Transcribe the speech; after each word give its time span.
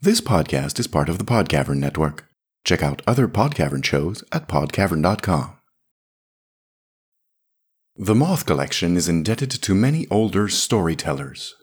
This 0.00 0.20
podcast 0.20 0.78
is 0.78 0.86
part 0.86 1.08
of 1.08 1.18
the 1.18 1.24
Podcavern 1.24 1.78
Network. 1.78 2.28
Check 2.62 2.84
out 2.84 3.02
other 3.04 3.26
Podcavern 3.26 3.84
shows 3.84 4.22
at 4.30 4.46
podcavern.com. 4.46 5.56
The 7.96 8.14
Moth 8.14 8.46
Collection 8.46 8.96
is 8.96 9.08
indebted 9.08 9.50
to 9.50 9.74
many 9.74 10.06
older 10.08 10.48
storytellers. 10.48 11.56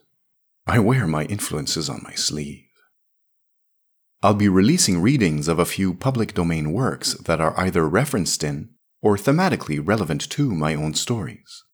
I 0.66 0.80
wear 0.80 1.06
my 1.06 1.24
influences 1.24 1.88
on 1.88 2.02
my 2.04 2.12
sleeve. 2.12 2.66
I'll 4.22 4.34
be 4.34 4.50
releasing 4.50 5.00
readings 5.00 5.48
of 5.48 5.58
a 5.58 5.64
few 5.64 5.94
public 5.94 6.34
domain 6.34 6.74
works 6.74 7.14
that 7.14 7.40
are 7.40 7.58
either 7.58 7.88
referenced 7.88 8.44
in 8.44 8.68
or 9.00 9.16
thematically 9.16 9.80
relevant 9.82 10.28
to 10.32 10.54
my 10.54 10.74
own 10.74 10.92
stories. 10.92 11.64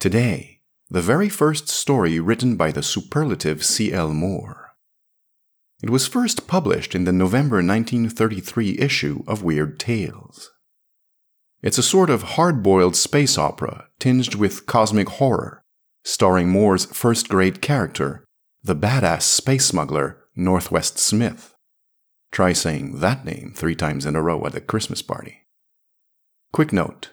Today, 0.00 0.62
the 0.90 1.00
very 1.00 1.28
first 1.28 1.68
story 1.68 2.18
written 2.18 2.56
by 2.56 2.72
the 2.72 2.82
superlative 2.82 3.64
C.L. 3.64 4.12
Moore. 4.12 4.63
It 5.84 5.90
was 5.90 6.06
first 6.06 6.46
published 6.46 6.94
in 6.94 7.04
the 7.04 7.12
November 7.12 7.56
1933 7.56 8.78
issue 8.78 9.22
of 9.26 9.42
Weird 9.42 9.78
Tales. 9.78 10.50
It's 11.60 11.76
a 11.76 11.82
sort 11.82 12.08
of 12.08 12.22
hard 12.22 12.62
boiled 12.62 12.96
space 12.96 13.36
opera 13.36 13.88
tinged 14.00 14.34
with 14.34 14.64
cosmic 14.64 15.10
horror, 15.10 15.62
starring 16.02 16.48
Moore's 16.48 16.86
first 16.86 17.28
grade 17.28 17.60
character, 17.60 18.24
the 18.62 18.74
badass 18.74 19.24
space 19.24 19.66
smuggler 19.66 20.24
Northwest 20.34 20.98
Smith. 20.98 21.54
Try 22.32 22.54
saying 22.54 23.00
that 23.00 23.26
name 23.26 23.52
three 23.54 23.76
times 23.76 24.06
in 24.06 24.16
a 24.16 24.22
row 24.22 24.46
at 24.46 24.54
a 24.54 24.62
Christmas 24.62 25.02
party. 25.02 25.42
Quick 26.50 26.72
note 26.72 27.10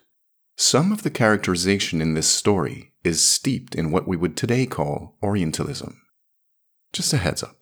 some 0.56 0.94
of 0.94 1.03
the 1.03 1.12
characterization 1.12 2.02
in 2.02 2.14
this 2.14 2.30
story 2.30 2.94
is 3.03 3.30
steeped 3.30 3.76
in 3.76 3.92
what 3.92 4.08
we 4.08 4.16
would 4.16 4.38
today 4.38 4.66
call 4.66 5.17
Orientalism. 5.22 6.02
Just 6.94 7.12
a 7.12 7.17
heads 7.17 7.44
up. 7.44 7.61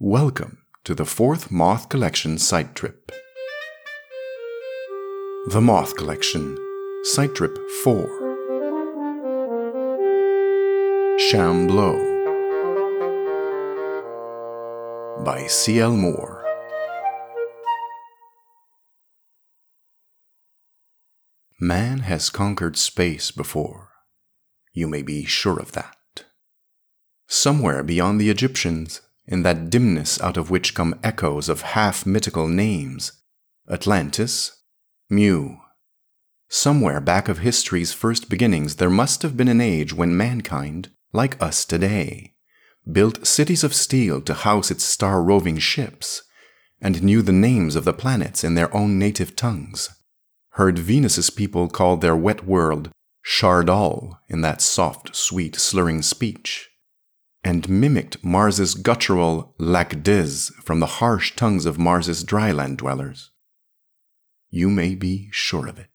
Welcome 0.00 0.58
to 0.82 0.92
the 0.96 1.04
fourth 1.04 1.52
Moth 1.52 1.88
Collection 1.88 2.34
Sidetrip. 2.34 3.12
The 5.46 5.60
Moth 5.60 5.96
Collection, 5.96 6.58
Sidetrip 7.14 7.56
4. 7.84 8.04
Shambleau 11.20 11.94
by 15.24 15.46
C.L. 15.46 15.92
Moore. 15.96 16.44
Man 21.60 22.00
has 22.00 22.30
conquered 22.30 22.76
space 22.76 23.30
before. 23.30 23.90
You 24.72 24.88
may 24.88 25.02
be 25.02 25.24
sure 25.24 25.60
of 25.60 25.70
that. 25.72 25.94
Somewhere 27.28 27.84
beyond 27.84 28.20
the 28.20 28.28
Egyptians, 28.28 29.00
in 29.26 29.42
that 29.42 29.70
dimness 29.70 30.20
out 30.20 30.36
of 30.36 30.50
which 30.50 30.74
come 30.74 30.98
echoes 31.02 31.48
of 31.48 31.62
half 31.62 32.04
mythical 32.04 32.46
names. 32.48 33.12
Atlantis, 33.70 34.62
Mu. 35.08 35.56
Somewhere 36.48 37.00
back 37.00 37.28
of 37.28 37.38
history's 37.38 37.92
first 37.92 38.28
beginnings, 38.28 38.76
there 38.76 38.90
must 38.90 39.22
have 39.22 39.36
been 39.36 39.48
an 39.48 39.60
age 39.60 39.94
when 39.94 40.16
mankind, 40.16 40.90
like 41.12 41.40
us 41.42 41.64
today, 41.64 42.34
built 42.90 43.26
cities 43.26 43.64
of 43.64 43.74
steel 43.74 44.20
to 44.20 44.34
house 44.34 44.70
its 44.70 44.84
star 44.84 45.22
roving 45.22 45.58
ships, 45.58 46.22
and 46.80 47.02
knew 47.02 47.22
the 47.22 47.32
names 47.32 47.76
of 47.76 47.84
the 47.84 47.94
planets 47.94 48.44
in 48.44 48.54
their 48.54 48.74
own 48.76 48.98
native 48.98 49.34
tongues, 49.34 49.88
heard 50.50 50.78
Venus's 50.78 51.30
people 51.30 51.68
call 51.68 51.96
their 51.96 52.16
wet 52.16 52.44
world 52.44 52.90
Sha-ardol 53.22 54.18
in 54.28 54.42
that 54.42 54.60
soft, 54.60 55.16
sweet, 55.16 55.56
slurring 55.56 56.02
speech 56.02 56.68
and 57.44 57.68
mimicked 57.68 58.24
Mars's 58.24 58.74
guttural 58.74 59.54
Lakkdiz 59.58 60.52
from 60.64 60.80
the 60.80 60.86
harsh 60.86 61.36
tongues 61.36 61.66
of 61.66 61.78
Mars's 61.78 62.24
dryland 62.24 62.78
dwellers. 62.78 63.30
You 64.50 64.70
may 64.70 64.94
be 64.94 65.28
sure 65.30 65.66
of 65.66 65.78
it. 65.78 65.88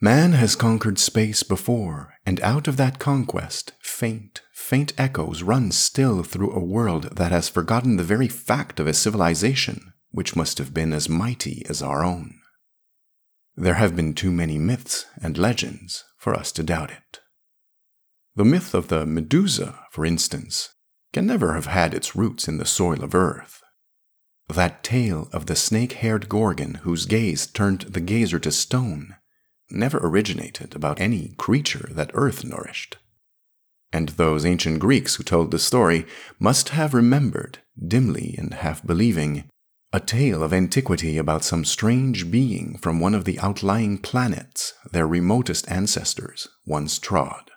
Man 0.00 0.32
has 0.32 0.56
conquered 0.56 0.98
space 0.98 1.42
before, 1.42 2.14
and 2.26 2.40
out 2.40 2.68
of 2.68 2.76
that 2.76 2.98
conquest, 2.98 3.72
faint, 3.80 4.42
faint 4.52 4.92
echoes 4.98 5.42
run 5.42 5.70
still 5.70 6.22
through 6.22 6.52
a 6.52 6.64
world 6.64 7.16
that 7.16 7.32
has 7.32 7.48
forgotten 7.48 7.96
the 7.96 8.02
very 8.02 8.28
fact 8.28 8.80
of 8.80 8.86
a 8.86 8.92
civilization 8.92 9.92
which 10.10 10.36
must 10.36 10.58
have 10.58 10.74
been 10.74 10.92
as 10.92 11.08
mighty 11.08 11.64
as 11.68 11.82
our 11.82 12.04
own. 12.04 12.38
There 13.56 13.74
have 13.74 13.96
been 13.96 14.14
too 14.14 14.30
many 14.30 14.58
myths 14.58 15.06
and 15.22 15.38
legends 15.38 16.04
for 16.18 16.34
us 16.34 16.52
to 16.52 16.62
doubt 16.62 16.90
it. 16.90 17.20
The 18.36 18.44
myth 18.44 18.74
of 18.74 18.88
the 18.88 19.06
Medusa, 19.06 19.78
for 19.92 20.04
instance, 20.04 20.70
can 21.12 21.26
never 21.26 21.54
have 21.54 21.66
had 21.66 21.94
its 21.94 22.16
roots 22.16 22.48
in 22.48 22.58
the 22.58 22.64
soil 22.64 23.04
of 23.04 23.14
earth. 23.14 23.62
That 24.48 24.82
tale 24.82 25.28
of 25.32 25.46
the 25.46 25.56
snake 25.56 25.92
haired 25.92 26.28
Gorgon 26.28 26.74
whose 26.82 27.06
gaze 27.06 27.46
turned 27.46 27.82
the 27.82 28.00
gazer 28.00 28.38
to 28.40 28.50
stone 28.50 29.14
never 29.70 29.98
originated 29.98 30.74
about 30.74 31.00
any 31.00 31.34
creature 31.38 31.88
that 31.92 32.10
earth 32.14 32.44
nourished. 32.44 32.98
And 33.92 34.10
those 34.10 34.44
ancient 34.44 34.80
Greeks 34.80 35.14
who 35.14 35.22
told 35.22 35.50
the 35.50 35.58
story 35.58 36.04
must 36.38 36.70
have 36.70 36.94
remembered, 36.94 37.60
dimly 37.86 38.34
and 38.36 38.52
half 38.52 38.84
believing, 38.84 39.44
a 39.92 40.00
tale 40.00 40.42
of 40.42 40.52
antiquity 40.52 41.16
about 41.18 41.44
some 41.44 41.64
strange 41.64 42.30
being 42.30 42.76
from 42.78 42.98
one 42.98 43.14
of 43.14 43.24
the 43.24 43.38
outlying 43.38 43.98
planets 43.98 44.74
their 44.90 45.06
remotest 45.06 45.70
ancestors 45.70 46.48
once 46.66 46.98
trod. 46.98 47.52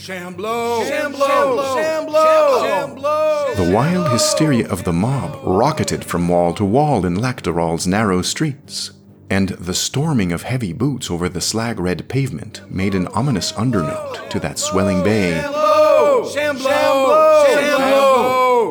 Shambleau! 0.00 0.82
Shambleau! 0.88 1.76
Shambleau! 1.76 2.62
Shambleau! 2.64 3.54
The 3.54 3.70
wild 3.70 4.10
hysteria 4.10 4.66
of 4.68 4.84
the 4.84 4.94
mob 4.94 5.38
rocketed 5.42 6.06
from 6.06 6.26
wall 6.26 6.54
to 6.54 6.64
wall 6.64 7.04
in 7.04 7.16
Lakkdarol's 7.16 7.86
narrow 7.86 8.22
streets, 8.22 8.92
and 9.28 9.50
the 9.50 9.74
storming 9.74 10.32
of 10.32 10.44
heavy 10.44 10.72
boots 10.72 11.10
over 11.10 11.28
the 11.28 11.42
slag 11.42 11.78
red 11.78 12.08
pavement 12.08 12.62
made 12.70 12.94
an 12.94 13.08
ominous 13.08 13.52
undernote 13.52 14.30
to 14.30 14.40
that 14.40 14.58
swelling 14.58 15.04
bay. 15.04 15.32
Shambleau! 15.32 16.24
Shambleau! 16.32 17.52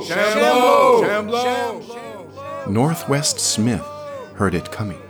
Shambleau! 0.07 1.03
Shambleau! 1.03 2.71
Northwest 2.71 3.39
Smith 3.39 3.85
heard 4.33 4.55
it 4.55 4.71
coming 4.71 5.01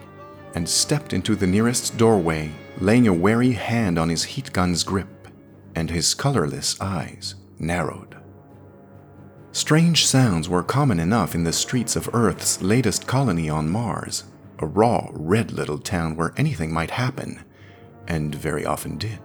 and 0.54 0.68
stepped 0.68 1.14
into 1.14 1.38
the 1.38 1.48
nearest 1.48 1.98
doorway, 1.98 2.52
laying 2.82 3.08
a 3.08 3.14
wary 3.14 3.54
hand 3.54 3.98
on 3.98 4.10
his 4.10 4.26
heat 4.26 4.52
gun's 4.52 4.84
grip 4.84 5.08
and 5.80 5.90
his 5.90 6.14
colorless 6.14 6.80
eyes 6.82 7.36
narrowed. 7.58 8.18
Strange 9.54 10.06
sounds 10.06 10.50
were 10.50 10.62
common 10.62 11.00
enough 11.00 11.34
in 11.34 11.46
the 11.46 11.54
streets 11.54 11.96
of 11.96 12.14
Earth's 12.14 12.62
latest 12.62 13.08
colony 13.08 13.50
on 13.50 13.70
Mars, 13.70 14.26
a 14.60 14.66
raw, 14.66 15.08
red 15.14 15.54
little 15.54 15.80
town 15.80 16.18
where 16.18 16.34
anything 16.36 16.74
might 16.74 16.92
happen, 16.92 17.46
and 18.10 18.36
very 18.36 18.66
often 18.66 18.98
did. 18.98 19.22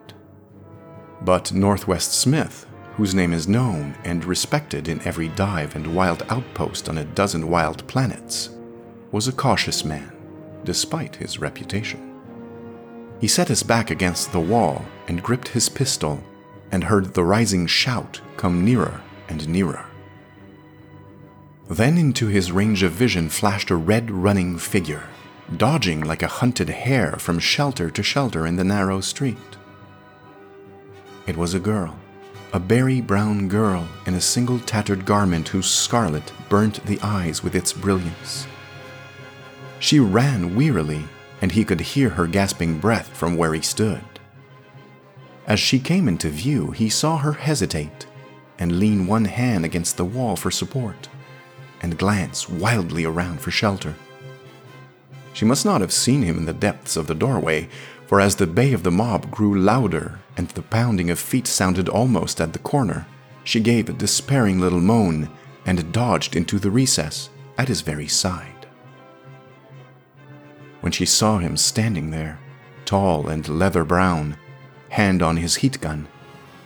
But 1.23 1.53
Northwest 1.53 2.13
Smith, 2.13 2.67
whose 2.97 3.17
name 3.17 3.33
is 3.33 3.49
known 3.49 3.97
and 4.05 4.25
respected 4.25 4.87
in 4.87 5.03
every 5.03 5.31
dive 5.31 5.75
and 5.75 5.93
wild 5.93 6.23
outpost 6.29 6.89
on 6.89 6.99
a 6.99 7.05
dozen 7.05 7.49
wild 7.51 7.85
planets, 7.89 8.51
was 9.11 9.27
a 9.27 9.33
cautious 9.33 9.85
man, 9.85 10.13
despite 10.63 11.17
his 11.17 11.41
reputation. 11.41 12.15
He 13.21 13.27
set 13.27 13.49
his 13.49 13.65
back 13.65 13.91
against 13.91 14.31
the 14.31 14.39
wall 14.41 14.85
and 15.09 15.21
gripped 15.21 15.49
his 15.49 15.69
pistol 15.69 16.23
and 16.75 16.83
heard 16.83 17.15
the 17.15 17.23
rising 17.23 17.69
shout 17.69 18.21
come 18.37 18.65
nearer 18.65 19.01
and 19.29 19.49
nearer. 19.49 19.87
Then 21.71 21.97
into 21.97 22.27
his 22.27 22.51
range 22.51 22.83
of 22.83 22.91
vision 22.91 23.29
flashed 23.29 23.71
a 23.71 23.77
red 23.77 24.11
running 24.11 24.59
figure, 24.59 25.05
dodging 25.57 26.01
like 26.01 26.23
a 26.23 26.35
hunted 26.43 26.69
hare 26.69 27.13
from 27.13 27.39
shelter 27.39 27.91
to 27.91 28.03
shelter 28.03 28.45
in 28.45 28.57
the 28.57 28.65
narrow 28.65 29.01
street. 29.01 29.57
It 31.29 31.37
was 31.37 31.55
a 31.55 31.61
girl, 31.61 31.97
a 32.53 32.59
berry 32.59 33.01
brown 33.01 33.47
girl 33.47 33.87
in 34.05 34.15
a 34.15 34.21
single 34.21 34.59
tattered 34.59 35.07
garment 35.07 35.47
whose 35.47 35.71
scarlet 35.71 36.33
burnt 36.49 36.85
the 36.87 36.99
eyes 37.03 37.41
with 37.45 37.55
its 37.55 37.73
brilliance. 37.73 38.49
She 39.79 40.01
ran 40.01 40.57
wearily, 40.57 41.05
and 41.41 41.53
he 41.53 41.65
could 41.65 41.81
hear 41.81 42.11
her 42.11 42.27
gasping 42.27 42.81
breath 42.81 43.17
from 43.17 43.37
where 43.37 43.55
he 43.55 43.61
stood. 43.61 44.14
As 45.47 45.61
she 45.61 45.79
came 45.79 46.09
into 46.09 46.31
view, 46.31 46.71
he 46.71 46.89
saw 46.89 47.19
her 47.19 47.33
hesitate 47.33 48.07
and 48.59 48.79
lean 48.79 49.07
one 49.07 49.27
hand 49.27 49.65
against 49.65 49.97
the 49.97 50.05
wall 50.05 50.37
for 50.37 50.51
support 50.51 51.09
and 51.83 51.99
glance 51.99 52.49
wildly 52.49 53.05
around 53.05 53.41
for 53.41 53.51
shelter. 53.51 53.95
She 55.35 55.45
must 55.45 55.67
not 55.67 55.81
have 55.81 55.93
seen 55.93 56.23
him 56.23 56.39
in 56.39 56.47
the 56.47 56.55
depths 56.55 56.97
of 56.97 57.09
the 57.09 57.15
doorway, 57.15 57.69
for 58.07 58.21
as 58.21 58.37
the 58.37 58.47
bay 58.47 58.73
of 58.73 58.85
the 58.85 58.91
mob 58.91 59.31
grew 59.31 59.59
louder 59.59 60.21
and 60.37 60.49
the 60.49 60.63
pounding 60.63 61.11
of 61.11 61.19
feet 61.19 61.47
sounded 61.47 61.89
almost 61.89 62.41
at 62.41 62.53
the 62.53 62.59
corner, 62.59 63.07
she 63.43 63.61
gave 63.61 63.89
a 63.89 63.93
despairing 63.93 64.61
little 64.61 64.81
moan 64.81 65.29
and 65.67 65.93
dodged 65.93 66.37
into 66.37 66.59
the 66.59 66.71
recess 66.71 67.29
at 67.59 67.69
his 67.69 67.83
very 67.83 68.09
side. 68.09 68.67
When 70.81 70.93
she 70.93 71.05
saw 71.05 71.39
him 71.39 71.57
standing 71.57 72.11
there, 72.11 72.39
tall 72.85 73.29
and 73.29 73.47
leather 73.49 73.85
brown, 73.85 74.37
hand 74.95 75.23
on 75.23 75.37
his 75.37 75.57
heat 75.57 75.81
gun, 75.81 76.07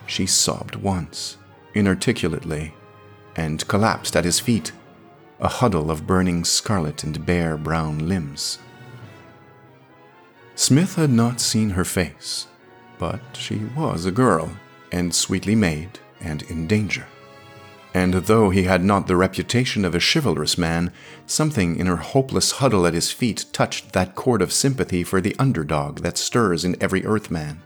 she 0.07 0.27
sobbed 0.27 0.77
once, 0.77 1.39
inarticulately, 1.73 2.75
and 3.35 3.67
collapsed 3.69 4.15
at 4.15 4.25
his 4.27 4.39
feet, 4.39 4.71
a 5.41 5.49
huddle 5.49 5.91
of 5.91 6.07
burning 6.07 6.45
scarlet 6.45 7.03
and 7.05 7.25
bare 7.25 7.57
brown 7.57 8.07
limbs. 8.07 8.59
Smith 10.55 10.97
had 10.97 11.09
not 11.09 11.41
seen 11.41 11.71
her 11.71 11.87
face, 11.87 12.47
but 12.99 13.21
she 13.33 13.63
was 13.75 14.05
a 14.05 14.11
girl, 14.11 14.51
and 14.93 15.15
sweetly 15.15 15.55
made, 15.55 15.99
and 16.21 16.43
in 16.51 16.67
danger. 16.67 17.07
And 17.95 18.13
though 18.13 18.51
he 18.51 18.65
had 18.65 18.85
not 18.85 19.07
the 19.07 19.17
reputation 19.17 19.87
of 19.87 19.95
a 19.95 20.01
chivalrous 20.13 20.59
man, 20.59 20.93
something 21.27 21.77
in 21.77 21.87
her 21.87 21.97
hopeless 21.97 22.53
huddle 22.61 22.87
at 22.87 22.93
his 22.93 23.11
feet 23.11 23.47
touched 23.55 23.93
that 23.95 24.15
chord 24.15 24.43
of 24.43 24.53
sympathy 24.53 25.03
for 25.03 25.23
the 25.23 25.35
underdog 25.39 26.01
that 26.01 26.19
stirs 26.19 26.63
in 26.63 26.77
every 26.79 27.07
earthman. 27.07 27.63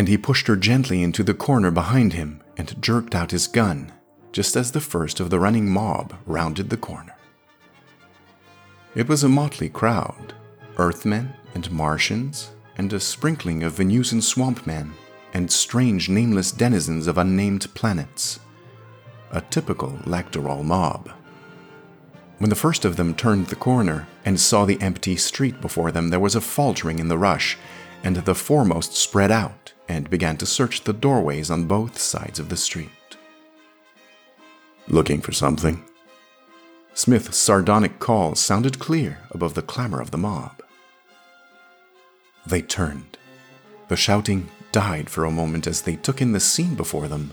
And 0.00 0.08
he 0.08 0.16
pushed 0.16 0.46
her 0.46 0.56
gently 0.56 1.02
into 1.02 1.22
the 1.22 1.34
corner 1.34 1.70
behind 1.70 2.14
him 2.14 2.40
and 2.56 2.82
jerked 2.82 3.14
out 3.14 3.32
his 3.32 3.46
gun, 3.46 3.92
just 4.32 4.56
as 4.56 4.72
the 4.72 4.80
first 4.80 5.20
of 5.20 5.28
the 5.28 5.38
running 5.38 5.68
mob 5.68 6.16
rounded 6.24 6.70
the 6.70 6.78
corner. 6.78 7.14
It 8.94 9.08
was 9.08 9.22
a 9.22 9.28
motley 9.28 9.68
crowd 9.68 10.32
Earthmen 10.78 11.34
and 11.54 11.70
Martians, 11.70 12.48
and 12.78 12.90
a 12.94 12.98
sprinkling 12.98 13.62
of 13.62 13.74
Venusian 13.74 14.22
swampmen 14.22 14.94
and 15.34 15.52
strange 15.52 16.08
nameless 16.08 16.50
denizens 16.50 17.06
of 17.06 17.18
unnamed 17.18 17.68
planets. 17.74 18.40
A 19.32 19.42
typical 19.42 19.90
Lakkdarol 20.06 20.64
mob. 20.64 21.10
When 22.38 22.48
the 22.48 22.56
first 22.56 22.86
of 22.86 22.96
them 22.96 23.14
turned 23.14 23.48
the 23.48 23.54
corner 23.54 24.08
and 24.24 24.40
saw 24.40 24.64
the 24.64 24.80
empty 24.80 25.16
street 25.16 25.60
before 25.60 25.92
them, 25.92 26.08
there 26.08 26.18
was 26.18 26.34
a 26.34 26.40
faltering 26.40 27.00
in 27.00 27.08
the 27.08 27.18
rush, 27.18 27.58
and 28.02 28.16
the 28.16 28.34
foremost 28.34 28.94
spread 28.94 29.30
out 29.30 29.72
and 29.88 30.10
began 30.10 30.36
to 30.38 30.46
search 30.46 30.82
the 30.82 30.92
doorways 30.92 31.50
on 31.50 31.66
both 31.66 31.98
sides 31.98 32.38
of 32.38 32.48
the 32.48 32.56
street. 32.56 32.88
Looking 34.88 35.20
for 35.20 35.32
something? 35.32 35.84
Smith's 36.94 37.36
sardonic 37.36 37.98
call 37.98 38.34
sounded 38.34 38.78
clear 38.78 39.18
above 39.30 39.54
the 39.54 39.62
clamor 39.62 40.00
of 40.00 40.10
the 40.10 40.18
mob. 40.18 40.62
They 42.46 42.62
turned. 42.62 43.16
The 43.88 43.96
shouting 43.96 44.48
died 44.72 45.10
for 45.10 45.24
a 45.24 45.30
moment 45.30 45.66
as 45.66 45.82
they 45.82 45.96
took 45.96 46.20
in 46.20 46.32
the 46.32 46.40
scene 46.40 46.74
before 46.74 47.08
them. 47.08 47.32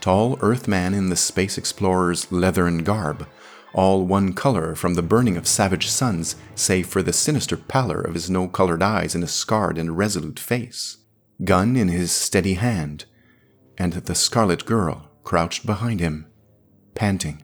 Tall 0.00 0.38
Earthman 0.40 0.94
in 0.94 1.10
the 1.10 1.16
space 1.16 1.58
explorer's 1.58 2.30
leathern 2.32 2.84
garb, 2.84 3.26
all 3.72 4.04
one 4.04 4.32
color 4.32 4.74
from 4.74 4.94
the 4.94 5.02
burning 5.02 5.36
of 5.36 5.46
savage 5.46 5.88
suns, 5.88 6.36
save 6.54 6.86
for 6.86 7.02
the 7.02 7.12
sinister 7.12 7.56
pallor 7.56 8.00
of 8.00 8.14
his 8.14 8.28
no 8.28 8.48
colored 8.48 8.82
eyes 8.82 9.14
and 9.14 9.22
a 9.22 9.28
scarred 9.28 9.78
and 9.78 9.96
resolute 9.96 10.38
face. 10.38 10.98
Gun 11.44 11.76
in 11.76 11.88
his 11.88 12.12
steady 12.12 12.54
hand, 12.54 13.06
and 13.78 13.92
the 13.92 14.14
scarlet 14.14 14.66
girl 14.66 15.10
crouched 15.22 15.64
behind 15.64 16.00
him, 16.00 16.26
panting. 16.94 17.42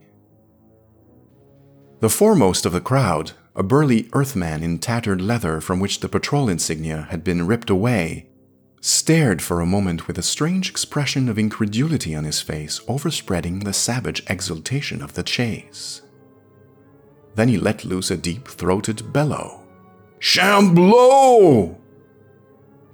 The 2.01 2.11
foremost 2.11 2.67
of 2.67 2.73
the 2.73 2.81
crowd, 2.81 3.33
a 3.55 3.63
burly 3.63 4.11
Earthman 4.13 4.63
in 4.63 4.79
tattered 4.79 5.23
leather 5.23 5.63
from 5.63 5.81
which 5.81 6.01
the 6.01 6.11
patrol 6.11 6.49
insignia 6.49 7.07
had 7.11 7.25
been 7.25 7.47
ripped 7.47 7.71
away, 7.71 8.29
stared 8.83 9.41
for 9.41 9.61
a 9.61 9.67
moment 9.67 10.07
with 10.07 10.19
a 10.19 10.23
strange 10.23 10.69
expression 10.69 11.29
of 11.29 11.39
incredulity 11.39 12.15
on 12.15 12.25
his 12.25 12.43
face, 12.43 12.81
overspreading 12.87 13.61
the 13.61 13.73
savage 13.73 14.23
exultation 14.29 15.01
of 15.01 15.15
the 15.15 15.23
chase. 15.23 16.03
Then 17.37 17.49
he 17.49 17.59
let 17.59 17.85
loose 17.85 18.11
a 18.11 18.17
deep 18.17 18.49
throated 18.49 19.13
bellow. 19.13 19.61
Shambleau! 20.19 21.77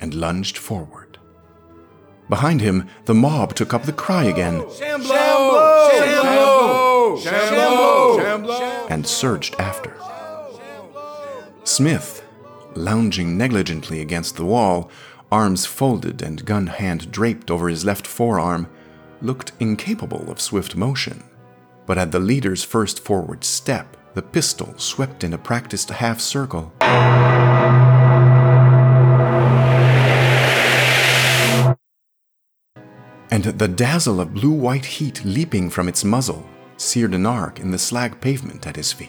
And 0.01 0.15
lunged 0.15 0.59
forward. 0.59 1.19
Behind 2.29 2.61
him, 2.61 2.89
the 3.05 3.15
mob 3.15 3.55
took 3.55 3.73
up 3.73 3.85
the 3.85 3.93
cry 3.93 4.25
again 4.25 4.61
Shambleau! 4.79 5.91
Shambleau! 5.93 7.19
Shambleau! 7.23 8.19
Shambleau! 8.19 8.87
and 8.91 9.07
surged 9.07 9.55
after. 9.59 9.97
Smith, 11.65 12.25
lounging 12.75 13.39
negligently 13.39 14.01
against 14.01 14.37
the 14.37 14.45
wall, 14.45 14.91
arms 15.31 15.67
folded 15.67 16.21
and 16.21 16.45
gun 16.45 16.67
hand 16.67 17.13
draped 17.13 17.51
over 17.51 17.69
his 17.69 17.85
left 17.85 18.07
forearm, 18.07 18.67
looked 19.21 19.53
incapable 19.61 20.29
of 20.31 20.41
swift 20.41 20.75
motion. 20.75 21.23
But 21.87 21.97
at 21.97 22.11
the 22.11 22.19
leader's 22.19 22.65
first 22.65 23.01
forward 23.01 23.45
step, 23.45 23.97
the 24.15 24.23
pistol 24.23 24.75
swept 24.77 25.25
in 25.25 25.33
a 25.33 25.39
practiced 25.39 25.91
half 25.91 26.21
circle. 26.21 26.73
And 33.31 33.45
the 33.45 33.69
dazzle 33.69 34.21
of 34.21 34.35
blue 34.35 34.53
white 34.53 34.85
heat 34.85 35.25
leaping 35.25 35.71
from 35.71 35.89
its 35.89 36.05
muzzle 36.05 36.47
seared 36.77 37.15
an 37.15 37.25
arc 37.25 37.61
in 37.61 37.71
the 37.71 37.79
slag 37.79 38.21
pavement 38.21 38.67
at 38.67 38.77
his 38.77 38.93
feet. 38.93 39.09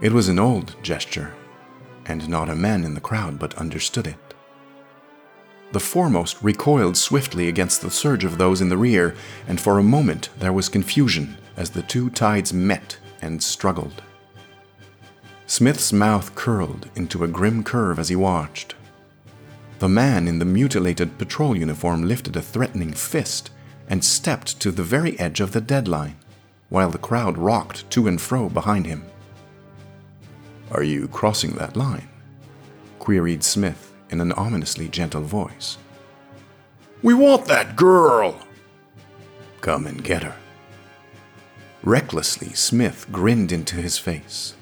It 0.00 0.12
was 0.12 0.28
an 0.28 0.38
old 0.38 0.74
gesture, 0.82 1.34
and 2.06 2.28
not 2.28 2.48
a 2.48 2.54
man 2.54 2.84
in 2.84 2.94
the 2.94 3.00
crowd 3.00 3.38
but 3.38 3.54
understood 3.54 4.06
it. 4.06 4.34
The 5.72 5.80
foremost 5.80 6.42
recoiled 6.42 6.96
swiftly 6.96 7.48
against 7.48 7.82
the 7.82 7.90
surge 7.90 8.24
of 8.24 8.38
those 8.38 8.60
in 8.60 8.68
the 8.68 8.76
rear, 8.76 9.14
and 9.46 9.60
for 9.60 9.78
a 9.78 9.82
moment 9.82 10.30
there 10.38 10.52
was 10.52 10.68
confusion 10.68 11.36
as 11.56 11.70
the 11.70 11.82
two 11.82 12.10
tides 12.10 12.52
met 12.52 12.98
and 13.22 13.42
struggled. 13.42 14.02
Smith's 15.46 15.92
mouth 15.92 16.34
curled 16.34 16.88
into 16.94 17.24
a 17.24 17.28
grim 17.28 17.62
curve 17.62 17.98
as 17.98 18.08
he 18.08 18.16
watched. 18.16 18.74
The 19.78 19.88
man 19.88 20.28
in 20.28 20.38
the 20.38 20.44
mutilated 20.44 21.18
patrol 21.18 21.56
uniform 21.56 22.06
lifted 22.06 22.36
a 22.36 22.42
threatening 22.42 22.92
fist 22.92 23.50
and 23.88 24.04
stepped 24.04 24.60
to 24.60 24.70
the 24.70 24.82
very 24.82 25.18
edge 25.18 25.40
of 25.40 25.52
the 25.52 25.60
deadline, 25.60 26.16
while 26.68 26.90
the 26.90 26.98
crowd 26.98 27.36
rocked 27.36 27.88
to 27.90 28.06
and 28.06 28.20
fro 28.20 28.48
behind 28.48 28.86
him. 28.86 29.04
Are 30.70 30.82
you 30.82 31.08
crossing 31.08 31.52
that 31.52 31.76
line? 31.76 32.08
queried 32.98 33.42
Smith 33.42 33.92
in 34.10 34.20
an 34.20 34.32
ominously 34.32 34.88
gentle 34.88 35.22
voice. 35.22 35.76
We 37.02 37.14
want 37.14 37.46
that 37.46 37.74
girl! 37.74 38.46
Come 39.60 39.86
and 39.86 40.02
get 40.02 40.22
her. 40.22 40.36
Recklessly, 41.84 42.52
Smith 42.54 43.06
grinned 43.10 43.50
into 43.50 43.76
his 43.76 43.98
face. 43.98 44.54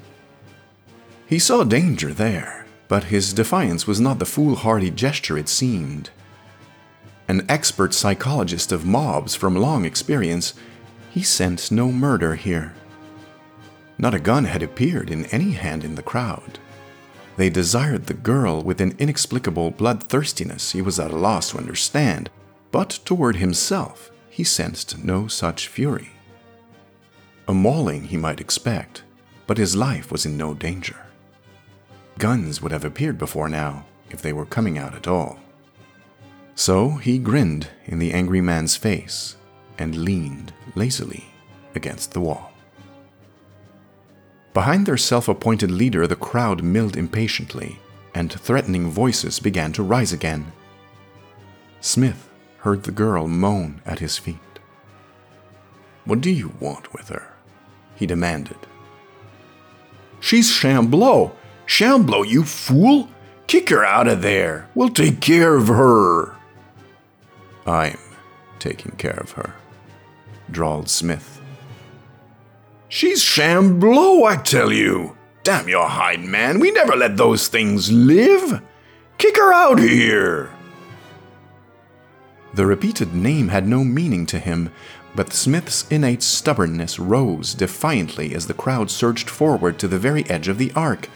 He 1.27 1.39
saw 1.39 1.65
danger 1.65 2.15
there, 2.15 2.67
but 2.89 3.05
his 3.05 3.33
defiance 3.33 3.87
was 3.87 4.01
not 4.01 4.19
the 4.19 4.27
foolhardy 4.27 4.91
gesture 4.91 5.37
it 5.37 5.49
seemed. 5.49 6.11
An 7.29 7.45
expert 7.49 7.95
psychologist 7.95 8.73
of 8.73 8.87
mobs 8.87 9.35
from 9.35 9.55
long 9.55 9.85
experience, 9.85 10.55
he 11.11 11.23
sensed 11.23 11.71
no 11.71 11.93
murder 11.93 12.35
here. 12.35 12.75
Not 13.99 14.15
a 14.15 14.19
gun 14.19 14.45
had 14.45 14.62
appeared 14.62 15.11
in 15.11 15.27
any 15.27 15.53
hand 15.53 15.85
in 15.85 15.95
the 15.95 16.03
crowd. 16.03 16.59
They 17.37 17.50
desired 17.50 18.07
the 18.07 18.15
girl 18.15 18.62
with 18.62 18.81
an 18.81 18.97
inexplicable 18.99 19.73
bloodthirstiness 19.73 20.73
he 20.73 20.83
was 20.83 20.99
at 20.99 21.11
a 21.11 21.17
loss 21.17 21.50
to 21.50 21.59
understand, 21.59 22.31
but 22.73 22.99
toward 23.05 23.37
himself 23.37 24.11
he 24.31 24.43
sensed 24.43 25.05
no 25.05 25.29
such 25.29 25.69
fury. 25.69 26.12
A 27.50 27.52
mauling 27.52 28.04
he 28.04 28.16
might 28.16 28.40
expect, 28.40 29.02
but 29.49 29.59
his 29.59 29.75
life 29.75 30.12
was 30.12 30.25
in 30.25 30.37
no 30.37 30.54
danger. 30.54 31.04
Guns 32.16 32.62
would 32.62 32.71
have 32.71 32.85
appeared 32.85 33.19
before 33.19 33.49
now 33.49 33.87
if 34.09 34.23
they 34.23 34.33
were 34.33 34.47
coming 34.47 34.78
out 34.78 34.95
at 34.95 35.09
all. 35.09 35.37
So 36.54 36.90
he 36.90 37.19
grinned 37.19 37.66
in 37.87 37.99
the 37.99 38.12
angry 38.12 38.40
man's 38.40 38.76
face 38.76 39.35
and 39.78 40.04
leaned 40.04 40.52
lazily 40.76 41.25
against 41.75 42.12
the 42.12 42.21
wall. 42.21 42.52
Behind 44.54 44.87
their 44.87 44.97
self 44.97 45.26
appointed 45.26 45.73
leader, 45.73 46.07
the 46.07 46.14
crowd 46.14 46.62
milled 46.62 46.97
impatiently, 46.97 47.80
and 48.14 48.30
threatening 48.33 48.88
voices 48.88 49.40
began 49.40 49.73
to 49.73 49.83
rise 49.83 50.12
again. 50.12 50.52
Smith 51.80 52.30
heard 52.59 52.85
the 52.85 52.92
girl 52.92 53.26
moan 53.26 53.83
at 53.85 53.99
his 53.99 54.19
feet. 54.19 54.38
What 56.04 56.21
do 56.21 56.30
you 56.30 56.52
want 56.61 56.92
with 56.92 57.09
her? 57.09 57.35
He 58.00 58.07
demanded. 58.07 58.57
She's 60.21 60.50
Shambleau! 60.50 61.33
Shambleau, 61.66 62.26
you 62.26 62.45
fool! 62.45 63.11
Kick 63.47 63.69
her 63.69 63.85
out 63.85 64.09
of 64.09 64.23
there! 64.23 64.71
We'll 64.75 64.88
take 64.88 65.21
care 65.21 65.54
of 65.54 65.69
her! 65.69 66.35
I'm 67.66 67.99
taking 68.59 68.92
care 68.92 69.21
of 69.21 69.33
her, 69.33 69.54
drawled 70.50 70.88
Smith. 70.88 71.42
She's 72.88 73.23
Shambleau, 73.23 74.25
I 74.25 74.37
tell 74.37 74.73
you! 74.73 75.14
Damn 75.42 75.69
your 75.69 75.87
hide, 75.87 76.25
man! 76.25 76.59
We 76.59 76.71
never 76.71 76.97
let 76.97 77.19
those 77.19 77.49
things 77.49 77.92
live! 77.92 78.62
Kick 79.19 79.37
her 79.37 79.52
out 79.52 79.78
here! 79.78 80.49
The 82.54 82.64
repeated 82.64 83.14
name 83.14 83.49
had 83.49 83.69
no 83.69 83.85
meaning 83.85 84.25
to 84.26 84.38
him, 84.38 84.73
but 85.14 85.33
Smith's 85.33 85.87
innate 85.90 86.23
stubbornness 86.23 86.99
rose 86.99 87.55
defiantly 87.55 88.35
as 88.35 88.47
the 88.47 88.55
crowd 88.55 88.90
surged 88.90 89.29
forward 89.29 89.79
to 89.79 89.88
the 89.88 89.99
very 89.99 90.29
edge 90.31 90.49
of 90.49 90.59
the 90.59 90.73
arc, 90.75 91.09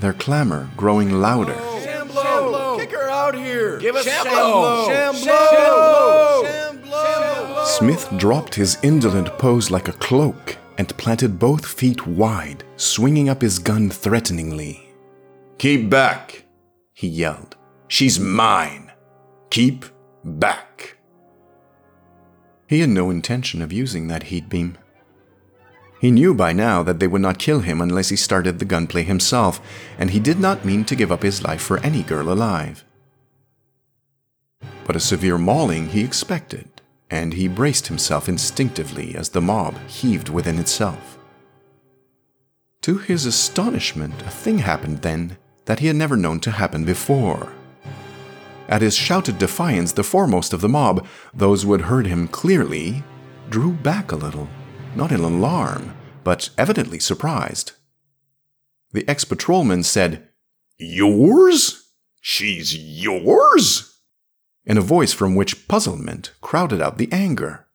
their 0.00 0.12
clamor 0.12 0.70
growing 0.76 1.20
louder. 1.20 1.54
Shambleau! 1.54 2.78
Kick 2.78 2.92
her 2.92 3.08
out 3.08 3.34
here! 3.34 3.78
Give 3.78 3.96
us 3.96 4.06
Shambleau! 4.06 4.88
Shambleau! 4.88 6.44
Shambleau! 6.44 7.66
Smith 7.66 8.08
dropped 8.16 8.54
his 8.54 8.78
indolent 8.82 9.28
pose 9.38 9.70
like 9.70 9.88
a 9.88 9.92
cloak 9.92 10.56
and 10.78 10.96
planted 10.96 11.38
both 11.38 11.66
feet 11.66 12.06
wide, 12.06 12.64
swinging 12.76 13.28
up 13.28 13.42
his 13.42 13.58
gun 13.58 13.90
threateningly. 13.90 14.88
Keep 15.58 15.90
back, 15.90 16.44
he 16.92 17.06
yelled. 17.06 17.56
She's 17.88 18.18
mine. 18.18 18.90
Keep 19.50 19.84
back. 20.24 20.96
He 22.72 22.80
had 22.80 22.88
no 22.88 23.10
intention 23.10 23.60
of 23.60 23.70
using 23.70 24.08
that 24.08 24.22
heat 24.22 24.48
beam. 24.48 24.78
He 26.00 26.10
knew 26.10 26.32
by 26.32 26.54
now 26.54 26.82
that 26.82 27.00
they 27.00 27.06
would 27.06 27.20
not 27.20 27.38
kill 27.38 27.60
him 27.60 27.82
unless 27.82 28.08
he 28.08 28.16
started 28.16 28.58
the 28.58 28.64
gunplay 28.64 29.02
himself, 29.02 29.60
and 29.98 30.08
he 30.08 30.18
did 30.18 30.40
not 30.40 30.64
mean 30.64 30.86
to 30.86 30.96
give 30.96 31.12
up 31.12 31.22
his 31.22 31.42
life 31.42 31.60
for 31.60 31.80
any 31.80 32.02
girl 32.02 32.32
alive. 32.32 32.82
But 34.86 34.96
a 34.96 35.00
severe 35.00 35.36
mauling 35.36 35.90
he 35.90 36.02
expected, 36.02 36.80
and 37.10 37.34
he 37.34 37.46
braced 37.46 37.88
himself 37.88 38.26
instinctively 38.26 39.14
as 39.16 39.28
the 39.28 39.42
mob 39.42 39.76
heaved 39.86 40.30
within 40.30 40.58
itself. 40.58 41.18
To 42.80 42.96
his 42.96 43.26
astonishment, 43.26 44.22
a 44.22 44.30
thing 44.30 44.60
happened 44.60 45.02
then 45.02 45.36
that 45.66 45.80
he 45.80 45.88
had 45.88 45.96
never 45.96 46.16
known 46.16 46.40
to 46.40 46.50
happen 46.50 46.86
before. 46.86 47.52
At 48.68 48.82
his 48.82 48.94
shouted 48.94 49.38
defiance, 49.38 49.92
the 49.92 50.02
foremost 50.02 50.52
of 50.52 50.60
the 50.60 50.68
mob, 50.68 51.06
those 51.34 51.62
who 51.62 51.72
had 51.72 51.82
heard 51.82 52.06
him 52.06 52.28
clearly, 52.28 53.02
drew 53.50 53.72
back 53.72 54.12
a 54.12 54.16
little 54.16 54.48
not 54.94 55.12
in 55.12 55.20
alarm, 55.20 55.94
but 56.24 56.50
evidently 56.58 56.98
surprised. 56.98 57.72
The 58.92 59.08
ex 59.08 59.24
patrolman 59.24 59.82
said, 59.82 60.28
Yours? 60.78 61.90
She's 62.20 62.76
yours? 62.76 63.88
in 64.64 64.78
a 64.78 64.82
voice 64.82 65.12
from 65.12 65.34
which 65.34 65.66
puzzlement 65.66 66.30
crowded 66.40 66.80
out 66.80 66.96
the 66.96 67.08
anger. 67.10 67.66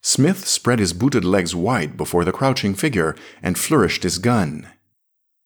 Smith 0.00 0.46
spread 0.46 0.80
his 0.80 0.92
booted 0.92 1.24
legs 1.24 1.54
wide 1.54 1.96
before 1.96 2.24
the 2.24 2.32
crouching 2.32 2.74
figure 2.74 3.14
and 3.40 3.56
flourished 3.56 4.02
his 4.02 4.18
gun. 4.18 4.68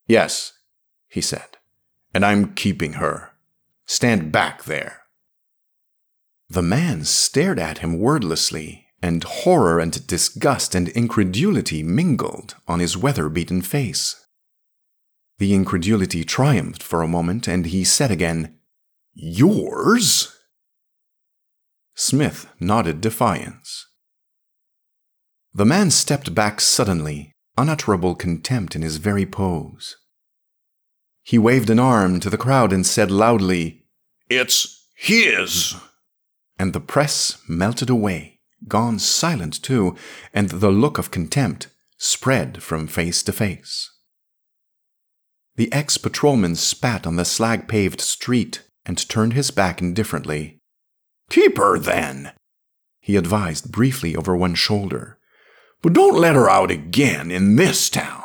Yes, 0.06 0.52
he 1.06 1.20
said, 1.20 1.58
and 2.14 2.24
I'm 2.24 2.54
keeping 2.54 2.94
her. 2.94 3.31
Stand 3.86 4.32
back 4.32 4.64
there. 4.64 5.02
The 6.48 6.62
man 6.62 7.04
stared 7.04 7.58
at 7.58 7.78
him 7.78 7.98
wordlessly 7.98 8.86
and 9.02 9.24
horror 9.24 9.80
and 9.80 10.06
disgust 10.06 10.74
and 10.74 10.88
incredulity 10.88 11.82
mingled 11.82 12.56
on 12.68 12.78
his 12.78 12.96
weather 12.96 13.28
beaten 13.28 13.62
face. 13.62 14.26
The 15.38 15.54
incredulity 15.54 16.24
triumphed 16.24 16.82
for 16.82 17.02
a 17.02 17.08
moment, 17.08 17.48
and 17.48 17.66
he 17.66 17.84
said 17.84 18.10
again, 18.10 18.58
Yours? 19.12 20.36
Smith 21.94 22.46
nodded 22.60 23.00
defiance. 23.00 23.88
The 25.52 25.66
man 25.66 25.90
stepped 25.90 26.34
back 26.34 26.60
suddenly, 26.60 27.32
unutterable 27.58 28.14
contempt 28.14 28.76
in 28.76 28.82
his 28.82 28.96
very 28.96 29.26
pose. 29.26 29.96
He 31.22 31.38
waved 31.38 31.70
an 31.70 31.78
arm 31.78 32.20
to 32.20 32.30
the 32.30 32.38
crowd 32.38 32.72
and 32.72 32.86
said 32.86 33.10
loudly, 33.10 33.86
It's 34.28 34.86
his! 34.94 35.74
And 36.58 36.72
the 36.72 36.80
press 36.80 37.40
melted 37.48 37.90
away 37.90 38.32
gone 38.68 38.98
silent 38.98 39.62
too, 39.62 39.96
and 40.32 40.48
the 40.48 40.70
look 40.70 40.98
of 40.98 41.10
contempt 41.10 41.68
spread 41.98 42.62
from 42.62 42.86
face 42.86 43.22
to 43.24 43.32
face. 43.32 43.90
The 45.56 45.72
ex 45.72 45.98
patrolman 45.98 46.56
spat 46.56 47.06
on 47.06 47.16
the 47.16 47.24
slag 47.24 47.68
paved 47.68 48.00
street 48.00 48.62
and 48.84 49.08
turned 49.08 49.34
his 49.34 49.50
back 49.50 49.80
indifferently. 49.80 50.60
Keep 51.30 51.58
her 51.58 51.78
then, 51.78 52.32
he 53.00 53.16
advised 53.16 53.70
briefly 53.70 54.16
over 54.16 54.36
one 54.36 54.54
shoulder. 54.54 55.18
But 55.82 55.92
don't 55.92 56.18
let 56.18 56.36
her 56.36 56.48
out 56.48 56.70
again 56.70 57.30
in 57.30 57.56
this 57.56 57.90
town. 57.90 58.21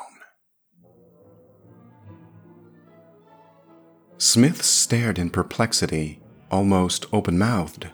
Smith 4.18 4.64
stared 4.64 5.20
in 5.20 5.30
perplexity, 5.30 6.20
almost 6.50 7.06
open 7.14 7.38
mouthed 7.38 7.90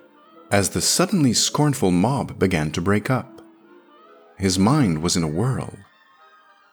as 0.54 0.70
the 0.70 0.82
suddenly 0.82 1.34
scornful 1.34 1.90
mob 1.90 2.38
began 2.38 2.70
to 2.70 2.80
break 2.80 3.10
up. 3.10 3.42
His 4.38 4.60
mind 4.60 5.02
was 5.02 5.18
in 5.18 5.24
a 5.24 5.28
whirl. 5.28 5.74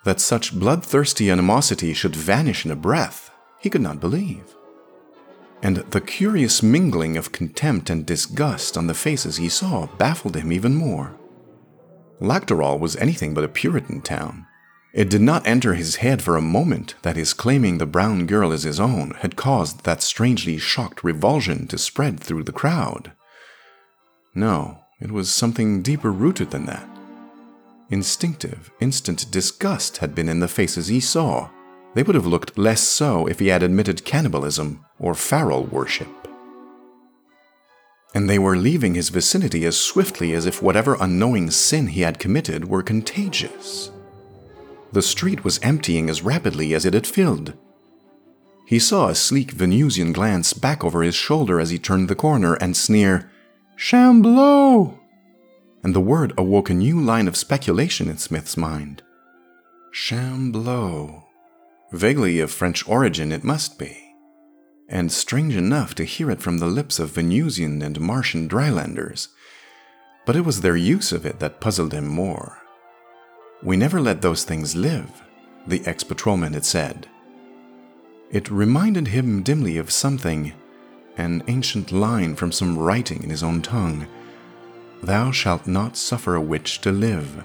That 0.04 0.21
such 0.21 0.59
bloodthirsty 0.59 1.30
animosity 1.30 1.95
should 1.95 2.14
vanish 2.14 2.66
in 2.66 2.71
a 2.71 2.76
breath, 2.76 3.30
he 3.59 3.71
could 3.71 3.80
not 3.80 3.99
believe. 3.99 4.54
And 5.62 5.78
the 5.78 6.02
curious 6.02 6.62
mingling 6.62 7.16
of 7.16 7.33
contempt 7.33 7.88
and 7.88 8.04
disgust 8.04 8.76
on 8.76 8.87
the 8.87 8.95
faces 8.95 9.38
he 9.38 9.49
saw 9.49 9.87
baffled 9.97 10.37
him 10.37 10.52
even 10.52 10.75
more. 10.75 11.16
Lakkdarol 12.21 12.78
was 12.78 12.97
anything 12.97 13.33
but 13.33 13.45
a 13.45 13.49
Puritan 13.49 14.02
town. 14.02 14.47
It 14.92 15.09
did 15.09 15.20
not 15.20 15.47
enter 15.47 15.75
his 15.75 15.97
head 15.97 16.20
for 16.20 16.37
a 16.37 16.42
moment 16.42 16.97
that 17.02 17.16
his 17.16 17.32
claiming 17.32 17.78
the 17.78 17.87
brown 17.87 18.26
girl 18.26 18.52
as 18.52 18.64
his 18.64 18.80
own 18.80 19.12
had 19.20 19.37
caused 19.37 19.85
that 19.85 20.02
strangely 20.02 20.59
shocked 20.59 21.04
revulsion 21.04 21.68
to 21.68 21.78
spread 21.78 22.18
through 22.18 22.42
the 22.42 22.52
crowd. 22.52 23.12
No, 24.35 24.80
it 25.00 25.12
was 25.12 25.30
something 25.30 25.80
deeper 25.82 26.11
rooted 26.11 26.50
than 26.50 26.66
that. 26.66 26.88
Instinctive, 27.88 28.70
instant 28.80 29.30
disgust 29.30 29.99
had 29.99 30.14
been 30.14 30.28
in 30.28 30.40
the 30.40 30.49
faces 30.49 30.88
he 30.88 31.00
saw. 31.00 31.50
They 31.94 32.02
would 32.02 32.14
have 32.14 32.26
looked 32.26 32.59
less 32.59 32.80
so 32.80 33.26
if 33.26 33.38
he 33.38 33.49
had 33.49 33.62
admitted 33.62 34.04
cannibalism 34.04 34.85
or 34.99 35.14
pharaoh 35.14 35.61
worship. 35.61 36.09
And 38.12 38.28
they 38.28 38.40
were 38.40 38.56
leaving 38.56 38.94
his 38.94 39.09
vicinity 39.09 39.64
as 39.64 39.76
swiftly 39.76 40.32
as 40.32 40.47
if 40.47 40.61
whatever 40.61 40.97
unknowing 41.00 41.50
sin 41.50 41.88
he 41.88 42.00
had 42.00 42.18
committed 42.18 42.68
were 42.68 42.82
contagious. 42.82 43.92
The 44.92 45.02
street 45.02 45.44
was 45.44 45.61
emptying 45.62 46.11
as 46.11 46.23
rapidly 46.23 46.75
as 46.75 46.85
it 46.85 46.94
had 46.94 47.06
filled. 47.06 47.54
He 48.66 48.78
saw 48.78 49.09
a 49.09 49.14
sleek 49.14 49.52
Venusian 49.52 50.12
glance 50.12 50.52
back 50.52 50.85
over 50.85 51.02
his 51.02 51.14
shoulder 51.14 51.61
as 51.61 51.70
he 51.70 51.78
turned 51.78 52.09
the 52.09 52.14
corner 52.14 52.54
and 52.54 52.76
sneer, 52.76 53.30
Shambleau! 53.76 54.99
And 55.82 55.94
the 55.94 56.00
word 56.00 56.32
awoke 56.37 56.70
a 56.70 56.75
new 56.75 57.00
line 57.00 57.26
of 57.26 57.37
speculation 57.37 58.09
in 58.09 58.18
Smith's 58.18 58.56
mind. 58.56 59.02
Shambleau. 59.92 61.25
Vaguely 61.92 62.38
of 62.38 62.52
French 62.52 62.87
origin, 62.88 63.32
it 63.32 63.42
must 63.42 63.78
be. 63.78 63.97
And 64.88 65.11
strange 65.11 65.56
enough 65.56 65.94
to 65.97 66.04
hear 66.04 66.30
it 66.30 66.42
from 66.42 66.59
the 66.59 66.66
lips 66.66 66.99
of 66.99 67.11
Venusian 67.11 67.82
and 67.82 68.00
Martian 68.00 68.49
drylanders. 68.49 69.28
But 70.26 70.37
it 70.37 70.44
was 70.44 70.61
their 70.61 70.76
use 70.76 71.11
of 71.11 71.26
it 71.26 71.40
that 71.40 71.61
puzzled 71.61 71.92
him 71.92 72.06
more. 72.06 72.60
We 73.62 73.76
never 73.76 74.00
let 74.00 74.23
those 74.23 74.45
things 74.45 74.75
live, 74.75 75.23
the 75.67 75.83
ex 75.87 76.02
patrolman 76.02 76.55
had 76.55 76.64
said. 76.64 77.09
It 78.31 78.50
reminded 78.50 79.09
him 79.09 79.43
dimly 79.43 79.76
of 79.76 79.90
something 79.90 80.52
an 81.17 81.43
ancient 81.49 81.93
line 81.93 82.35
from 82.37 82.52
some 82.52 82.79
writing 82.79 83.23
in 83.23 83.31
his 83.31 83.43
own 83.43 83.61
tongue 83.61 84.07
Thou 85.02 85.31
shalt 85.31 85.67
not 85.67 85.97
suffer 85.97 86.35
a 86.35 86.40
witch 86.40 86.81
to 86.83 86.93
live. 86.93 87.43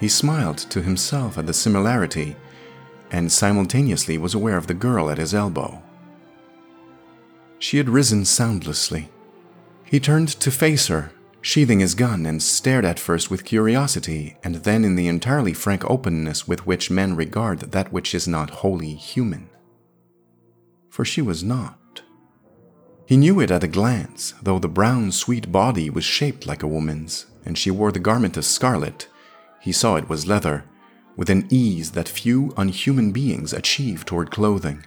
He 0.00 0.08
smiled 0.08 0.58
to 0.58 0.82
himself 0.82 1.36
at 1.36 1.46
the 1.46 1.52
similarity 1.52 2.36
and 3.10 3.30
simultaneously 3.30 4.16
was 4.16 4.34
aware 4.34 4.56
of 4.56 4.66
the 4.66 4.74
girl 4.74 5.10
at 5.10 5.18
his 5.18 5.34
elbow. 5.34 5.82
She 7.58 7.76
had 7.76 7.90
risen 7.90 8.24
soundlessly. 8.24 9.10
He 9.84 10.00
turned 10.00 10.28
to 10.28 10.50
face 10.50 10.86
her, 10.86 11.12
sheathing 11.42 11.80
his 11.80 11.94
gun, 11.94 12.26
and 12.26 12.42
stared 12.42 12.84
at 12.84 12.98
first 12.98 13.30
with 13.30 13.44
curiosity 13.44 14.36
and 14.42 14.56
then 14.56 14.84
in 14.84 14.96
the 14.96 15.08
entirely 15.08 15.52
frank 15.52 15.88
openness 15.88 16.46
with 16.46 16.66
which 16.66 16.90
men 16.90 17.16
regard 17.16 17.60
that 17.60 17.92
which 17.92 18.14
is 18.14 18.28
not 18.28 18.50
wholly 18.50 18.94
human. 18.94 19.48
For 20.90 21.04
she 21.04 21.22
was 21.22 21.42
not. 21.42 22.02
He 23.06 23.16
knew 23.16 23.40
it 23.40 23.50
at 23.50 23.64
a 23.64 23.68
glance, 23.68 24.34
though 24.42 24.58
the 24.58 24.68
brown, 24.68 25.10
sweet 25.10 25.50
body 25.50 25.90
was 25.90 26.04
shaped 26.04 26.46
like 26.46 26.62
a 26.62 26.68
woman's, 26.68 27.26
and 27.44 27.58
she 27.58 27.70
wore 27.70 27.90
the 27.90 27.98
garment 27.98 28.36
of 28.36 28.44
scarlet. 28.44 29.08
He 29.60 29.72
saw 29.72 29.96
it 29.96 30.08
was 30.08 30.28
leather, 30.28 30.64
with 31.16 31.28
an 31.28 31.46
ease 31.50 31.90
that 31.92 32.08
few 32.08 32.52
unhuman 32.56 33.10
beings 33.12 33.52
achieve 33.52 34.04
toward 34.04 34.30
clothing. 34.30 34.84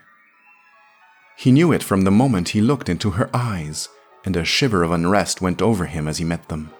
He 1.37 1.51
knew 1.51 1.71
it 1.71 1.83
from 1.83 2.03
the 2.03 2.11
moment 2.11 2.49
he 2.49 2.61
looked 2.61 2.89
into 2.89 3.11
her 3.11 3.29
eyes, 3.33 3.89
and 4.25 4.35
a 4.37 4.45
shiver 4.45 4.83
of 4.83 4.91
unrest 4.91 5.41
went 5.41 5.61
over 5.61 5.85
him 5.85 6.07
as 6.07 6.17
he 6.17 6.23
met 6.23 6.49
them. 6.49 6.71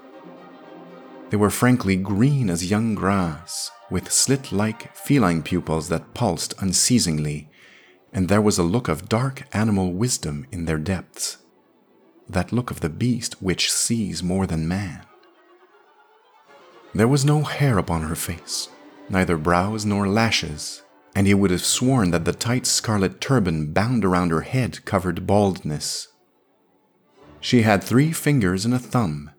They 1.30 1.38
were 1.38 1.50
frankly 1.50 1.96
green 1.96 2.50
as 2.50 2.70
young 2.70 2.96
grass, 2.96 3.72
with 3.90 4.12
slit 4.12 4.52
like 4.52 4.96
feline 4.96 5.44
pupils 5.44 5.90
that 5.90 6.14
pulsed 6.14 6.54
unceasingly 6.60 7.50
and 8.14 8.30
there 8.30 8.42
was 8.42 8.60
a 8.60 8.64
look 8.64 8.88
of 8.88 9.10
dark 9.10 9.44
animal 9.54 9.92
wisdom 9.92 10.46
in 10.52 10.66
their 10.66 10.78
depths, 10.78 11.38
that 12.30 12.54
look 12.54 12.70
of 12.70 12.80
the 12.80 12.90
beast 12.90 13.42
which 13.42 13.72
sees 13.72 14.22
more 14.22 14.46
than 14.46 14.68
man. 14.68 15.04
There 16.94 17.08
was 17.08 17.26
no 17.26 17.42
hair 17.42 17.80
upon 17.80 18.04
her 18.04 18.16
face, 18.16 18.70
neither 19.10 19.36
brows 19.36 19.84
nor 19.84 20.08
lashes, 20.08 20.84
and 21.16 21.26
he 21.26 21.34
would 21.34 21.50
have 21.50 21.66
sworn 21.66 22.12
that 22.12 22.24
the 22.24 22.34
tight 22.34 22.68
scarlet 22.68 23.20
turban 23.20 23.74
bound 23.74 24.06
around 24.06 24.30
her 24.30 24.42
head 24.42 24.86
covered 24.86 25.26
baldness. 25.26 26.08
She 27.44 27.64
had 27.64 27.84
three 27.84 28.14
fingers 28.14 28.64
and 28.64 28.74
a 28.74 28.80
thumb, 28.80 29.30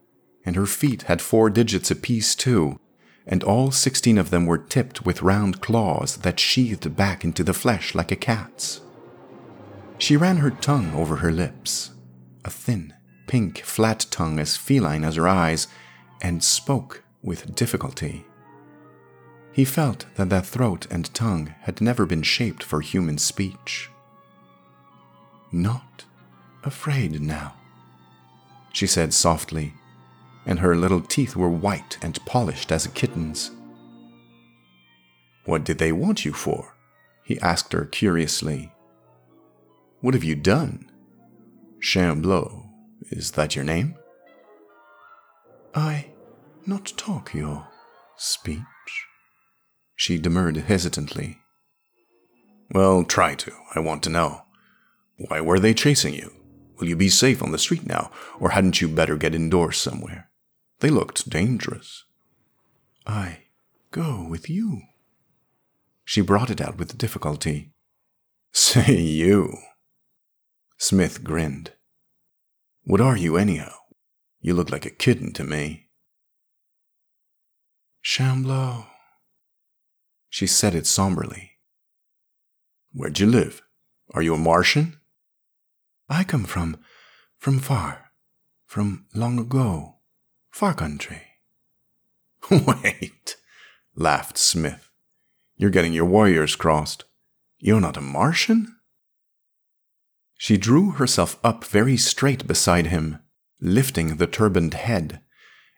and 0.45 0.57
her 0.57 0.67
feet 0.67 1.05
had 1.05 1.23
four 1.23 1.49
digits 1.49 1.91
apiece, 1.91 2.35
too, 2.35 2.79
and 3.27 3.43
all 3.43 3.71
sixteen 3.71 4.19
of 4.19 4.29
them 4.29 4.45
were 4.45 4.59
tipped 4.59 5.07
with 5.07 5.23
round 5.23 5.63
claws 5.63 6.19
that 6.19 6.39
sheathed 6.39 6.95
back 6.95 7.25
into 7.25 7.43
the 7.43 7.55
flesh 7.55 7.95
like 7.95 8.13
a 8.13 8.17
cat's. 8.17 8.83
She 9.97 10.19
ran 10.19 10.37
her 10.37 10.51
tongue 10.51 10.93
over 10.93 11.17
her 11.17 11.33
lips, 11.33 11.93
a 12.45 12.51
thin, 12.51 12.93
pink, 13.27 13.61
flat 13.61 14.05
tongue 14.11 14.39
as 14.39 14.55
feline 14.55 15.03
as 15.03 15.15
her 15.15 15.27
eyes, 15.27 15.67
and 16.21 16.45
spoke 16.45 17.05
with 17.23 17.55
difficulty. 17.55 18.27
He 19.51 19.65
felt 19.65 20.05
that 20.17 20.29
that 20.29 20.45
throat 20.45 20.87
and 20.91 21.13
tongue 21.15 21.55
had 21.63 21.81
never 21.81 22.05
been 22.05 22.23
shaped 22.23 22.63
for 22.63 22.83
human 22.83 23.17
speech. 23.17 23.89
Not 25.51 26.05
afraid 26.65 27.23
now, 27.23 27.55
she 28.75 28.87
said 28.88 29.14
softly, 29.14 29.73
and 30.45 30.59
her 30.59 30.76
little 30.76 31.00
teeth 31.00 31.37
were 31.37 31.49
white 31.49 31.97
and 32.02 32.23
polished 32.26 32.71
as 32.73 32.85
a 32.85 32.90
kitten's. 32.90 33.52
What 35.47 35.64
did 35.64 35.78
they 35.78 35.93
want 35.93 36.25
you 36.25 36.33
for? 36.33 36.75
he 37.25 37.40
asked 37.40 37.73
her 37.73 37.87
curiously. 37.87 38.73
What 40.00 40.12
have 40.12 40.25
you 40.25 40.35
done? 40.35 40.90
Shambleau, 41.81 42.69
is 43.11 43.31
that 43.31 43.57
your 43.57 43.64
name? 43.64 43.95
I 45.75 46.09
not 46.66 46.93
talk 46.97 47.33
your 47.33 47.69
speech, 48.16 48.59
she 49.95 50.19
demurred 50.19 50.57
hesitantly. 50.57 51.38
Well, 52.73 53.04
try 53.04 53.37
to. 53.37 53.52
I 53.75 53.81
want 53.81 54.02
to 54.02 54.11
know. 54.11 54.43
Why 55.16 55.40
were 55.40 55.61
they 55.61 55.75
chasing 55.75 56.14
you? 56.14 56.33
Will 56.78 56.88
you 56.88 56.97
be 56.97 57.09
safe 57.09 57.43
on 57.43 57.52
the 57.52 57.59
street 57.59 57.87
now, 57.87 58.11
or 58.40 58.50
hadn't 58.50 58.81
you 58.81 58.88
better 58.88 59.16
get 59.16 59.35
indoors 59.35 59.78
somewhere? 59.78 60.31
They 60.81 60.90
looked 60.90 61.31
dangerous. 61.31 62.04
I 63.07 63.45
go 63.90 64.26
with 64.28 64.50
you. 64.50 64.83
She 66.04 66.21
brought 66.21 66.50
it 66.50 66.61
out 66.61 66.76
with 66.76 66.99
difficulty. 66.99 67.73
Say 68.52 68.97
you. 68.97 69.57
Smith 70.76 71.23
grinned. 71.23 71.73
What 72.85 73.00
are 73.00 73.16
you, 73.16 73.37
anyhow? 73.37 73.73
You 74.40 74.54
look 74.54 74.71
like 74.71 74.85
a 74.85 74.90
kitten 74.90 75.33
to 75.35 75.45
me. 75.45 75.88
Shambleau. 78.04 78.87
She 80.28 80.47
said 80.47 80.75
it 80.75 80.87
somberly. 80.87 81.52
Where'd 82.93 83.19
you 83.19 83.26
live? 83.26 83.62
Are 84.12 84.21
you 84.21 84.35
a 84.35 84.38
Martian? 84.38 84.99
I 86.09 86.25
come 86.25 86.45
from, 86.45 86.79
from 87.39 87.59
far, 87.59 88.11
from 88.67 89.07
long 89.15 89.39
ago, 89.39 89.97
far 90.51 90.75
country. 90.75 91.23
Wait, 92.51 93.37
laughed 93.95 94.37
Smith. 94.37 94.91
You're 95.57 95.71
getting 95.71 95.93
your 95.93 96.05
warriors 96.05 96.57
crossed. 96.57 97.05
You're 97.59 97.81
not 97.81 97.97
a 97.97 98.03
Martian? 98.03 98.77
She 100.37 100.59
drew 100.59 100.91
herself 100.93 101.39
up 101.43 101.65
very 101.65 101.97
straight 101.97 102.47
beside 102.47 102.89
him, 102.89 103.19
lifting 103.61 104.17
the 104.17 104.27
turbaned 104.27 104.75
head, 104.75 105.21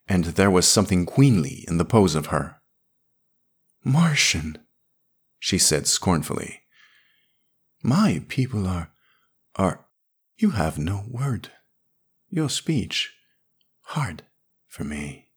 and 0.09 0.25
there 0.25 0.51
was 0.51 0.67
something 0.67 1.07
queenly 1.07 1.65
in 1.69 1.79
the 1.79 1.85
pose 1.85 2.15
of 2.15 2.27
her. 2.27 2.57
Martian, 3.85 4.59
she 5.39 5.59
said 5.59 5.87
scornfully. 5.87 6.63
My 7.83 8.25
people 8.27 8.67
are. 8.67 8.91
are. 9.55 9.86
You 10.39 10.51
have 10.51 10.79
no 10.79 11.05
word. 11.09 11.51
Your 12.29 12.51
speech. 12.51 13.13
hard 13.91 14.25
for 14.67 14.85
me. 14.85 15.29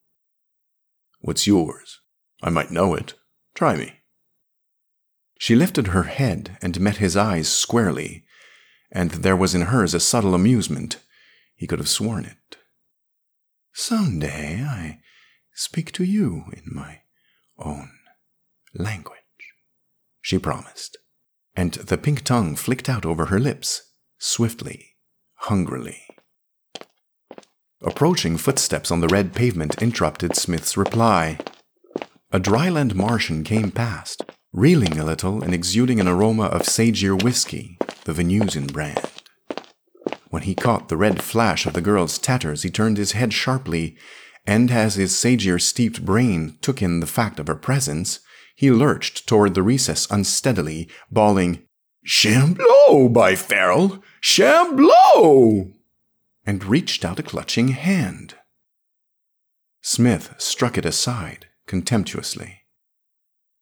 What's 1.20 1.48
yours? 1.48 2.02
I 2.42 2.50
might 2.50 2.72
know 2.72 2.96
it. 2.96 3.14
Try 3.54 3.76
me. 3.76 4.00
She 5.38 5.56
lifted 5.56 5.88
her 5.88 6.04
head 6.04 6.58
and 6.62 6.82
met 6.82 6.98
his 6.98 7.16
eyes 7.16 7.48
squarely, 7.48 8.26
and 8.92 9.12
there 9.12 9.38
was 9.38 9.56
in 9.56 9.64
hers 9.64 9.94
a 9.94 10.00
subtle 10.00 10.36
amusement. 10.36 10.98
He 11.56 11.68
could 11.68 11.80
have 11.80 11.88
sworn 11.88 12.26
it. 12.26 12.58
Some 13.74 14.20
day 14.20 14.66
I 14.68 15.00
speak 15.54 15.94
to 15.94 16.04
you 16.04 16.46
in 16.52 16.64
my 16.66 17.02
own 17.58 17.92
language, 18.74 19.20
she 20.22 20.38
promised, 20.40 20.98
and 21.56 21.74
the 21.74 21.98
pink 21.98 22.24
tongue 22.24 22.56
flicked 22.56 22.90
out 22.90 23.06
over 23.06 23.28
her 23.28 23.40
lips, 23.40 23.89
swiftly, 24.20 24.96
hungrily. 25.36 26.04
Approaching 27.82 28.38
footsteps 28.38 28.92
on 28.92 29.00
the 29.00 29.08
red 29.08 29.34
pavement 29.34 29.82
interrupted 29.82 30.36
Smith's 30.36 30.76
reply. 30.76 31.40
A 32.32 32.40
dryland 32.40 32.94
Martian 32.94 33.46
came 33.46 33.72
past, 33.72 34.24
reeling 34.52 35.00
a 35.00 35.06
little 35.06 35.42
and 35.42 35.54
exuding 35.54 36.00
an 36.00 36.08
aroma 36.08 36.44
of 36.44 36.64
Segir 36.64 37.16
whiskey, 37.16 37.78
the 38.04 38.14
Venusian 38.14 38.68
brand. 38.68 39.10
When 40.30 40.44
he 40.44 40.54
caught 40.54 40.90
the 40.90 40.98
red 40.98 41.24
flash 41.24 41.66
of 41.66 41.74
the 41.74 41.82
girl's 41.82 42.18
tatters, 42.18 42.64
he 42.64 42.70
turned 42.70 42.98
his 42.98 43.14
head 43.14 43.34
sharply, 43.34 43.98
and 44.46 44.70
as 44.70 44.96
his 44.96 45.14
Segir 45.14 45.60
steeped 45.60 46.04
brain 46.04 46.58
took 46.62 46.82
in 46.82 47.00
the 47.00 47.08
fact 47.08 47.40
of 47.40 47.48
her 47.48 47.56
presence, 47.56 48.20
he 48.56 48.70
lurched 48.70 49.26
toward 49.26 49.56
the 49.56 49.64
recess 49.64 50.06
unsteadily, 50.12 50.90
bawling, 51.10 51.64
Shambleau, 52.06 53.12
by 53.12 53.34
Pharol! 53.34 54.04
Shambleau! 54.22 55.74
and 56.46 56.66
reached 56.66 57.06
out 57.06 57.20
a 57.20 57.24
clutching 57.24 57.70
hand. 57.70 58.36
Smith 59.82 60.34
struck 60.38 60.78
it 60.78 60.86
aside 60.86 61.48
contemptuously. 61.68 62.62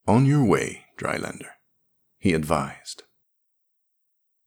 On 0.07 0.25
your 0.25 0.45
way, 0.45 0.85
Drylander, 0.97 1.51
he 2.17 2.33
advised. 2.33 3.03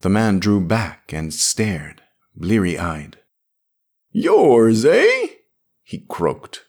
The 0.01 0.09
man 0.09 0.39
drew 0.39 0.61
back 0.61 1.13
and 1.13 1.35
stared, 1.35 2.03
bleary 2.35 2.79
eyed. 2.79 3.19
Yours, 4.11 4.85
eh? 4.85 5.27
he 5.83 6.07
croaked. 6.09 6.65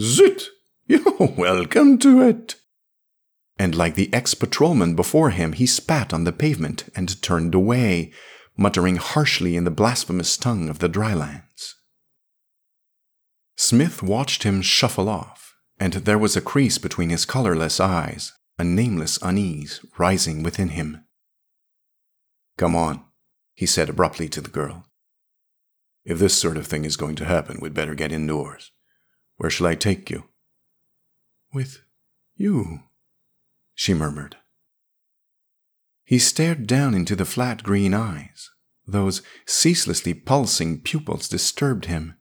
Zut! 0.00 0.48
You're 0.86 1.02
welcome 1.36 1.98
to 1.98 2.22
it. 2.22 2.54
And 3.58 3.74
like 3.74 3.96
the 3.96 4.12
ex 4.12 4.34
patrolman 4.34 4.94
before 4.94 5.30
him, 5.30 5.52
he 5.54 5.66
spat 5.66 6.14
on 6.14 6.24
the 6.24 6.32
pavement 6.32 6.88
and 6.94 7.20
turned 7.22 7.54
away, 7.54 8.12
muttering 8.56 8.96
harshly 8.96 9.56
in 9.56 9.64
the 9.64 9.70
blasphemous 9.70 10.36
tongue 10.36 10.68
of 10.68 10.78
the 10.78 10.88
drylands. 10.88 11.76
Smith 13.56 14.02
watched 14.02 14.42
him 14.42 14.62
shuffle 14.62 15.08
off, 15.08 15.54
and 15.78 15.92
there 15.92 16.18
was 16.18 16.36
a 16.36 16.40
crease 16.40 16.78
between 16.78 17.10
his 17.10 17.24
colorless 17.24 17.80
eyes, 17.80 18.32
a 18.58 18.64
nameless 18.64 19.18
unease 19.22 19.80
rising 19.98 20.42
within 20.42 20.68
him. 20.68 21.04
Come 22.56 22.74
on, 22.74 23.04
he 23.54 23.66
said 23.66 23.88
abruptly 23.88 24.28
to 24.30 24.40
the 24.40 24.50
girl. 24.50 24.86
If 26.04 26.18
this 26.18 26.34
sort 26.34 26.56
of 26.56 26.66
thing 26.66 26.84
is 26.84 26.96
going 26.96 27.16
to 27.16 27.24
happen, 27.24 27.58
we'd 27.60 27.74
better 27.74 27.94
get 27.94 28.12
indoors. 28.12 28.70
Where 29.36 29.50
shall 29.50 29.66
I 29.66 29.74
take 29.74 30.08
you? 30.08 30.24
With 31.52 31.82
you, 32.36 32.80
she 33.74 33.92
murmured. 33.92 34.36
He 36.06 36.20
stared 36.20 36.68
down 36.68 36.94
into 36.94 37.16
the 37.16 37.24
flat 37.24 37.64
green 37.64 37.92
eyes. 37.92 38.48
Those 38.86 39.22
ceaselessly 39.44 40.14
pulsing 40.14 40.80
pupils 40.80 41.28
disturbed 41.28 41.86
him, 41.86 42.14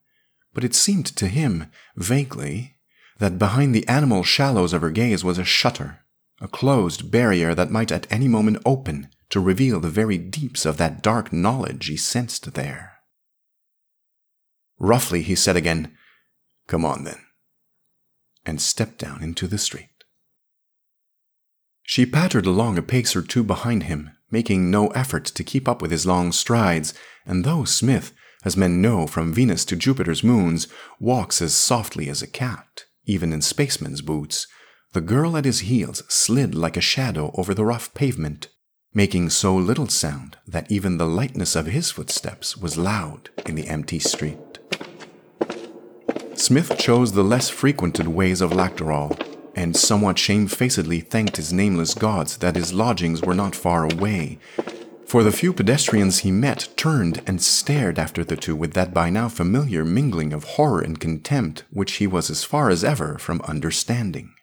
but 0.56 0.64
it 0.64 0.74
seemed 0.74 1.06
to 1.18 1.28
him, 1.28 1.72
vaguely, 1.96 2.80
that 3.20 3.38
behind 3.38 3.76
the 3.76 3.88
animal 3.88 4.24
shallows 4.24 4.74
of 4.74 4.82
her 4.82 4.90
gaze 4.90 5.24
was 5.24 5.38
a 5.38 5.46
shutter, 5.46 6.00
a 6.42 6.48
closed 6.48 7.12
barrier 7.12 7.54
that 7.54 7.70
might 7.70 7.92
at 7.92 8.12
any 8.12 8.28
moment 8.28 8.58
open 8.66 9.10
to 9.30 9.40
reveal 9.40 9.80
the 9.80 9.90
very 9.90 10.18
deeps 10.18 10.66
of 10.66 10.78
that 10.78 11.04
dark 11.04 11.32
knowledge 11.32 11.86
he 11.86 11.96
sensed 11.96 12.56
there. 12.56 12.94
Roughly, 14.80 15.22
he 15.22 15.36
said 15.36 15.56
again, 15.56 15.96
Come 16.66 16.84
on 16.84 17.04
then, 17.04 17.24
and 18.48 18.60
stepped 18.60 18.98
down 18.98 19.22
into 19.22 19.48
the 19.48 19.60
street. 19.60 19.95
She 21.86 22.06
pattered 22.06 22.46
along 22.46 22.78
a 22.78 22.82
pace 22.82 23.16
or 23.16 23.22
two 23.22 23.44
behind 23.44 23.84
him, 23.84 24.10
making 24.32 24.72
no 24.72 24.88
effort 24.90 25.26
to 25.26 25.44
keep 25.44 25.68
up 25.68 25.82
with 25.82 25.92
his 25.92 26.06
long 26.06 26.32
strides, 26.32 26.94
and 27.26 27.44
though 27.44 27.64
Smith, 27.64 28.12
as 28.44 28.58
men 28.58 28.82
know 28.82 29.06
from 29.08 29.34
Venus 29.34 29.64
to 29.66 29.76
Jupiter's 29.76 30.24
moons, 30.24 30.68
walks 31.00 31.42
as 31.42 31.54
softly 31.54 32.10
as 32.10 32.22
a 32.22 32.28
cat, 32.28 32.86
even 33.06 33.32
in 33.32 33.42
spaceman's 33.42 34.02
boots, 34.02 34.48
the 34.94 35.02
girl 35.02 35.38
at 35.38 35.46
his 35.46 35.62
heels 35.62 36.04
slid 36.08 36.56
like 36.56 36.76
a 36.76 36.82
shadow 36.82 37.32
over 37.36 37.54
the 37.54 37.66
rough 37.66 37.94
pavement, 37.94 38.48
making 38.94 39.30
so 39.30 39.56
little 39.56 39.88
sound 39.88 40.38
that 40.48 40.72
even 40.72 40.98
the 40.98 41.08
lightness 41.08 41.56
of 41.56 41.68
his 41.68 41.92
footsteps 41.92 42.58
was 42.58 42.78
loud 42.78 43.30
in 43.46 43.56
the 43.56 43.68
empty 43.68 44.00
street. 44.00 44.38
Smith 46.34 46.78
chose 46.78 47.12
the 47.12 47.24
less 47.24 47.50
frequented 47.50 48.08
ways 48.08 48.42
of 48.42 48.52
Lakkdarol, 48.52 49.25
and 49.56 49.76
somewhat 49.76 50.20
shamefacedly 50.20 51.00
thanked 51.00 51.38
his 51.38 51.54
nameless 51.54 51.94
gods 51.94 52.38
that 52.38 52.56
his 52.56 52.74
lodgings 52.74 53.22
were 53.22 53.34
not 53.34 53.56
far 53.56 53.86
away, 53.86 54.38
For 55.06 55.24
the 55.24 55.32
few 55.32 55.54
pedestrians 55.54 56.20
he 56.20 56.32
met 56.32 56.68
turned 56.76 57.22
and 57.28 57.42
stared 57.42 58.00
after 58.00 58.24
the 58.24 58.36
two 58.36 58.56
with 58.56 58.74
that 58.74 58.94
by 58.94 59.10
now 59.10 59.30
familiar 59.30 59.86
mingling 59.86 60.34
of 60.34 60.44
horror 60.44 60.82
and 60.82 61.00
contempt 61.00 61.64
which 61.70 61.94
he 61.94 62.08
was 62.08 62.30
as 62.30 62.44
far 62.44 62.70
as 62.70 62.84
ever 62.84 63.18
from 63.18 63.42
understanding. 63.44 64.34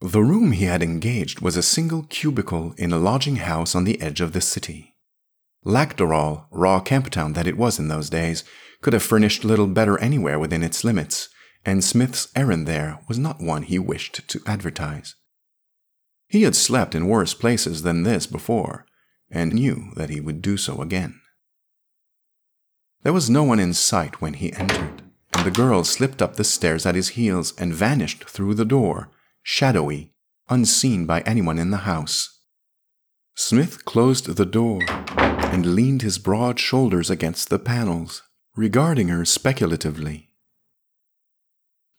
The 0.00 0.22
room 0.22 0.52
he 0.52 0.64
had 0.64 0.82
engaged 0.82 1.40
was 1.40 1.58
a 1.58 1.62
single 1.62 2.04
cubicle 2.04 2.74
in 2.78 2.92
a 2.92 2.98
lodging 2.98 3.36
house 3.36 3.74
on 3.74 3.84
the 3.84 4.00
edge 4.00 4.22
of 4.22 4.32
the 4.32 4.40
city. 4.40 4.96
Lakkdarol, 5.64 6.46
raw 6.50 6.80
Camptown 6.80 7.34
that 7.34 7.46
it 7.46 7.58
was 7.58 7.78
in 7.78 7.88
those 7.88 8.08
days, 8.08 8.42
could 8.80 8.94
have 8.94 9.02
furnished 9.02 9.44
little 9.44 9.66
better 9.66 9.98
anywhere 9.98 10.38
within 10.38 10.62
its 10.62 10.84
limits, 10.84 11.28
and 11.64 11.84
Smith's 11.84 12.28
errand 12.34 12.66
there 12.66 13.00
was 13.08 13.18
not 13.18 13.40
one 13.40 13.62
he 13.62 13.78
wished 13.78 14.26
to 14.28 14.40
advertise. 14.46 15.14
He 16.26 16.42
had 16.42 16.54
slept 16.54 16.94
in 16.94 17.08
worse 17.08 17.34
places 17.34 17.82
than 17.82 18.02
this 18.02 18.26
before, 18.26 18.86
and 19.30 19.52
knew 19.52 19.92
that 19.96 20.10
he 20.10 20.20
would 20.20 20.42
do 20.42 20.56
so 20.56 20.80
again. 20.80 21.20
There 23.02 23.12
was 23.12 23.30
no 23.30 23.42
one 23.42 23.60
in 23.60 23.74
sight 23.74 24.20
when 24.20 24.34
he 24.34 24.52
entered, 24.52 25.02
and 25.32 25.44
the 25.44 25.50
girl 25.50 25.84
slipped 25.84 26.20
up 26.20 26.36
the 26.36 26.44
stairs 26.44 26.86
at 26.86 26.94
his 26.94 27.10
heels 27.10 27.54
and 27.58 27.74
vanished 27.74 28.24
through 28.24 28.54
the 28.54 28.64
door, 28.64 29.10
shadowy, 29.42 30.12
unseen 30.48 31.06
by 31.06 31.20
anyone 31.22 31.58
in 31.58 31.70
the 31.70 31.78
house. 31.78 32.40
Smith 33.34 33.84
closed 33.84 34.36
the 34.36 34.46
door 34.46 34.82
and 35.18 35.74
leaned 35.74 36.02
his 36.02 36.18
broad 36.18 36.60
shoulders 36.60 37.10
against 37.10 37.48
the 37.48 37.58
panels, 37.58 38.22
regarding 38.54 39.08
her 39.08 39.24
speculatively. 39.24 40.29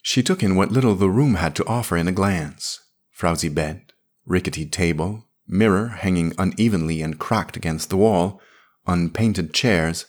She 0.02 0.22
took 0.22 0.42
in 0.42 0.56
what 0.56 0.72
little 0.72 0.96
the 0.96 1.08
room 1.08 1.34
had 1.34 1.54
to 1.56 1.66
offer 1.66 1.96
in 1.96 2.08
a 2.08 2.12
glance 2.12 2.80
frowsy 3.10 3.48
bed, 3.48 3.92
rickety 4.26 4.66
table, 4.66 5.28
mirror 5.46 5.88
hanging 5.88 6.34
unevenly 6.38 7.02
and 7.02 7.20
cracked 7.20 7.56
against 7.56 7.88
the 7.88 7.96
wall, 7.96 8.40
unpainted 8.84 9.54
chairs, 9.54 10.06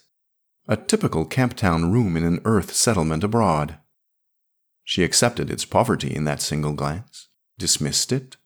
a 0.68 0.76
typical 0.76 1.28
Camptown 1.28 1.92
room 1.92 2.18
in 2.18 2.24
an 2.24 2.42
earth 2.44 2.74
settlement 2.74 3.24
abroad. 3.24 3.78
She 4.84 5.04
accepted 5.04 5.52
its 5.52 5.64
poverty 5.64 6.14
in 6.16 6.26
that 6.26 6.42
single 6.42 6.74
glance, 6.74 7.28
dismissed 7.60 8.12
it, 8.12 8.38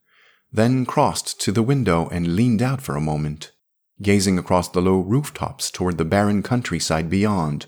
then 0.52 0.86
crossed 0.86 1.40
to 1.42 1.52
the 1.54 1.64
window 1.64 2.10
and 2.10 2.36
leaned 2.36 2.62
out 2.62 2.82
for 2.82 2.96
a 2.96 3.02
moment, 3.02 3.54
gazing 4.02 4.38
across 4.38 4.68
the 4.68 4.82
low 4.82 5.00
rooftops 5.00 5.72
toward 5.72 5.98
the 5.98 6.06
barren 6.06 6.44
countryside 6.44 7.10
beyond, 7.10 7.68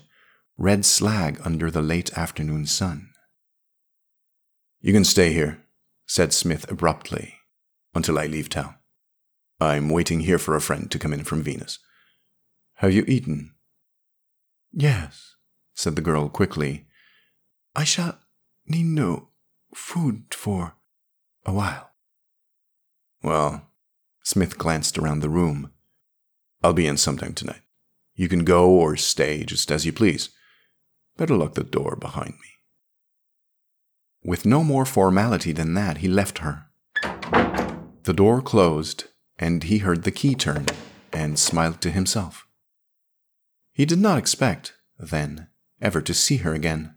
red 0.58 0.84
slag 0.84 1.40
under 1.44 1.70
the 1.70 1.82
late 1.82 2.12
afternoon 2.18 2.66
sun. 2.66 3.09
You 4.80 4.92
can 4.92 5.04
stay 5.04 5.32
here, 5.32 5.62
said 6.06 6.32
Smith 6.32 6.70
abruptly, 6.70 7.34
until 7.94 8.18
I 8.18 8.26
leave 8.26 8.48
town. 8.48 8.76
I'm 9.60 9.90
waiting 9.90 10.20
here 10.20 10.38
for 10.38 10.56
a 10.56 10.60
friend 10.60 10.90
to 10.90 10.98
come 10.98 11.12
in 11.12 11.24
from 11.24 11.42
Venus. 11.42 11.78
Have 12.76 12.92
you 12.92 13.04
eaten? 13.06 13.54
Yes, 14.72 15.36
said 15.74 15.96
the 15.96 16.02
girl 16.02 16.30
quickly. 16.30 16.86
I 17.76 17.84
shall 17.84 18.18
need 18.66 18.86
no 18.86 19.28
food 19.74 20.24
for 20.30 20.76
a 21.44 21.52
while. 21.52 21.90
Well, 23.22 23.70
Smith 24.24 24.56
glanced 24.56 24.96
around 24.96 25.20
the 25.20 25.28
room. 25.28 25.72
I'll 26.62 26.72
be 26.72 26.86
in 26.86 26.96
sometime 26.96 27.34
tonight. 27.34 27.62
You 28.14 28.28
can 28.28 28.44
go 28.44 28.70
or 28.70 28.96
stay 28.96 29.44
just 29.44 29.70
as 29.70 29.84
you 29.84 29.92
please. 29.92 30.30
Better 31.18 31.36
lock 31.36 31.54
the 31.54 31.64
door 31.64 31.96
behind 31.96 32.32
me. 32.32 32.59
With 34.22 34.44
no 34.44 34.62
more 34.62 34.84
formality 34.84 35.52
than 35.52 35.74
that, 35.74 35.98
he 35.98 36.08
left 36.08 36.38
her. 36.38 36.66
The 38.02 38.12
door 38.12 38.42
closed, 38.42 39.04
and 39.38 39.64
he 39.64 39.78
heard 39.78 40.02
the 40.02 40.10
key 40.10 40.34
turn 40.34 40.66
and 41.12 41.38
smiled 41.38 41.80
to 41.82 41.90
himself. 41.90 42.46
He 43.72 43.84
did 43.84 43.98
not 43.98 44.18
expect, 44.18 44.74
then, 44.98 45.48
ever 45.80 46.00
to 46.02 46.12
see 46.12 46.38
her 46.38 46.54
again. 46.54 46.96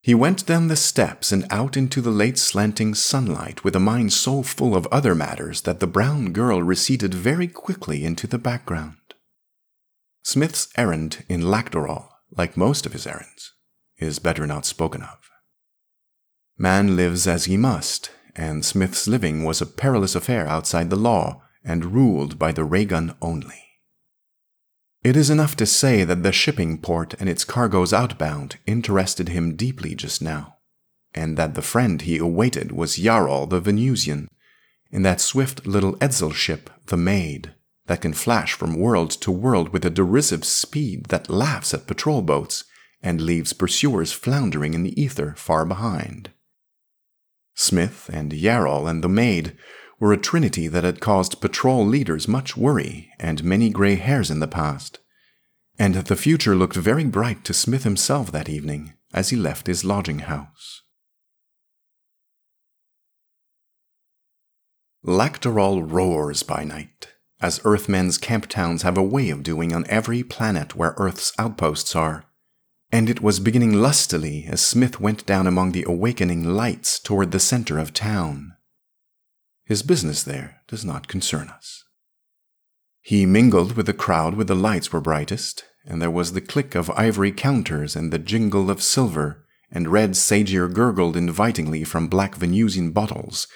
He 0.00 0.14
went 0.14 0.46
down 0.46 0.66
the 0.66 0.74
steps 0.74 1.30
and 1.30 1.46
out 1.48 1.76
into 1.76 2.00
the 2.00 2.10
late 2.10 2.36
slanting 2.36 2.92
sunlight 2.94 3.62
with 3.62 3.76
a 3.76 3.80
mind 3.80 4.12
so 4.12 4.42
full 4.42 4.74
of 4.74 4.88
other 4.90 5.14
matters 5.14 5.60
that 5.60 5.78
the 5.78 5.86
brown 5.86 6.32
girl 6.32 6.60
receded 6.60 7.14
very 7.14 7.46
quickly 7.46 8.04
into 8.04 8.26
the 8.26 8.38
background. 8.38 8.96
Smith's 10.24 10.68
errand 10.76 11.24
in 11.28 11.42
Lakkdarol, 11.42 12.08
like 12.36 12.56
most 12.56 12.84
of 12.84 12.92
his 12.92 13.06
errands, 13.06 13.52
is 13.98 14.18
better 14.18 14.44
not 14.44 14.66
spoken 14.66 15.02
of. 15.02 15.31
Man 16.58 16.96
lives 16.96 17.26
as 17.26 17.46
he 17.46 17.56
must, 17.56 18.10
and 18.36 18.64
Smith's 18.64 19.08
living 19.08 19.42
was 19.42 19.60
a 19.60 19.66
perilous 19.66 20.14
affair 20.14 20.46
outside 20.46 20.90
the 20.90 20.96
law 20.96 21.42
and 21.64 21.94
ruled 21.94 22.38
by 22.38 22.52
the 22.52 22.64
ray 22.64 22.84
gun 22.84 23.14
only. 23.20 23.62
It 25.02 25.16
is 25.16 25.30
enough 25.30 25.56
to 25.56 25.66
say 25.66 26.04
that 26.04 26.22
the 26.22 26.30
shipping 26.30 26.78
port 26.78 27.14
and 27.18 27.28
its 27.28 27.44
cargoes 27.44 27.92
outbound 27.92 28.56
interested 28.66 29.28
him 29.28 29.56
deeply 29.56 29.96
just 29.96 30.22
now, 30.22 30.58
and 31.14 31.36
that 31.36 31.54
the 31.54 31.62
friend 31.62 32.02
he 32.02 32.18
awaited 32.18 32.70
was 32.70 32.98
Yarol 32.98 33.50
the 33.50 33.60
Venusian, 33.60 34.28
in 34.92 35.02
that 35.02 35.20
swift 35.20 35.66
little 35.66 35.96
Edsel 35.96 36.32
ship, 36.32 36.70
the 36.86 36.96
Maid, 36.96 37.54
that 37.86 38.02
can 38.02 38.12
flash 38.12 38.52
from 38.52 38.78
world 38.78 39.10
to 39.10 39.32
world 39.32 39.70
with 39.70 39.84
a 39.84 39.90
derisive 39.90 40.44
speed 40.44 41.06
that 41.06 41.28
laughs 41.28 41.74
at 41.74 41.88
patrol 41.88 42.22
boats 42.22 42.64
and 43.02 43.20
leaves 43.20 43.52
pursuers 43.52 44.12
floundering 44.12 44.74
in 44.74 44.84
the 44.84 45.00
ether 45.00 45.34
far 45.36 45.64
behind. 45.64 46.30
Smith 47.54 48.10
and 48.12 48.32
Yarol 48.32 48.88
and 48.88 49.04
the 49.04 49.08
maid 49.08 49.56
were 50.00 50.12
a 50.12 50.16
trinity 50.16 50.68
that 50.68 50.84
had 50.84 51.00
caused 51.00 51.40
patrol 51.40 51.86
leaders 51.86 52.26
much 52.26 52.56
worry 52.56 53.10
and 53.20 53.44
many 53.44 53.70
gray 53.70 53.94
hairs 53.94 54.30
in 54.30 54.40
the 54.40 54.48
past. 54.48 54.98
And 55.78 55.94
the 55.94 56.16
future 56.16 56.56
looked 56.56 56.76
very 56.76 57.04
bright 57.04 57.44
to 57.44 57.54
Smith 57.54 57.84
himself 57.84 58.32
that 58.32 58.48
evening 58.48 58.94
as 59.14 59.30
he 59.30 59.36
left 59.36 59.66
his 59.66 59.84
lodging 59.84 60.20
house. 60.20 60.82
Lakkdarol 65.04 65.82
roars 65.90 66.42
by 66.42 66.64
night, 66.64 67.08
as 67.40 67.60
Earthmen's 67.64 68.18
camp 68.18 68.48
towns 68.48 68.82
have 68.82 68.96
a 68.96 69.02
way 69.02 69.30
of 69.30 69.42
doing 69.42 69.72
on 69.72 69.84
every 69.88 70.22
planet 70.22 70.76
where 70.76 70.94
Earth's 70.96 71.32
outposts 71.38 71.96
are 71.96 72.24
and 72.92 73.08
it 73.08 73.22
was 73.22 73.40
beginning 73.40 73.72
lustily 73.72 74.44
as 74.46 74.60
Smith 74.60 75.00
went 75.00 75.24
down 75.24 75.46
among 75.46 75.72
the 75.72 75.84
awakening 75.88 76.44
lights 76.44 76.98
toward 76.98 77.32
the 77.32 77.40
center 77.40 77.78
of 77.78 77.94
town. 77.94 78.52
His 79.64 79.82
business 79.82 80.22
there 80.22 80.60
does 80.68 80.84
not 80.84 81.08
concern 81.08 81.48
us. 81.48 81.84
He 83.00 83.24
mingled 83.24 83.76
with 83.76 83.86
the 83.86 83.94
crowd 83.94 84.34
where 84.34 84.44
the 84.44 84.54
lights 84.54 84.92
were 84.92 85.00
brightest, 85.00 85.64
and 85.86 86.02
there 86.02 86.10
was 86.10 86.34
the 86.34 86.42
click 86.42 86.74
of 86.74 86.90
ivory 86.90 87.32
counters 87.32 87.96
and 87.96 88.12
the 88.12 88.18
jingle 88.18 88.70
of 88.70 88.82
silver, 88.82 89.46
and 89.70 89.88
red 89.88 90.10
segir 90.10 90.68
gurgled 90.68 91.16
invitingly 91.16 91.84
from 91.84 92.08
black 92.08 92.36
Venusian 92.36 92.90
bottles, 92.92 93.48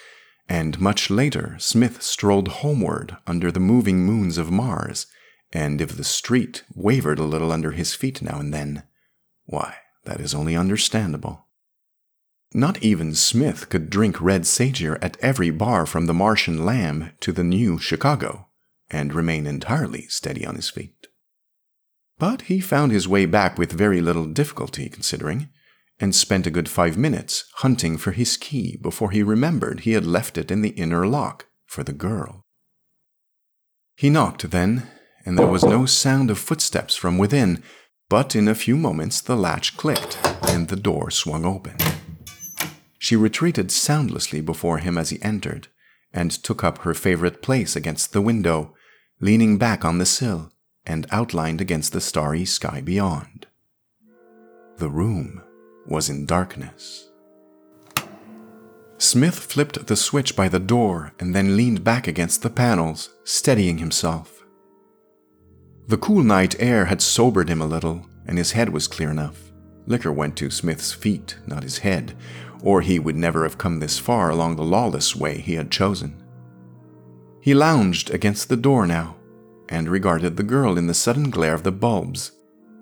and 0.49 0.81
much 0.81 1.11
later 1.11 1.55
Smith 1.59 2.01
strolled 2.01 2.47
homeward 2.47 3.15
under 3.27 3.51
the 3.51 3.59
moving 3.59 4.03
moons 4.03 4.39
of 4.39 4.49
Mars, 4.49 5.05
and 5.53 5.79
if 5.79 5.95
the 5.95 6.03
street 6.03 6.63
wavered 6.73 7.19
a 7.19 7.23
little 7.23 7.51
under 7.51 7.71
his 7.71 7.93
feet 7.93 8.21
now 8.21 8.39
and 8.39 8.51
then, 8.51 8.83
why, 9.47 9.77
that 10.03 10.21
is 10.21 10.35
only 10.35 10.55
understandable. 10.55 11.47
Not 12.53 12.81
even 12.83 13.15
Smith 13.15 13.69
could 13.69 13.89
drink 13.89 14.21
red 14.21 14.43
segir 14.43 14.97
at 15.01 15.17
every 15.21 15.49
bar 15.49 15.85
from 15.85 16.05
the 16.05 16.13
Martian 16.13 16.65
Lamb 16.65 17.11
to 17.21 17.31
the 17.31 17.43
New 17.43 17.77
Chicago 17.77 18.47
and 18.89 19.13
remain 19.13 19.45
entirely 19.45 20.07
steady 20.07 20.45
on 20.45 20.55
his 20.55 20.69
feet. 20.69 21.07
But 22.19 22.43
he 22.43 22.59
found 22.59 22.91
his 22.91 23.07
way 23.07 23.25
back 23.25 23.57
with 23.57 23.71
very 23.71 24.01
little 24.01 24.25
difficulty, 24.25 24.89
considering, 24.89 25.49
and 25.99 26.15
spent 26.15 26.47
a 26.47 26.51
good 26.51 26.69
five 26.69 26.97
minutes 26.97 27.45
hunting 27.55 27.97
for 27.97 28.11
his 28.11 28.37
key 28.37 28.77
before 28.81 29.11
he 29.11 29.23
remembered 29.23 29.81
he 29.81 29.91
had 29.91 30.05
left 30.05 30.37
it 30.37 30.51
in 30.51 30.61
the 30.61 30.69
inner 30.69 31.05
lock 31.05 31.47
for 31.65 31.83
the 31.83 31.93
girl. 31.93 32.45
He 33.95 34.09
knocked 34.09 34.49
then, 34.51 34.87
and 35.25 35.37
there 35.37 35.47
was 35.47 35.63
no 35.63 35.85
sound 35.85 36.31
of 36.31 36.39
footsteps 36.39 36.95
from 36.95 37.17
within, 37.17 37.63
but 38.09 38.35
in 38.35 38.47
a 38.47 38.55
few 38.55 38.77
moments 38.77 39.21
the 39.21 39.35
latch 39.35 39.75
clicked 39.77 40.17
and 40.43 40.67
the 40.67 40.75
door 40.75 41.11
swung 41.11 41.45
open. 41.45 41.75
She 42.97 43.15
retreated 43.15 43.71
soundlessly 43.71 44.41
before 44.41 44.79
him 44.79 44.97
as 44.97 45.09
he 45.09 45.21
entered, 45.21 45.67
and 46.13 46.31
took 46.31 46.63
up 46.63 46.79
her 46.79 46.93
favorite 46.93 47.41
place 47.41 47.75
against 47.75 48.13
the 48.13 48.21
window, 48.21 48.73
leaning 49.19 49.57
back 49.57 49.85
on 49.85 49.97
the 49.97 50.05
sill 50.05 50.51
and 50.85 51.05
outlined 51.11 51.61
against 51.61 51.91
the 51.91 52.01
starry 52.01 52.45
sky 52.45 52.81
beyond. 52.81 53.45
The 54.77 54.89
room 54.89 55.41
was 55.85 56.09
in 56.09 56.25
darkness. 56.25 57.09
Smith 58.97 59.37
flipped 59.37 59.87
the 59.87 59.95
switch 59.95 60.35
by 60.35 60.49
the 60.49 60.59
door 60.59 61.13
and 61.19 61.35
then 61.35 61.55
leaned 61.55 61.83
back 61.83 62.07
against 62.07 62.41
the 62.41 62.49
panels, 62.49 63.09
steadying 63.23 63.77
himself. 63.77 64.36
The 65.87 65.97
cool 65.97 66.21
night 66.21 66.55
air 66.59 66.85
had 66.85 67.01
sobered 67.01 67.47
him 67.47 67.61
a 67.61 67.65
little, 67.65 68.05
and 68.25 68.37
his 68.37 68.51
head 68.51 68.69
was 68.69 68.89
clear 68.89 69.09
enough. 69.09 69.53
Liquor 69.85 70.11
went 70.11 70.35
to 70.37 70.51
Smith's 70.51 70.91
feet, 70.91 71.37
not 71.47 71.63
his 71.63 71.77
head, 71.77 72.13
or 72.61 72.81
he 72.81 72.99
would 72.99 73.15
never 73.15 73.43
have 73.43 73.57
come 73.57 73.79
this 73.79 73.97
far 73.97 74.29
along 74.29 74.57
the 74.57 74.63
lawless 74.63 75.15
way 75.15 75.37
he 75.37 75.53
had 75.53 75.71
chosen. 75.71 76.21
He 77.39 77.53
lounged 77.53 78.09
against 78.09 78.49
the 78.49 78.57
door 78.57 78.85
now 78.85 79.15
and 79.69 79.87
regarded 79.87 80.35
the 80.35 80.43
girl 80.43 80.77
in 80.77 80.87
the 80.87 80.93
sudden 80.93 81.29
glare 81.29 81.53
of 81.53 81.63
the 81.63 81.71
bulbs, 81.71 82.33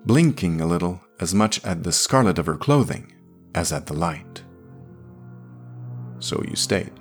blinking 0.04 0.60
a 0.60 0.66
little 0.66 1.00
as 1.20 1.32
much 1.32 1.64
at 1.64 1.84
the 1.84 1.92
scarlet 1.92 2.38
of 2.38 2.46
her 2.46 2.56
clothing 2.56 3.12
as 3.54 3.72
at 3.72 3.86
the 3.86 3.94
light. 3.94 4.42
So 6.18 6.42
you 6.48 6.56
stayed, 6.56 6.92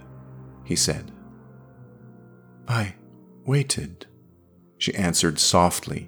he 0.63 0.75
said. 0.75 1.11
I 2.67 2.93
waited, 3.45 4.05
she 4.85 4.93
answered 4.93 5.39
softly, 5.39 6.07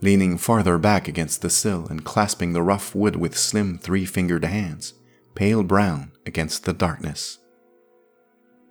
leaning 0.00 0.36
farther 0.36 0.76
back 0.76 1.06
against 1.06 1.40
the 1.40 1.48
sill 1.48 1.86
and 1.86 2.04
clasping 2.04 2.52
the 2.52 2.60
rough 2.60 2.96
wood 2.96 3.14
with 3.14 3.38
slim 3.38 3.78
three 3.78 4.04
fingered 4.04 4.44
hands, 4.44 4.94
pale 5.36 5.62
brown 5.62 6.10
against 6.26 6.64
the 6.64 6.72
darkness. 6.72 7.38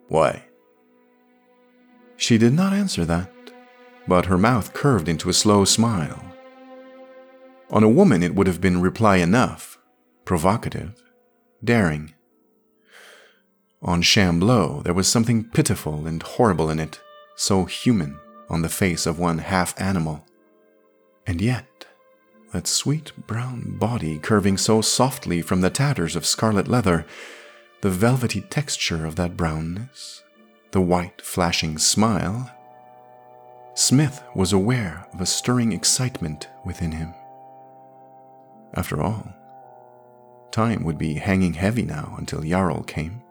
Why? 0.10 0.44
She 2.18 2.38
did 2.38 2.52
not 2.52 2.74
answer 2.74 3.06
that, 3.06 3.32
but 4.06 4.26
her 4.26 4.38
mouth 4.38 4.74
curved 4.74 5.08
into 5.08 5.30
a 5.30 5.34
slow 5.34 5.64
smile. 5.64 6.22
On 7.70 7.84
a 7.84 7.90
woman, 7.90 8.24
it 8.24 8.36
would 8.36 8.48
have 8.48 8.60
been 8.60 8.82
reply 8.82 9.16
enough, 9.16 9.80
provocative, 10.26 11.02
daring. 11.64 12.14
On 13.82 14.02
Shambleau, 14.02 14.84
there 14.84 14.94
was 14.94 15.08
something 15.08 15.46
pitiful 15.46 16.06
and 16.06 16.22
horrible 16.22 16.70
in 16.70 16.82
it, 16.82 17.00
so 17.38 17.64
human 17.64 18.20
on 18.52 18.62
the 18.62 18.70
face 18.70 19.08
of 19.08 19.18
one 19.18 19.40
half 19.40 19.80
animal. 19.82 20.26
And 21.26 21.42
yet, 21.42 21.88
that 22.52 22.68
sweet 22.68 23.14
brown 23.26 23.78
body 23.78 24.20
curving 24.20 24.58
so 24.58 24.82
softly 24.82 25.42
from 25.42 25.62
the 25.62 25.70
tatters 25.70 26.16
of 26.16 26.26
scarlet 26.26 26.68
leather, 26.68 27.06
the 27.82 27.90
velvety 27.90 28.42
texture 28.42 29.06
of 29.06 29.16
that 29.16 29.38
brownness, 29.38 30.22
the 30.72 30.82
white 30.82 31.22
flashing 31.22 31.78
smile, 31.78 32.52
Smith 33.74 34.22
was 34.36 34.52
aware 34.52 35.08
of 35.14 35.22
a 35.22 35.26
stirring 35.26 35.72
excitement 35.72 36.50
within 36.66 36.92
him. 36.92 37.14
After 38.74 39.02
all, 39.02 39.34
time 40.52 40.84
would 40.84 40.98
be 40.98 41.14
hanging 41.14 41.54
heavy 41.54 41.84
now 41.84 42.16
until 42.18 42.42
Yarol 42.42 42.86
came. 42.86 43.22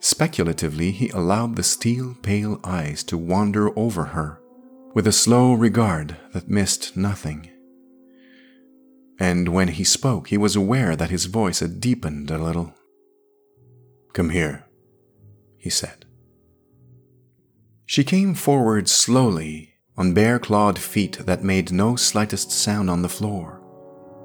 Speculatively, 0.00 0.90
he 0.90 1.08
allowed 1.10 1.56
the 1.56 1.62
steel 1.62 2.16
pale 2.22 2.60
eyes 2.62 3.02
to 3.04 3.18
wander 3.18 3.76
over 3.78 4.04
her 4.04 4.40
with 4.94 5.06
a 5.06 5.12
slow 5.12 5.52
regard 5.52 6.16
that 6.32 6.48
missed 6.48 6.96
nothing. 6.96 7.48
And 9.18 9.48
when 9.48 9.68
he 9.68 9.84
spoke, 9.84 10.28
he 10.28 10.38
was 10.38 10.54
aware 10.54 10.94
that 10.94 11.10
his 11.10 11.26
voice 11.26 11.60
had 11.60 11.80
deepened 11.80 12.30
a 12.30 12.38
little. 12.38 12.74
Come 14.12 14.30
here, 14.30 14.66
he 15.56 15.70
said. 15.70 16.04
She 17.84 18.04
came 18.04 18.34
forward 18.34 18.88
slowly, 18.88 19.74
on 19.96 20.14
bare 20.14 20.38
clawed 20.38 20.78
feet 20.78 21.18
that 21.26 21.42
made 21.42 21.72
no 21.72 21.96
slightest 21.96 22.52
sound 22.52 22.88
on 22.88 23.02
the 23.02 23.08
floor, 23.08 23.60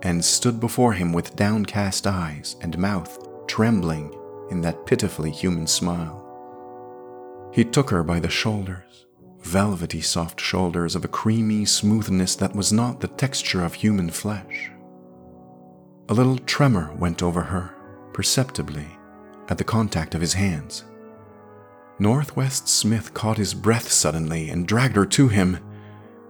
and 0.03 0.23
stood 0.23 0.59
before 0.59 0.93
him 0.93 1.11
with 1.11 1.35
downcast 1.35 2.05
eyes 2.05 2.55
and 2.61 2.77
mouth 2.77 3.17
trembling 3.47 4.13
in 4.53 4.61
that 4.61 4.85
pitifully 4.85 5.31
human 5.31 5.65
smile. 5.65 6.19
He 7.51 7.65
took 7.65 7.89
her 7.89 8.03
by 8.03 8.19
the 8.19 8.29
shoulders, 8.29 9.07
velvety 9.39 9.99
soft 9.99 10.39
shoulders 10.39 10.95
of 10.95 11.03
a 11.03 11.07
creamy 11.07 11.65
smoothness 11.65 12.35
that 12.35 12.55
was 12.55 12.71
not 12.71 13.01
the 13.01 13.07
texture 13.07 13.65
of 13.65 13.73
human 13.73 14.11
flesh. 14.11 14.69
A 16.07 16.13
little 16.13 16.37
tremor 16.37 16.93
went 16.93 17.23
over 17.23 17.41
her, 17.41 17.73
perceptibly, 18.13 18.85
at 19.49 19.57
the 19.57 19.63
contact 19.63 20.13
of 20.13 20.21
his 20.21 20.33
hands. 20.33 20.83
Northwest 21.97 22.67
Smith 22.67 23.11
caught 23.15 23.37
his 23.37 23.55
breath 23.55 23.91
suddenly 23.91 24.49
and 24.49 24.67
dragged 24.67 24.95
her 24.95 25.05
to 25.07 25.29
him. 25.29 25.57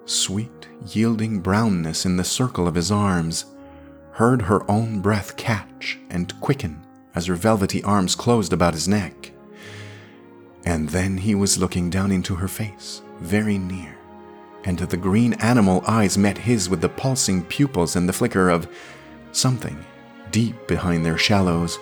Sweet, 0.06 0.70
yielding 0.88 1.42
brownness 1.42 2.06
in 2.06 2.16
the 2.16 2.24
circle 2.24 2.70
of 2.70 2.76
his 2.76 2.90
arms, 2.90 3.46
heard 4.12 4.44
her 4.44 4.70
own 4.72 5.02
breath 5.02 5.36
catch 5.36 6.00
and 6.10 6.40
quicken 6.40 6.83
as 7.15 7.28
her 7.28 7.36
velvety 7.36 7.84
arms 7.84 8.15
closed 8.15 8.54
about 8.54 8.73
his 8.73 8.88
neck. 8.88 9.32
And 10.65 10.89
then 10.89 11.17
he 11.17 11.36
was 11.36 11.58
looking 11.58 11.89
down 11.89 12.12
into 12.12 12.36
her 12.36 12.47
face, 12.47 13.02
very 13.19 13.58
near, 13.58 13.97
and 14.63 14.80
the 14.80 14.97
green 14.97 15.34
animal 15.34 15.84
eyes 15.88 16.17
met 16.17 16.38
his 16.38 16.69
with 16.69 16.82
the 16.82 16.89
pulsing 16.89 17.43
pupils 17.43 17.95
and 17.95 18.08
the 18.08 18.13
flicker 18.13 18.49
of 18.49 18.67
something 19.32 19.84
deep 20.32 20.67
behind 20.67 21.06
their 21.06 21.17
shallows. 21.17 21.80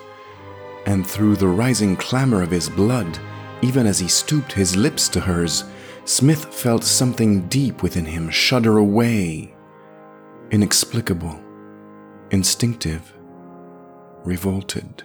And 0.85 1.05
through 1.05 1.35
the 1.35 1.47
rising 1.47 1.95
clamor 1.95 2.41
of 2.41 2.49
his 2.49 2.69
blood, 2.69 3.19
even 3.61 3.85
as 3.85 3.99
he 3.99 4.07
stooped 4.07 4.51
his 4.51 4.75
lips 4.75 5.07
to 5.09 5.19
hers, 5.19 5.63
Smith 6.05 6.45
felt 6.45 6.83
something 6.83 7.47
deep 7.47 7.83
within 7.83 8.05
him 8.05 8.29
shudder 8.31 8.79
away. 8.79 9.53
Inexplicable, 10.49 11.39
instinctive, 12.31 13.13
revolted. 14.23 15.03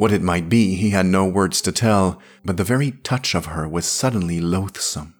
What 0.00 0.12
it 0.12 0.22
might 0.22 0.48
be, 0.48 0.76
he 0.76 0.90
had 0.90 1.04
no 1.04 1.26
words 1.26 1.60
to 1.60 1.72
tell, 1.72 2.22
but 2.42 2.56
the 2.56 2.64
very 2.64 2.92
touch 3.02 3.34
of 3.34 3.44
her 3.44 3.68
was 3.68 3.84
suddenly 3.84 4.40
loathsome, 4.40 5.14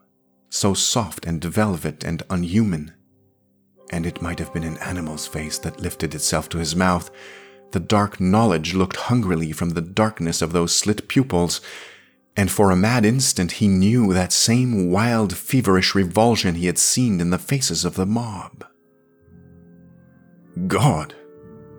so 0.49 0.73
soft 0.73 1.27
and 1.27 1.45
velvet 1.45 2.03
and 2.03 2.23
unhuman. 2.31 2.95
And 3.91 4.07
it 4.07 4.23
might 4.23 4.39
have 4.39 4.55
been 4.55 4.65
an 4.65 4.79
animal's 4.79 5.27
face 5.27 5.59
that 5.59 5.83
lifted 5.83 6.15
itself 6.15 6.49
to 6.49 6.59
his 6.59 6.75
mouth. 6.75 7.11
The 7.73 7.81
dark 7.81 8.23
knowledge 8.23 8.73
looked 8.73 8.97
hungrily 8.97 9.53
from 9.53 9.69
the 9.69 9.83
darkness 9.83 10.41
of 10.41 10.53
those 10.53 10.75
slit 10.75 11.09
pupils, 11.09 11.61
and 12.35 12.51
for 12.51 12.71
a 12.71 12.75
mad 12.75 13.05
instant 13.05 13.53
he 13.53 13.69
knew 13.69 14.15
that 14.15 14.33
same 14.33 14.91
wild, 14.91 15.37
feverish 15.37 15.95
revulsion 15.95 16.55
he 16.55 16.65
had 16.65 16.79
seen 16.79 17.21
in 17.21 17.29
the 17.29 17.39
faces 17.39 17.85
of 17.85 17.97
the 17.97 18.07
mob. 18.07 18.65
God, 20.67 21.15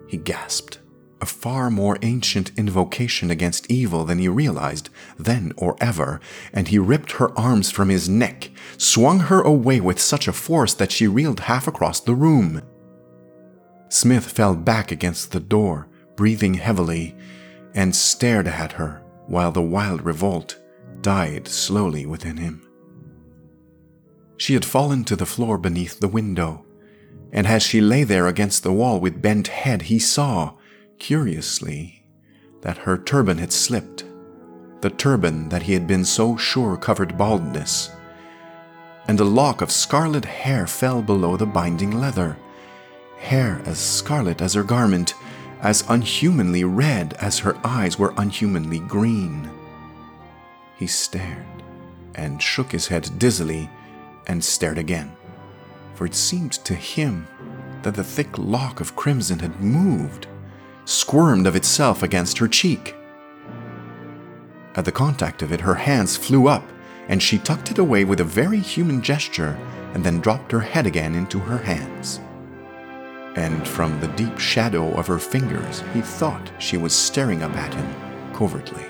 he 0.06 0.18
gasped 0.18 0.78
a 1.22 1.26
far 1.26 1.70
more 1.70 1.96
ancient 2.02 2.50
invocation 2.58 3.30
against 3.30 3.70
evil 3.70 4.04
than 4.04 4.18
he 4.18 4.26
realized, 4.26 4.90
then 5.16 5.52
or 5.56 5.76
ever, 5.80 6.20
and 6.52 6.68
he 6.68 6.78
ripped 6.78 7.12
her 7.12 7.38
arms 7.38 7.70
from 7.70 7.88
his 7.88 8.08
neck, 8.08 8.50
swung 8.76 9.20
her 9.20 9.40
away 9.40 9.80
with 9.80 10.00
such 10.00 10.26
a 10.26 10.32
force 10.32 10.74
that 10.74 10.90
she 10.90 11.06
reeled 11.06 11.40
half 11.40 11.68
across 11.68 12.00
the 12.00 12.14
room. 12.14 12.60
Smith 13.88 14.24
fell 14.24 14.56
back 14.56 14.90
against 14.90 15.30
the 15.30 15.40
door, 15.40 15.86
breathing 16.16 16.54
heavily, 16.54 17.14
and 17.72 17.94
stared 17.94 18.48
at 18.48 18.72
her 18.72 19.00
while 19.28 19.52
the 19.52 19.62
wild 19.62 20.04
revolt 20.04 20.58
died 21.02 21.46
slowly 21.46 22.04
within 22.04 22.36
him. 22.36 22.66
She 24.36 24.54
had 24.54 24.64
fallen 24.64 25.04
to 25.04 25.14
the 25.14 25.26
floor 25.26 25.56
beneath 25.56 26.00
the 26.00 26.08
window, 26.08 26.66
and 27.32 27.46
as 27.46 27.62
she 27.62 27.80
lay 27.80 28.02
there 28.02 28.26
against 28.26 28.64
the 28.64 28.72
wall 28.72 28.98
with 28.98 29.22
bent 29.22 29.46
head, 29.46 29.82
he 29.82 30.00
saw 30.00 30.54
curiously, 31.02 32.00
that 32.60 32.78
her 32.78 32.96
turban 32.96 33.36
had 33.36 33.52
slipped, 33.52 34.04
the 34.82 34.90
turban 34.90 35.48
that 35.48 35.62
he 35.62 35.72
had 35.72 35.84
been 35.84 36.04
so 36.04 36.36
sure 36.36 36.76
covered 36.76 37.18
baldness, 37.18 37.90
and 39.08 39.18
a 39.18 39.24
lock 39.24 39.60
of 39.60 39.72
scarlet 39.72 40.24
hair 40.24 40.64
fell 40.64 41.02
below 41.02 41.36
the 41.36 41.44
binding 41.44 41.90
leather, 41.90 42.36
hair 43.18 43.60
as 43.66 43.80
scarlet 43.80 44.40
as 44.40 44.54
her 44.54 44.62
garment, 44.62 45.14
as 45.60 45.84
unhumanly 45.88 46.62
red 46.62 47.14
as 47.14 47.40
her 47.40 47.56
eyes 47.64 47.98
were 47.98 48.14
unhumanly 48.16 48.78
green. 48.78 49.50
He 50.76 50.86
stared 50.86 51.64
and 52.14 52.40
shook 52.40 52.70
his 52.70 52.86
head 52.86 53.10
dizzily 53.18 53.68
and 54.28 54.42
stared 54.42 54.78
again, 54.78 55.10
for 55.94 56.06
it 56.06 56.14
seemed 56.14 56.52
to 56.64 56.76
him 56.76 57.26
that 57.82 57.96
the 57.96 58.04
thick 58.04 58.38
lock 58.38 58.78
of 58.78 58.94
crimson 58.94 59.40
had 59.40 59.60
moved 59.60 60.28
squirmed 60.84 61.46
of 61.46 61.56
itself 61.56 62.02
against 62.02 62.38
her 62.38 62.48
cheek. 62.48 62.94
At 64.74 64.84
the 64.84 64.92
contact 64.92 65.42
of 65.42 65.52
it, 65.52 65.60
her 65.60 65.74
hands 65.74 66.16
flew 66.16 66.48
up, 66.48 66.66
and 67.08 67.22
she 67.22 67.38
tucked 67.38 67.70
it 67.70 67.78
away 67.78 68.04
with 68.04 68.20
a 68.20 68.24
very 68.24 68.58
human 68.58 69.02
gesture 69.02 69.58
and 69.92 70.02
then 70.02 70.20
dropped 70.20 70.50
her 70.52 70.60
head 70.60 70.86
again 70.86 71.14
into 71.14 71.38
her 71.38 71.58
hands. 71.58 72.20
And 73.36 73.66
from 73.66 73.98
the 74.00 74.08
deep 74.08 74.38
shadow 74.38 74.92
of 74.94 75.06
her 75.06 75.18
fingers, 75.18 75.82
he 75.92 76.00
thought 76.00 76.50
she 76.58 76.76
was 76.76 76.94
staring 76.94 77.42
up 77.42 77.54
at 77.56 77.74
him 77.74 78.34
covertly. 78.34 78.84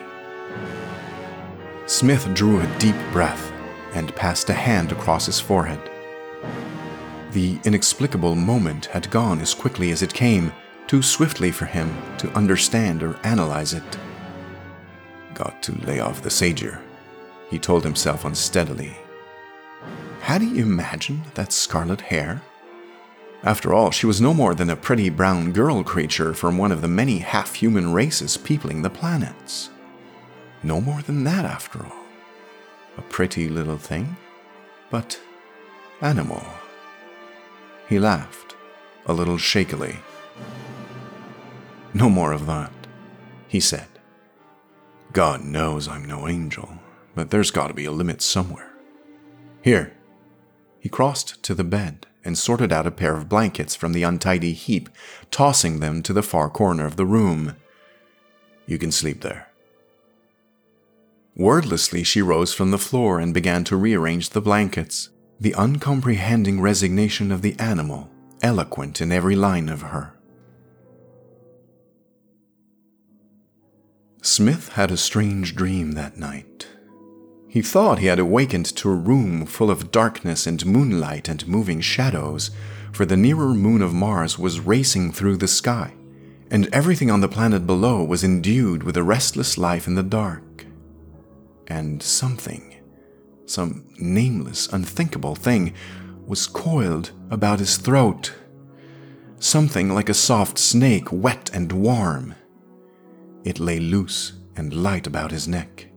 Smith 1.87 2.33
drew 2.35 2.61
a 2.61 2.79
deep 2.79 2.97
breath 3.13 3.53
and 3.95 4.15
passed 4.15 4.49
a 4.51 4.55
hand 4.55 4.93
across 4.93 5.27
his 5.27 5.41
forehead. 5.41 5.81
The 7.33 7.59
inexplicable 7.65 8.35
moment 8.35 8.87
had 8.87 9.11
gone 9.11 9.41
as 9.41 9.55
quickly 9.55 9.91
as 9.91 10.03
it 10.03 10.13
came, 10.13 10.53
too 10.93 11.01
swiftly 11.01 11.51
for 11.51 11.65
him 11.65 11.91
to 12.19 12.31
understand 12.33 13.03
or 13.03 13.19
analyze 13.25 13.73
it. 13.73 13.99
Got 15.33 15.63
to 15.63 15.73
lay 15.87 16.01
off 16.01 16.21
the 16.21 16.29
segir, 16.29 16.83
he 17.49 17.59
told 17.59 17.83
himself 17.83 18.27
unsteadily. 18.27 18.99
Had 20.21 20.43
he 20.43 20.59
imagined 20.59 21.25
that 21.33 21.51
scarlet 21.51 22.03
hair? 22.03 22.43
After 23.43 23.73
all, 23.73 23.91
she 23.91 24.05
was 24.05 24.21
no 24.21 24.35
more 24.35 24.55
than 24.55 24.69
a 24.69 24.77
pretty 24.77 25.09
brown 25.09 25.53
girl 25.55 25.83
creature 25.83 26.35
from 26.35 26.59
one 26.59 26.71
of 26.71 26.83
the 26.83 26.89
many 26.89 27.21
half 27.21 27.55
human 27.55 27.95
races 27.95 28.37
peopling 28.37 28.83
the 28.83 28.91
planets. 28.91 29.71
No 30.63 30.79
more 30.79 31.01
than 31.01 31.25
that, 31.25 31.47
after 31.47 31.87
all. 31.87 32.05
A 32.99 33.01
pretty 33.01 33.49
little 33.49 33.79
thing, 33.79 34.15
but 34.91 35.19
animal. 36.03 36.45
He 37.89 37.99
laughed, 37.99 38.57
a 39.07 39.15
little 39.15 39.39
shakily. 39.39 39.97
No 41.95 42.09
more 42.09 42.33
of 42.33 42.47
that, 42.47 42.73
he 43.49 43.61
said. 43.61 43.89
God 45.13 45.45
knows 45.45 45.89
I'm 45.89 46.05
no 46.05 46.27
angel, 46.27 46.79
but 47.15 47.31
there's 47.31 47.51
got 47.51 47.69
to 47.69 47.75
be 47.75 47.85
a 47.85 47.93
limit 47.93 48.23
somewhere. 48.23 48.73
Here. 49.61 49.95
He 50.81 50.89
crossed 50.89 51.43
to 51.45 51.55
the 51.55 51.65
bed 51.65 52.07
and 52.25 52.37
sorted 52.37 52.73
out 52.73 52.87
a 52.87 52.91
pair 52.91 53.17
of 53.17 53.29
blankets 53.29 53.75
from 53.75 53.93
the 53.93 54.03
untidy 54.03 54.53
heap, 54.53 54.89
tossing 55.31 55.81
them 55.81 56.03
to 56.03 56.13
the 56.13 56.23
far 56.23 56.49
corner 56.49 56.87
of 56.87 56.97
the 56.97 57.07
room. 57.07 57.57
You 58.67 58.79
can 58.79 58.91
sleep 58.91 59.21
there. 59.21 59.49
Wordlessly, 61.37 62.05
she 62.05 62.21
rose 62.21 62.53
from 62.53 62.71
the 62.71 62.79
floor 62.79 63.21
and 63.21 63.33
began 63.33 63.65
to 63.65 63.77
rearrange 63.77 64.31
the 64.31 64.41
blankets, 64.41 65.11
the 65.41 65.55
uncomprehending 65.55 66.61
resignation 66.61 67.31
of 67.31 67.43
the 67.43 67.59
animal 67.59 68.11
eloquent 68.43 69.01
in 69.01 69.13
every 69.13 69.37
line 69.37 69.69
of 69.69 69.83
her. 69.83 70.15
Smith 74.25 74.69
had 74.75 74.93
a 74.93 74.97
strange 74.97 75.57
dream 75.57 75.93
that 75.93 76.17
night. 76.17 76.69
He 77.49 77.61
thought 77.61 77.99
he 77.99 78.07
had 78.07 78.21
awakened 78.21 78.67
to 78.77 78.89
a 78.89 78.95
room 78.95 79.47
full 79.47 79.69
of 79.69 79.91
darkness 79.91 80.47
and 80.47 80.65
moonlight 80.65 81.29
and 81.29 81.47
moving 81.49 81.81
shadows, 81.81 82.53
for 82.93 83.05
the 83.05 83.17
nearer 83.17 83.53
moon 83.53 83.83
of 83.83 83.93
Mars 83.93 84.39
was 84.39 84.61
racing 84.61 85.11
through 85.11 85.39
the 85.39 85.49
sky, 85.49 85.95
and 86.53 86.73
everything 86.73 87.11
on 87.11 87.21
the 87.21 87.29
planet 87.29 87.67
below 87.67 88.05
was 88.05 88.23
endued 88.23 88.85
with 88.85 88.97
a 88.97 89.03
restless 89.03 89.59
life 89.59 89.89
in 89.89 89.97
the 89.97 90.05
dark. 90.05 90.67
And 91.67 92.01
something, 92.01 92.77
some 93.45 93.85
nameless, 93.99 94.69
unthinkable 94.69 95.35
thing, 95.35 95.75
was 96.27 96.47
coiled 96.47 97.11
about 97.29 97.59
his 97.59 97.77
throat. 97.77 98.33
Something 99.41 99.93
like 99.93 100.09
a 100.09 100.15
soft 100.15 100.59
snake, 100.59 101.11
wet 101.11 101.51
and 101.53 101.73
warm. 101.73 102.37
It 103.45 103.59
lay 103.59 103.81
loose 103.81 104.33
and 104.57 104.73
light 104.73 105.07
about 105.07 105.31
his 105.31 105.49
neck. 105.49 105.89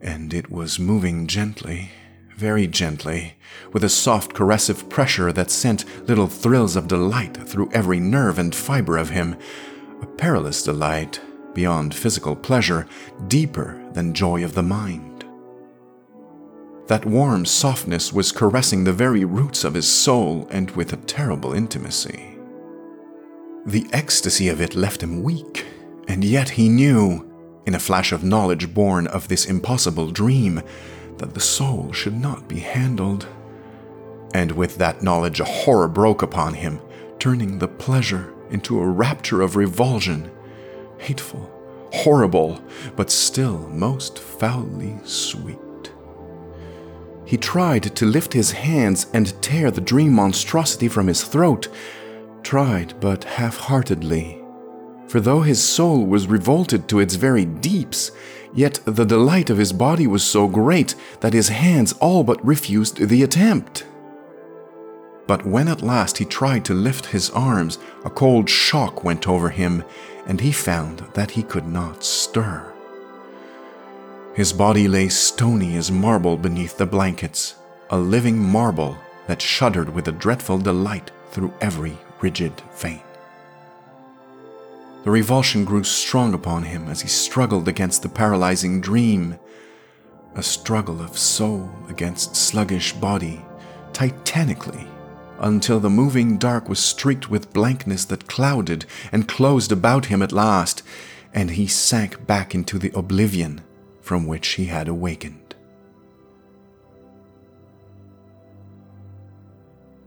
And 0.00 0.32
it 0.32 0.50
was 0.50 0.78
moving 0.78 1.26
gently, 1.26 1.90
very 2.36 2.66
gently, 2.66 3.34
with 3.72 3.84
a 3.84 3.88
soft 3.88 4.32
caressive 4.32 4.88
pressure 4.88 5.32
that 5.32 5.50
sent 5.50 5.84
little 6.08 6.26
thrills 6.26 6.76
of 6.76 6.88
delight 6.88 7.36
through 7.48 7.70
every 7.72 8.00
nerve 8.00 8.38
and 8.38 8.54
fiber 8.54 8.96
of 8.96 9.10
him. 9.10 9.36
A 10.02 10.06
perilous 10.06 10.62
delight, 10.62 11.20
beyond 11.54 11.94
physical 11.94 12.34
pleasure, 12.34 12.86
deeper 13.28 13.82
than 13.92 14.14
joy 14.14 14.42
of 14.44 14.54
the 14.54 14.62
mind. 14.62 15.24
That 16.86 17.06
warm 17.06 17.44
softness 17.44 18.12
was 18.12 18.32
caressing 18.32 18.84
the 18.84 18.92
very 18.92 19.24
roots 19.24 19.62
of 19.62 19.74
his 19.74 19.86
soul 19.86 20.48
and 20.50 20.70
with 20.72 20.92
a 20.92 20.96
terrible 20.96 21.52
intimacy. 21.52 22.36
The 23.66 23.86
ecstasy 23.92 24.48
of 24.48 24.60
it 24.60 24.74
left 24.74 25.02
him 25.02 25.22
weak, 25.22 25.66
and 26.10 26.24
yet 26.24 26.48
he 26.48 26.68
knew, 26.68 27.24
in 27.66 27.76
a 27.76 27.78
flash 27.78 28.10
of 28.10 28.24
knowledge 28.24 28.74
born 28.74 29.06
of 29.06 29.28
this 29.28 29.46
impossible 29.46 30.10
dream, 30.10 30.60
that 31.18 31.34
the 31.34 31.40
soul 31.40 31.92
should 31.92 32.20
not 32.20 32.48
be 32.48 32.58
handled. 32.58 33.28
And 34.34 34.50
with 34.50 34.76
that 34.78 35.04
knowledge, 35.04 35.38
a 35.38 35.44
horror 35.44 35.86
broke 35.86 36.22
upon 36.22 36.54
him, 36.54 36.80
turning 37.20 37.60
the 37.60 37.68
pleasure 37.68 38.34
into 38.50 38.80
a 38.80 38.88
rapture 38.88 39.40
of 39.40 39.54
revulsion, 39.54 40.28
hateful, 40.98 41.48
horrible, 41.92 42.60
but 42.96 43.08
still 43.08 43.68
most 43.68 44.18
foully 44.18 44.98
sweet. 45.04 45.92
He 47.24 47.36
tried 47.36 47.94
to 47.94 48.04
lift 48.04 48.32
his 48.32 48.50
hands 48.50 49.06
and 49.14 49.40
tear 49.40 49.70
the 49.70 49.80
dream 49.80 50.12
monstrosity 50.14 50.88
from 50.88 51.06
his 51.06 51.22
throat, 51.22 51.68
tried 52.42 52.98
but 52.98 53.22
half 53.22 53.58
heartedly. 53.58 54.39
For 55.10 55.18
though 55.18 55.40
his 55.40 55.60
soul 55.60 56.06
was 56.06 56.28
revolted 56.28 56.86
to 56.88 57.00
its 57.00 57.16
very 57.16 57.44
deeps, 57.44 58.12
yet 58.54 58.78
the 58.84 59.04
delight 59.04 59.50
of 59.50 59.58
his 59.58 59.72
body 59.72 60.06
was 60.06 60.22
so 60.22 60.46
great 60.46 60.94
that 61.18 61.32
his 61.32 61.48
hands 61.48 61.92
all 61.94 62.22
but 62.22 62.46
refused 62.46 63.08
the 63.08 63.24
attempt. 63.24 63.84
But 65.26 65.44
when 65.44 65.66
at 65.66 65.82
last 65.82 66.18
he 66.18 66.24
tried 66.24 66.64
to 66.66 66.74
lift 66.74 67.06
his 67.06 67.28
arms, 67.30 67.80
a 68.04 68.10
cold 68.10 68.48
shock 68.48 69.02
went 69.02 69.26
over 69.26 69.48
him, 69.48 69.82
and 70.26 70.40
he 70.40 70.52
found 70.52 71.00
that 71.14 71.32
he 71.32 71.42
could 71.42 71.66
not 71.66 72.04
stir. 72.04 72.72
His 74.34 74.52
body 74.52 74.86
lay 74.86 75.08
stony 75.08 75.74
as 75.74 75.90
marble 75.90 76.36
beneath 76.36 76.78
the 76.78 76.86
blankets, 76.86 77.56
a 77.90 77.98
living 77.98 78.38
marble 78.38 78.96
that 79.26 79.42
shuddered 79.42 79.92
with 79.92 80.06
a 80.06 80.12
dreadful 80.12 80.58
delight 80.58 81.10
through 81.32 81.52
every 81.60 81.98
rigid 82.20 82.52
vein. 82.76 83.02
The 85.02 85.10
revulsion 85.10 85.64
grew 85.64 85.82
strong 85.82 86.34
upon 86.34 86.64
him 86.64 86.86
as 86.88 87.00
he 87.00 87.08
struggled 87.08 87.68
against 87.68 88.02
the 88.02 88.08
paralyzing 88.08 88.82
dream, 88.82 89.38
a 90.34 90.42
struggle 90.42 91.00
of 91.00 91.16
soul 91.16 91.70
against 91.88 92.36
sluggish 92.36 92.92
body, 92.92 93.42
titanically, 93.94 94.86
until 95.38 95.80
the 95.80 95.88
moving 95.88 96.36
dark 96.36 96.68
was 96.68 96.78
streaked 96.78 97.30
with 97.30 97.52
blankness 97.54 98.04
that 98.04 98.28
clouded 98.28 98.84
and 99.10 99.26
closed 99.26 99.72
about 99.72 100.06
him 100.06 100.20
at 100.20 100.32
last, 100.32 100.82
and 101.32 101.52
he 101.52 101.66
sank 101.66 102.26
back 102.26 102.54
into 102.54 102.78
the 102.78 102.92
oblivion 102.94 103.62
from 104.02 104.26
which 104.26 104.48
he 104.48 104.66
had 104.66 104.86
awakened. 104.86 105.39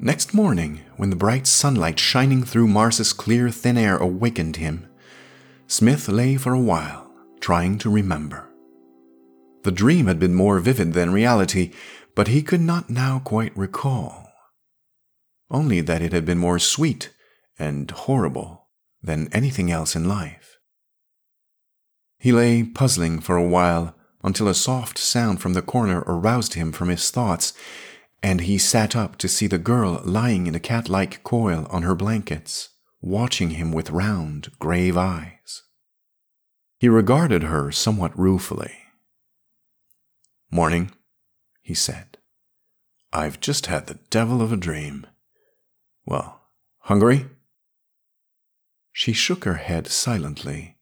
Next 0.04 0.34
morning, 0.34 0.82
when 0.98 1.12
the 1.12 1.16
bright 1.16 1.48
sunlight 1.48 1.98
shining 1.98 2.44
through 2.44 2.68
Mars's 2.68 3.13
clear, 3.13 3.50
thin 3.50 3.78
air 3.78 3.96
awakened 3.96 4.58
him, 4.58 4.86
Smith 5.66 6.10
lay 6.10 6.36
for 6.36 6.52
a 6.52 6.60
while, 6.60 7.10
trying 7.39 7.78
to 7.78 7.89
remember. 7.89 8.50
The 9.63 9.72
dream 9.72 10.08
had 10.08 10.20
been 10.20 10.36
more 10.36 10.60
vivid 10.60 10.92
than 10.92 11.13
reality, 11.13 11.72
but 12.16 12.28
he 12.28 12.42
could 12.42 12.60
not 12.60 12.89
now 12.89 13.20
quite 13.20 13.58
recall. 13.58 14.30
Only 15.50 15.80
that 15.80 16.02
it 16.02 16.12
had 16.12 16.26
been 16.26 16.38
more 16.38 16.60
sweet 16.60 17.13
and 17.58 17.89
horrible 17.89 18.68
than 19.02 19.30
anything 19.32 19.72
else 19.72 19.96
in 19.96 20.10
life. 20.10 20.60
He 22.20 22.34
lay 22.34 22.62
puzzling 22.63 23.22
for 23.22 23.38
a 23.38 23.48
while 23.48 23.96
until 24.22 24.50
a 24.50 24.54
soft 24.54 24.98
sound 24.98 25.42
from 25.42 25.54
the 25.54 25.62
corner 25.62 26.00
aroused 26.02 26.56
him 26.56 26.74
from 26.74 26.89
his 26.89 27.10
thoughts, 27.10 27.54
and 28.23 28.41
he 28.41 28.57
sat 28.57 28.95
up 28.95 29.17
to 29.17 29.27
see 29.27 29.45
the 29.45 29.57
girl 29.57 30.01
lying 30.05 30.47
in 30.47 30.55
a 30.55 30.59
cat 30.59 30.88
like 30.88 31.23
coil 31.23 31.67
on 31.69 31.83
her 31.83 31.93
blankets, 31.93 32.69
watching 33.01 33.51
him 33.51 33.71
with 33.71 33.91
round, 33.91 34.49
grave 34.57 34.97
eyes. 34.97 35.63
He 36.79 36.88
regarded 36.88 37.43
her 37.43 37.71
somewhat 37.71 38.17
ruefully. 38.17 38.73
Morning, 40.49 40.91
he 41.62 41.73
said. 41.73 42.17
I've 43.12 43.39
just 43.39 43.67
had 43.67 43.88
the 43.88 43.99
devil 44.09 44.41
of 44.41 44.51
a 44.51 44.57
dream. 44.57 45.05
Well, 46.05 46.41
hungry? 46.79 47.27
She 48.91 49.13
shook 49.13 49.43
her 49.43 49.55
head 49.55 49.88
silently 49.88 50.77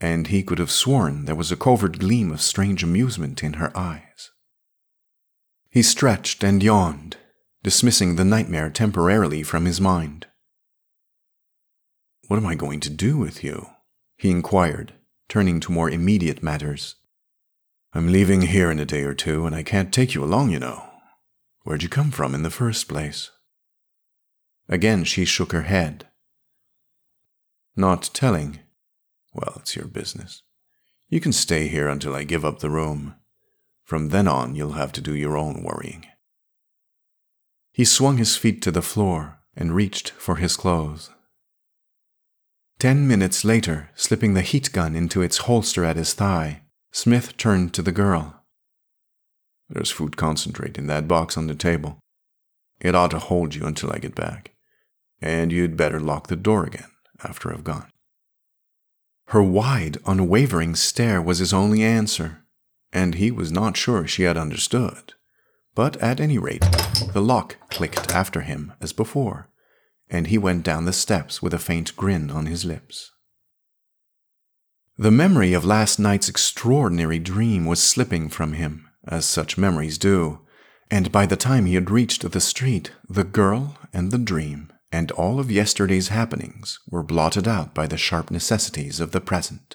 and 0.00 0.26
he 0.26 0.42
could 0.42 0.58
have 0.58 0.70
sworn 0.70 1.24
there 1.24 1.34
was 1.34 1.50
a 1.50 1.56
covert 1.56 1.98
gleam 1.98 2.30
of 2.30 2.40
strange 2.40 2.82
amusement 2.82 3.42
in 3.42 3.54
her 3.54 3.74
eyes. 3.76 4.30
He 5.74 5.82
stretched 5.82 6.44
and 6.44 6.62
yawned, 6.62 7.16
dismissing 7.64 8.14
the 8.14 8.24
nightmare 8.24 8.70
temporarily 8.70 9.42
from 9.42 9.64
his 9.64 9.80
mind. 9.80 10.28
What 12.28 12.36
am 12.36 12.46
I 12.46 12.54
going 12.54 12.78
to 12.78 12.90
do 12.90 13.18
with 13.18 13.42
you? 13.42 13.66
he 14.16 14.30
inquired, 14.30 14.92
turning 15.28 15.58
to 15.58 15.72
more 15.72 15.90
immediate 15.90 16.44
matters. 16.44 16.94
I'm 17.92 18.12
leaving 18.12 18.42
here 18.42 18.70
in 18.70 18.78
a 18.78 18.84
day 18.84 19.02
or 19.02 19.14
two, 19.14 19.46
and 19.46 19.54
I 19.56 19.64
can't 19.64 19.92
take 19.92 20.14
you 20.14 20.22
along, 20.22 20.52
you 20.52 20.60
know. 20.60 20.88
Where'd 21.64 21.82
you 21.82 21.88
come 21.88 22.12
from 22.12 22.36
in 22.36 22.44
the 22.44 22.50
first 22.50 22.88
place? 22.88 23.32
Again 24.68 25.02
she 25.02 25.24
shook 25.24 25.50
her 25.50 25.62
head. 25.62 26.06
Not 27.74 28.10
telling, 28.14 28.60
well, 29.32 29.54
it's 29.56 29.74
your 29.74 29.86
business. 29.86 30.44
You 31.08 31.18
can 31.18 31.32
stay 31.32 31.66
here 31.66 31.88
until 31.88 32.14
I 32.14 32.22
give 32.22 32.44
up 32.44 32.60
the 32.60 32.70
room. 32.70 33.16
From 33.84 34.08
then 34.08 34.26
on, 34.26 34.54
you'll 34.54 34.72
have 34.72 34.92
to 34.92 35.00
do 35.00 35.14
your 35.14 35.36
own 35.36 35.62
worrying. 35.62 36.06
He 37.72 37.84
swung 37.84 38.16
his 38.16 38.36
feet 38.36 38.62
to 38.62 38.70
the 38.70 38.82
floor 38.82 39.40
and 39.56 39.74
reached 39.74 40.10
for 40.10 40.36
his 40.36 40.56
clothes. 40.56 41.10
Ten 42.78 43.06
minutes 43.06 43.44
later, 43.44 43.90
slipping 43.94 44.34
the 44.34 44.42
heat 44.42 44.72
gun 44.72 44.96
into 44.96 45.22
its 45.22 45.38
holster 45.38 45.84
at 45.84 45.96
his 45.96 46.14
thigh, 46.14 46.62
Smith 46.92 47.36
turned 47.36 47.74
to 47.74 47.82
the 47.82 47.92
girl. 47.92 48.42
There's 49.68 49.90
food 49.90 50.16
concentrate 50.16 50.78
in 50.78 50.86
that 50.86 51.08
box 51.08 51.36
on 51.36 51.46
the 51.46 51.54
table. 51.54 51.98
It 52.80 52.94
ought 52.94 53.10
to 53.12 53.18
hold 53.18 53.54
you 53.54 53.66
until 53.66 53.92
I 53.92 53.98
get 53.98 54.14
back. 54.14 54.52
And 55.20 55.52
you'd 55.52 55.76
better 55.76 56.00
lock 56.00 56.28
the 56.28 56.36
door 56.36 56.64
again 56.64 56.90
after 57.22 57.52
I've 57.52 57.64
gone. 57.64 57.90
Her 59.28 59.42
wide, 59.42 59.98
unwavering 60.06 60.74
stare 60.74 61.22
was 61.22 61.38
his 61.38 61.52
only 61.52 61.82
answer, 61.82 62.43
and 62.94 63.16
he 63.16 63.30
was 63.30 63.52
not 63.52 63.76
sure 63.76 64.06
she 64.06 64.22
had 64.22 64.38
understood. 64.38 65.12
But 65.74 65.96
at 65.96 66.20
any 66.20 66.38
rate, 66.38 66.64
the 67.12 67.20
lock 67.20 67.56
clicked 67.68 68.12
after 68.12 68.42
him 68.42 68.72
as 68.80 68.92
before, 68.92 69.50
and 70.08 70.28
he 70.28 70.38
went 70.38 70.62
down 70.62 70.84
the 70.84 70.92
steps 70.92 71.42
with 71.42 71.52
a 71.52 71.58
faint 71.58 71.96
grin 71.96 72.30
on 72.30 72.46
his 72.46 72.64
lips. 72.64 73.10
The 74.96 75.10
memory 75.10 75.52
of 75.52 75.64
last 75.64 75.98
night's 75.98 76.28
extraordinary 76.28 77.18
dream 77.18 77.66
was 77.66 77.82
slipping 77.82 78.28
from 78.28 78.52
him, 78.52 78.88
as 79.06 79.26
such 79.26 79.58
memories 79.58 79.98
do, 79.98 80.38
and 80.88 81.10
by 81.10 81.26
the 81.26 81.36
time 81.36 81.66
he 81.66 81.74
had 81.74 81.90
reached 81.90 82.30
the 82.30 82.40
street, 82.40 82.92
the 83.08 83.24
girl 83.24 83.76
and 83.92 84.12
the 84.12 84.18
dream 84.18 84.72
and 84.92 85.10
all 85.12 85.40
of 85.40 85.50
yesterday's 85.50 86.08
happenings 86.08 86.78
were 86.88 87.02
blotted 87.02 87.48
out 87.48 87.74
by 87.74 87.84
the 87.88 87.96
sharp 87.96 88.30
necessities 88.30 89.00
of 89.00 89.10
the 89.10 89.20
present. 89.20 89.74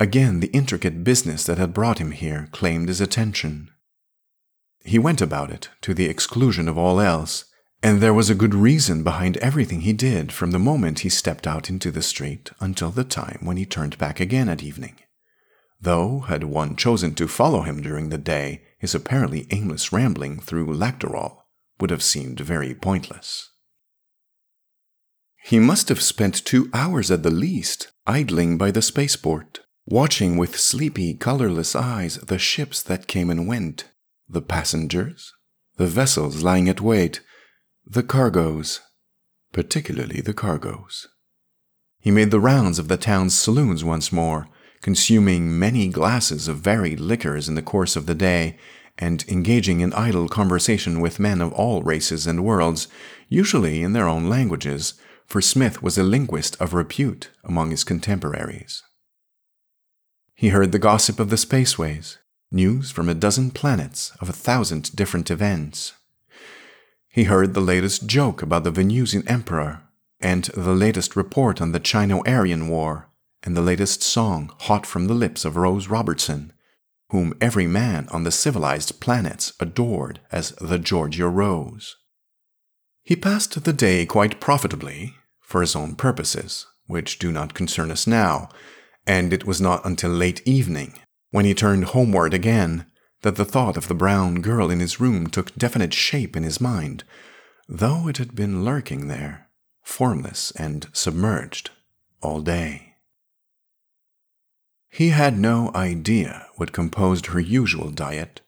Again, 0.00 0.40
the 0.40 0.48
intricate 0.48 1.02
business 1.02 1.44
that 1.44 1.58
had 1.58 1.74
brought 1.74 1.98
him 1.98 2.12
here 2.12 2.48
claimed 2.52 2.88
his 2.88 3.00
attention. 3.00 3.70
He 4.84 4.98
went 4.98 5.20
about 5.20 5.50
it 5.50 5.70
to 5.82 5.92
the 5.92 6.06
exclusion 6.06 6.68
of 6.68 6.78
all 6.78 7.00
else, 7.00 7.46
and 7.82 8.00
there 8.00 8.14
was 8.14 8.30
a 8.30 8.34
good 8.34 8.54
reason 8.54 9.02
behind 9.02 9.36
everything 9.38 9.80
he 9.80 9.92
did 9.92 10.32
from 10.32 10.52
the 10.52 10.58
moment 10.58 11.00
he 11.00 11.08
stepped 11.08 11.46
out 11.46 11.68
into 11.68 11.90
the 11.90 12.02
street 12.02 12.50
until 12.60 12.90
the 12.90 13.04
time 13.04 13.38
when 13.42 13.56
he 13.56 13.66
turned 13.66 13.98
back 13.98 14.20
again 14.20 14.48
at 14.48 14.62
evening. 14.62 14.96
Though, 15.80 16.20
had 16.20 16.44
one 16.44 16.76
chosen 16.76 17.14
to 17.16 17.28
follow 17.28 17.62
him 17.62 17.82
during 17.82 18.08
the 18.08 18.18
day, 18.18 18.62
his 18.78 18.94
apparently 18.94 19.46
aimless 19.50 19.92
rambling 19.92 20.40
through 20.40 20.74
Lakkdarol 20.74 21.42
would 21.80 21.90
have 21.90 22.02
seemed 22.02 22.40
very 22.40 22.74
pointless. 22.74 23.50
He 25.44 25.58
must 25.58 25.88
have 25.88 26.02
spent 26.02 26.44
two 26.44 26.68
hours 26.72 27.10
at 27.10 27.22
the 27.22 27.30
least 27.30 27.92
idling 28.06 28.58
by 28.58 28.72
the 28.72 28.82
spaceport, 28.82 29.60
watching 29.90 30.36
with 30.36 30.58
sleepy, 30.58 31.14
colorless 31.14 31.74
eyes 31.74 32.16
the 32.18 32.38
ships 32.38 32.82
that 32.82 33.06
came 33.06 33.30
and 33.30 33.48
went, 33.48 33.88
the 34.28 34.42
passengers, 34.42 35.32
the 35.78 35.86
vessels 35.86 36.42
lying 36.42 36.68
at 36.68 36.82
wait, 36.82 37.22
the 37.86 38.02
cargoes, 38.02 38.80
particularly 39.50 40.20
the 40.20 40.34
cargoes. 40.34 41.08
He 42.00 42.10
made 42.10 42.30
the 42.30 42.38
rounds 42.38 42.78
of 42.78 42.88
the 42.88 42.98
town's 42.98 43.34
saloons 43.34 43.82
once 43.82 44.12
more, 44.12 44.48
consuming 44.82 45.58
many 45.58 45.88
glasses 45.88 46.48
of 46.48 46.58
varied 46.58 47.00
liquors 47.00 47.48
in 47.48 47.54
the 47.54 47.62
course 47.62 47.96
of 47.96 48.04
the 48.04 48.14
day, 48.14 48.58
and 48.98 49.24
engaging 49.26 49.80
in 49.80 49.94
idle 49.94 50.28
conversation 50.28 51.00
with 51.00 51.18
men 51.18 51.40
of 51.40 51.52
all 51.54 51.82
races 51.82 52.26
and 52.26 52.44
worlds, 52.44 52.88
usually 53.28 53.82
in 53.82 53.94
their 53.94 54.06
own 54.06 54.28
languages, 54.28 54.94
for 55.24 55.40
Smith 55.40 55.82
was 55.82 55.96
a 55.96 56.02
linguist 56.02 56.60
of 56.60 56.74
repute 56.74 57.30
among 57.42 57.70
his 57.70 57.84
contemporaries. 57.84 58.82
He 60.38 60.50
heard 60.50 60.70
the 60.70 60.78
gossip 60.78 61.18
of 61.18 61.30
the 61.30 61.36
spaceways, 61.36 62.16
news 62.52 62.92
from 62.92 63.08
a 63.08 63.14
dozen 63.14 63.50
planets 63.50 64.12
of 64.20 64.28
a 64.28 64.32
thousand 64.32 64.94
different 64.94 65.30
events, 65.32 65.94
he 67.18 67.24
heard 67.24 67.54
the 67.54 67.60
latest 67.60 68.06
joke 68.06 68.42
about 68.42 68.62
the 68.62 68.70
Venusian 68.70 69.26
emperor, 69.26 69.82
and 70.20 70.44
the 70.54 70.72
latest 70.72 71.16
report 71.16 71.60
on 71.60 71.72
the 71.72 71.80
Chino 71.80 72.22
Aryan 72.24 72.68
War, 72.68 73.08
and 73.42 73.56
the 73.56 73.60
latest 73.60 74.04
song 74.04 74.52
hot 74.60 74.86
from 74.86 75.08
the 75.08 75.14
lips 75.14 75.44
of 75.44 75.56
Rose 75.56 75.88
Robertson, 75.88 76.52
whom 77.10 77.34
every 77.40 77.66
man 77.66 78.06
on 78.12 78.22
the 78.22 78.30
civilized 78.30 79.00
planets 79.00 79.52
adored 79.58 80.20
as 80.30 80.52
the 80.60 80.78
Georgia 80.78 81.26
Rose. 81.26 81.96
He 83.02 83.16
passed 83.16 83.64
the 83.64 83.72
day 83.72 84.06
quite 84.06 84.38
profitably, 84.38 85.16
for 85.40 85.60
his 85.60 85.74
own 85.74 85.96
purposes, 85.96 86.68
which 86.86 87.18
do 87.18 87.32
not 87.32 87.52
concern 87.52 87.90
us 87.90 88.06
now, 88.06 88.48
and 89.08 89.32
it 89.32 89.46
was 89.46 89.58
not 89.58 89.84
until 89.86 90.10
late 90.10 90.46
evening, 90.46 90.92
when 91.30 91.46
he 91.46 91.54
turned 91.54 91.84
homeward 91.86 92.34
again, 92.34 92.84
that 93.22 93.36
the 93.36 93.44
thought 93.44 93.76
of 93.76 93.88
the 93.88 93.94
brown 93.94 94.42
girl 94.42 94.70
in 94.70 94.80
his 94.80 95.00
room 95.00 95.26
took 95.26 95.54
definite 95.56 95.94
shape 95.94 96.36
in 96.36 96.42
his 96.42 96.60
mind, 96.60 97.02
though 97.66 98.06
it 98.06 98.18
had 98.18 98.34
been 98.34 98.64
lurking 98.64 99.08
there, 99.08 99.48
formless 99.82 100.50
and 100.52 100.88
submerged, 100.92 101.70
all 102.20 102.42
day. 102.42 102.94
He 104.90 105.08
had 105.08 105.38
no 105.38 105.70
idea 105.74 106.46
what 106.56 106.72
composed 106.72 107.26
her 107.26 107.40
usual 107.40 107.90
diet, 107.90 108.42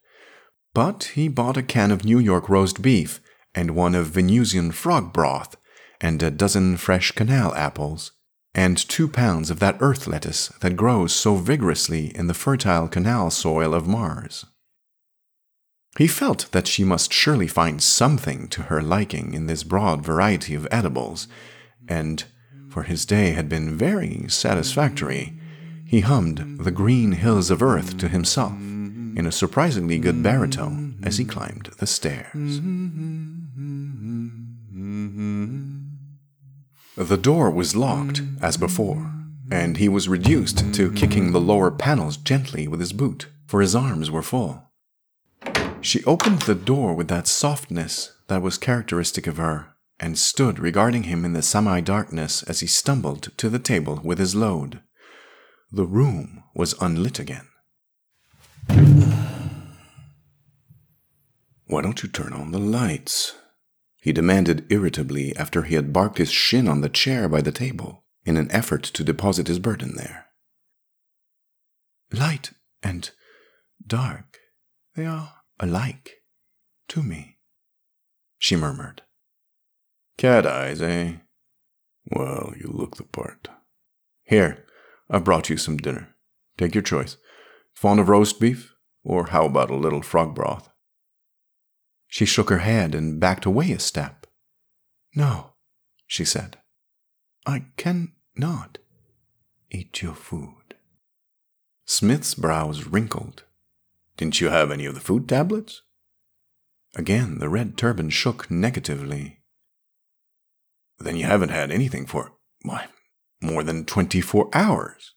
but 0.75 1.05
he 1.15 1.29
bought 1.29 1.57
a 1.57 1.63
can 1.63 1.91
of 1.91 2.05
New 2.05 2.19
York 2.19 2.49
roast 2.51 2.83
beef 2.83 3.21
and 3.55 3.75
one 3.75 3.95
of 3.95 4.09
Venusian 4.09 4.73
frog 4.73 5.13
broth 5.13 5.57
and 6.01 6.23
a 6.23 6.31
dozen 6.31 6.77
fresh 6.77 7.13
canal 7.13 7.55
apples 7.55 8.13
and 8.55 8.77
two 8.77 9.09
pounds 9.09 9.51
of 9.51 9.61
that 9.61 9.77
earth 9.81 10.07
lettuce 10.07 10.49
that 10.61 10.77
grows 10.77 11.13
so 11.13 11.37
vigorously 11.37 12.15
in 12.17 12.27
the 12.27 12.35
fertile 12.35 12.89
canal 12.89 13.31
soil 13.31 13.75
of 13.75 13.87
Mars. 13.87 14.47
He 15.99 16.07
felt 16.07 16.51
that 16.53 16.67
she 16.67 16.85
must 16.85 17.13
surely 17.13 17.47
find 17.47 17.83
something 17.83 18.49
to 18.49 18.63
her 18.65 18.81
liking 18.81 19.35
in 19.35 19.47
this 19.47 19.65
broad 19.65 20.05
variety 20.05 20.55
of 20.55 20.69
edibles, 20.71 21.27
and, 21.89 22.25
for 22.69 22.85
his 22.85 23.05
day 23.05 23.31
had 23.31 23.49
been 23.49 23.77
very 23.77 24.27
satisfactory, 24.29 25.39
he 25.85 26.01
hummed 26.01 26.59
The 26.61 26.71
Green 26.71 27.13
Hills 27.13 27.51
of 27.51 27.63
Earth 27.63 27.99
to 27.99 28.09
himself 28.09 28.53
in 28.53 29.27
a 29.27 29.33
surprisingly 29.33 29.99
good 29.99 30.23
baritone 30.23 30.99
as 31.03 31.19
he 31.19 31.25
climbed 31.25 31.71
the 31.79 31.87
stairs. 31.87 32.61
The 36.97 37.17
door 37.17 37.51
was 37.51 37.77
locked, 37.77 38.23
as 38.43 38.57
before, 38.57 39.13
and 39.51 39.77
he 39.77 39.89
was 39.89 40.09
reduced 40.09 40.75
to 40.75 40.93
kicking 40.93 41.33
the 41.33 41.41
lower 41.41 41.71
panels 41.71 42.17
gently 42.17 42.67
with 42.69 42.81
his 42.81 42.93
boot, 42.93 43.29
for 43.47 43.61
his 43.61 43.75
arms 43.75 44.11
were 44.11 44.23
full. 44.23 44.71
She 45.81 46.05
opened 46.05 46.43
the 46.43 46.55
door 46.55 46.95
with 46.95 47.09
that 47.09 47.27
softness 47.27 48.13
that 48.27 48.43
was 48.43 48.59
characteristic 48.59 49.27
of 49.27 49.39
her, 49.39 49.69
and 49.99 50.19
stood 50.19 50.59
regarding 50.59 51.05
him 51.05 51.25
in 51.25 51.33
the 51.33 51.43
semi 51.43 51.81
darkness 51.81 52.43
as 52.43 52.61
he 52.61 52.67
stumbled 52.67 53.31
to 53.37 53.49
the 53.49 53.59
table 53.59 54.01
with 54.03 54.19
his 54.19 54.35
load. 54.35 54.81
The 55.71 55.87
room 55.87 56.43
was 56.55 56.75
unlit 56.81 57.19
again. 57.19 57.47
Why 61.67 61.83
don't 61.83 62.03
you 62.03 62.09
turn 62.09 62.33
on 62.33 62.51
the 62.51 62.59
lights? 62.59 63.37
He 64.01 64.13
demanded 64.13 64.67
irritably 64.71 65.37
after 65.37 65.63
he 65.63 65.75
had 65.75 65.93
barked 65.93 66.19
his 66.19 66.31
shin 66.31 66.69
on 66.69 66.81
the 66.81 66.89
chair 66.89 67.29
by 67.29 67.43
the 67.43 67.53
table 67.53 68.05
in 68.25 68.37
an 68.37 68.51
effort 68.51 68.83
to 68.83 69.05
deposit 69.05 69.47
his 69.47 69.59
burden 69.59 69.97
there. 69.97 70.27
Light 72.13 72.53
and 72.83 73.11
dark, 73.87 74.39
they 74.95 75.05
are 75.05 75.35
alike 75.61 76.23
to 76.89 77.03
me, 77.03 77.39
she 78.39 78.57
murmured. 78.57 79.03
Cat 80.17 80.47
eyes, 80.47 80.81
eh? 80.81 81.17
Well, 82.11 82.55
you 82.59 82.69
look 82.73 82.97
the 82.97 83.05
part. 83.05 83.49
Here, 84.25 84.65
I've 85.11 85.25
brought 85.25 85.51
you 85.51 85.57
some 85.57 85.77
dinner. 85.77 86.15
Take 86.57 86.75
your 86.75 86.83
choice. 86.83 87.17
Fond 87.75 88.01
of 88.01 88.09
roast 88.09 88.41
beef? 88.41 88.75
Or 89.05 89.27
how 89.27 89.45
about 89.45 89.71
a 89.71 89.77
little 89.77 90.03
frog 90.03 90.35
broth? 90.35 90.70
She 92.11 92.27
shook 92.27 92.51
her 92.51 92.59
head 92.59 92.95
and 92.95 93.21
backed 93.21 93.47
away 93.47 93.71
a 93.71 93.79
step. 93.79 94.27
No, 95.15 95.53
she 96.07 96.25
said. 96.25 96.59
I 97.47 97.67
can 97.77 98.13
not 98.37 98.79
eat 99.71 100.03
your 100.03 100.15
food. 100.15 100.75
Smith's 101.87 102.35
brows 102.35 102.85
wrinkled. 102.85 103.45
Didn't 104.17 104.41
you 104.41 104.49
have 104.49 104.71
any 104.71 104.87
of 104.87 104.95
the 104.95 105.01
food 105.01 105.29
tablets? 105.29 105.83
Again, 106.97 107.39
the 107.39 107.49
red 107.49 107.79
turban 107.79 108.11
shook 108.11 108.51
negatively. 108.51 109.39
Then 110.99 111.17
you 111.17 111.25
haven't 111.25 111.51
had 111.51 111.71
anything 111.71 112.07
for, 112.07 112.33
why, 112.63 112.89
more 113.41 113.63
than 113.63 113.85
24 113.85 114.51
hours. 114.53 115.15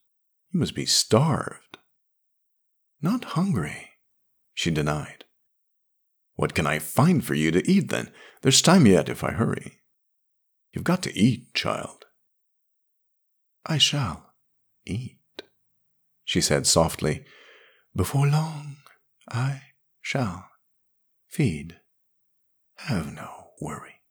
You 0.51 0.59
must 0.59 0.75
be 0.75 0.85
starved. 0.85 1.79
Not 3.01 3.25
hungry, 3.25 3.89
she 4.53 4.69
denied. 4.69 5.22
What 6.35 6.53
can 6.53 6.65
I 6.65 6.79
find 6.79 7.23
for 7.23 7.35
you 7.35 7.51
to 7.51 7.69
eat 7.69 7.89
then? 7.89 8.11
There's 8.41 8.61
time 8.61 8.85
yet 8.85 9.09
if 9.09 9.23
I 9.23 9.31
hurry. 9.31 9.79
You've 10.73 10.83
got 10.83 11.03
to 11.03 11.17
eat, 11.17 11.53
child. 11.53 12.05
I 13.65 13.77
shall 13.77 14.33
eat, 14.85 15.43
she 16.25 16.41
said 16.41 16.67
softly. 16.67 17.25
Before 17.95 18.27
long. 18.27 18.77
I 19.29 19.61
shall 20.01 20.49
feed. 21.27 21.79
Have 22.77 23.13
no 23.13 23.51
worry. 23.61 24.01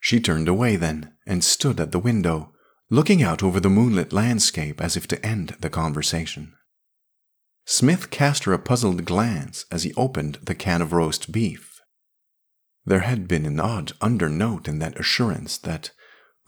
She 0.00 0.20
turned 0.20 0.48
away 0.48 0.76
then 0.76 1.14
and 1.26 1.44
stood 1.44 1.80
at 1.80 1.92
the 1.92 1.98
window, 1.98 2.52
looking 2.90 3.22
out 3.22 3.42
over 3.42 3.60
the 3.60 3.70
moonlit 3.70 4.12
landscape 4.12 4.80
as 4.80 4.96
if 4.96 5.06
to 5.08 5.24
end 5.24 5.56
the 5.60 5.70
conversation. 5.70 6.54
Smith 7.70 8.10
cast 8.10 8.42
her 8.42 8.52
a 8.52 8.58
puzzled 8.58 9.04
glance 9.04 9.64
as 9.70 9.84
he 9.84 9.94
opened 9.94 10.40
the 10.42 10.56
can 10.56 10.82
of 10.82 10.92
roast 10.92 11.30
beef. 11.30 11.80
There 12.84 13.00
had 13.00 13.28
been 13.28 13.46
an 13.46 13.60
odd 13.60 13.92
undernote 14.00 14.66
in 14.66 14.80
that 14.80 14.98
assurance 14.98 15.56
that, 15.58 15.92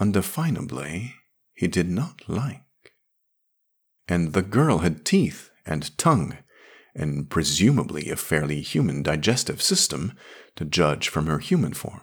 undefinably, 0.01 1.15
he 1.55 1.69
did 1.69 1.89
not 1.89 2.23
like. 2.27 2.65
And 4.09 4.33
the 4.33 4.43
girl 4.43 4.79
had 4.79 5.05
teeth 5.05 5.49
and 5.65 5.97
tongue, 5.97 6.39
and 6.93 7.31
presumably 7.31 8.11
a 8.11 8.17
fairly 8.17 8.61
human 8.61 9.05
digestive 9.05 9.63
system, 9.63 10.15
to 10.57 10.65
judge 10.65 11.09
from 11.09 11.27
her 11.27 11.39
human 11.39 11.73
form. 11.73 12.03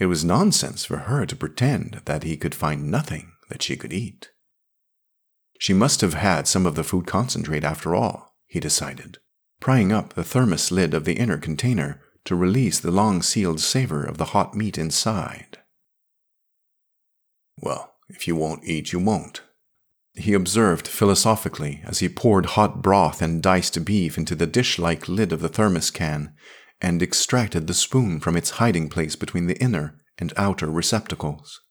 It 0.00 0.06
was 0.06 0.24
nonsense 0.24 0.86
for 0.86 0.96
her 0.96 1.26
to 1.26 1.36
pretend 1.36 2.00
that 2.06 2.22
he 2.22 2.38
could 2.38 2.54
find 2.54 2.90
nothing 2.90 3.32
that 3.50 3.62
she 3.62 3.76
could 3.76 3.92
eat. 3.92 4.30
She 5.64 5.72
must 5.72 6.02
have 6.02 6.12
had 6.12 6.46
some 6.46 6.66
of 6.66 6.74
the 6.74 6.84
food 6.84 7.06
concentrate 7.06 7.64
after 7.64 7.94
all, 7.94 8.36
he 8.44 8.60
decided, 8.60 9.16
prying 9.60 9.92
up 9.92 10.12
the 10.12 10.22
thermos 10.22 10.70
lid 10.70 10.92
of 10.92 11.06
the 11.06 11.14
inner 11.14 11.38
container 11.38 12.02
to 12.26 12.34
release 12.34 12.78
the 12.78 12.90
long 12.90 13.22
sealed 13.22 13.60
savor 13.60 14.04
of 14.04 14.18
the 14.18 14.26
hot 14.36 14.54
meat 14.54 14.76
inside. 14.76 15.56
Well, 17.56 17.94
if 18.10 18.28
you 18.28 18.36
won't 18.36 18.66
eat, 18.66 18.92
you 18.92 18.98
won't, 18.98 19.40
he 20.12 20.34
observed 20.34 20.86
philosophically 20.86 21.80
as 21.86 22.00
he 22.00 22.10
poured 22.10 22.44
hot 22.60 22.82
broth 22.82 23.22
and 23.22 23.42
diced 23.42 23.86
beef 23.86 24.18
into 24.18 24.34
the 24.34 24.46
dish 24.46 24.78
like 24.78 25.08
lid 25.08 25.32
of 25.32 25.40
the 25.40 25.48
thermos 25.48 25.90
can 25.90 26.34
and 26.82 27.02
extracted 27.02 27.68
the 27.68 27.72
spoon 27.72 28.20
from 28.20 28.36
its 28.36 28.60
hiding 28.60 28.90
place 28.90 29.16
between 29.16 29.46
the 29.46 29.58
inner 29.62 29.98
and 30.18 30.34
outer 30.36 30.70
receptacles. 30.70 31.62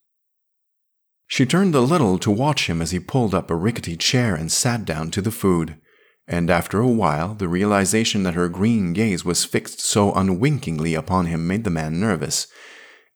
She 1.28 1.46
turned 1.46 1.74
a 1.74 1.82
little 1.82 2.20
to 2.20 2.32
watch 2.32 2.70
him 2.70 2.82
as 2.82 2.92
he 2.92 3.00
pulled 3.00 3.34
up 3.34 3.50
a 3.50 3.56
rickety 3.56 3.98
chair 3.98 4.36
and 4.36 4.52
sat 4.52 4.86
down 4.86 5.10
to 5.12 5.22
the 5.22 5.32
food, 5.32 5.78
and 6.28 6.50
after 6.50 6.80
a 6.80 6.88
while 6.88 7.34
the 7.34 7.48
realization 7.48 8.24
that 8.24 8.36
her 8.36 8.50
green 8.50 8.94
gaze 8.94 9.26
was 9.26 9.46
fixed 9.46 9.80
so 9.80 10.14
unwinkingly 10.14 10.94
upon 10.94 11.26
him 11.26 11.48
made 11.48 11.64
the 11.64 11.70
man 11.70 12.00
nervous, 12.00 12.48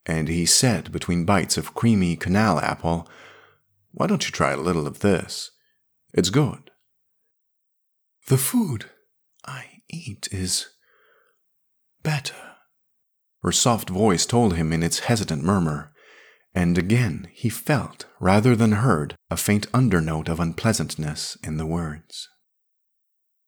and 0.05 0.27
he 0.27 0.45
said 0.45 0.91
between 0.91 1.25
bites 1.25 1.57
of 1.57 1.73
creamy 1.73 2.15
canal 2.15 2.59
apple, 2.59 3.07
why 3.91 4.07
don't 4.07 4.25
you 4.25 4.31
try 4.31 4.51
a 4.51 4.57
little 4.57 4.87
of 4.87 4.99
this? 4.99 5.51
It's 6.13 6.29
good. 6.29 6.71
The 8.27 8.37
food 8.37 8.85
I 9.45 9.81
eat 9.89 10.27
is 10.31 10.67
better. 12.03 12.35
Her 13.41 13.51
soft 13.51 13.89
voice 13.89 14.25
told 14.25 14.55
him 14.55 14.73
in 14.73 14.83
its 14.83 14.99
hesitant 14.99 15.43
murmur, 15.43 15.93
and 16.57 16.75
again 16.75 17.27
he 17.31 17.49
felt, 17.49 18.07
rather 18.19 18.55
than 18.55 18.71
heard, 18.71 19.13
a 19.29 19.37
faint 19.37 19.71
undernote 19.73 20.27
of 20.27 20.39
unpleasantness 20.39 21.37
in 21.43 21.57
the 21.57 21.67
words. 21.67 22.29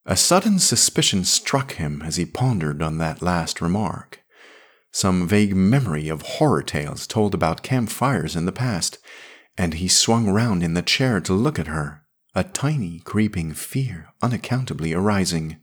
A 0.05 0.15
sudden 0.15 0.59
suspicion 0.59 1.25
struck 1.25 1.71
him 1.71 2.03
as 2.03 2.17
he 2.17 2.25
pondered 2.27 2.83
on 2.83 2.99
that 2.99 3.23
last 3.23 3.61
remark. 3.61 4.19
Some 4.91 5.27
vague 5.27 5.55
memory 5.55 6.07
of 6.07 6.21
horror 6.21 6.61
tales 6.61 7.07
told 7.07 7.33
about 7.33 7.63
campfires 7.63 8.35
in 8.35 8.45
the 8.45 8.51
past 8.51 8.99
and 9.57 9.73
he 9.73 9.87
swung 9.87 10.29
round 10.29 10.61
in 10.61 10.75
the 10.75 10.83
chair 10.83 11.19
to 11.19 11.33
look 11.33 11.57
at 11.57 11.65
her, 11.65 12.03
a 12.35 12.43
tiny, 12.43 12.99
creeping 12.99 13.53
fear 13.53 14.09
unaccountably 14.21 14.93
arising. 14.93 15.57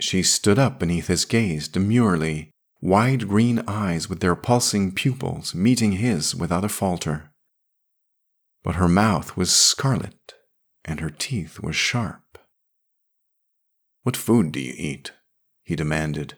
She 0.00 0.24
stood 0.24 0.58
up 0.58 0.80
beneath 0.80 1.06
his 1.06 1.24
gaze 1.24 1.68
demurely, 1.68 2.50
wide 2.80 3.28
green 3.28 3.62
eyes 3.66 4.08
with 4.08 4.20
their 4.20 4.36
pulsing 4.36 4.92
pupils 4.92 5.54
meeting 5.54 5.92
his 5.92 6.34
without 6.34 6.64
a 6.64 6.68
falter. 6.68 7.32
But 8.62 8.76
her 8.76 8.88
mouth 8.88 9.36
was 9.36 9.54
scarlet, 9.54 10.34
and 10.84 11.00
her 11.00 11.10
teeth 11.10 11.60
were 11.60 11.72
sharp. 11.72 12.38
What 14.02 14.16
food 14.16 14.52
do 14.52 14.60
you 14.60 14.74
eat? 14.76 15.12
he 15.62 15.74
demanded. 15.74 16.34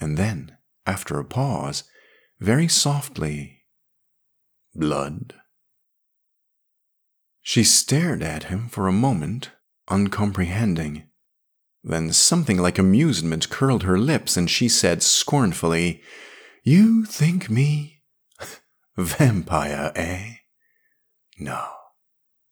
And 0.00 0.16
then, 0.16 0.56
after 0.86 1.18
a 1.18 1.24
pause, 1.24 1.84
very 2.40 2.68
softly 2.68 3.64
blood? 4.74 5.34
She 7.40 7.64
stared 7.64 8.22
at 8.22 8.44
him 8.44 8.68
for 8.68 8.86
a 8.86 8.92
moment, 8.92 9.50
uncomprehending. 9.88 11.07
Then 11.82 12.12
something 12.12 12.58
like 12.58 12.78
amusement 12.78 13.48
curled 13.48 13.84
her 13.84 13.98
lips, 13.98 14.36
and 14.36 14.50
she 14.50 14.68
said 14.68 15.02
scornfully, 15.02 16.02
You 16.64 17.04
think 17.04 17.48
me 17.48 18.02
vampire, 18.96 19.92
eh? 19.94 20.34
No, 21.38 21.64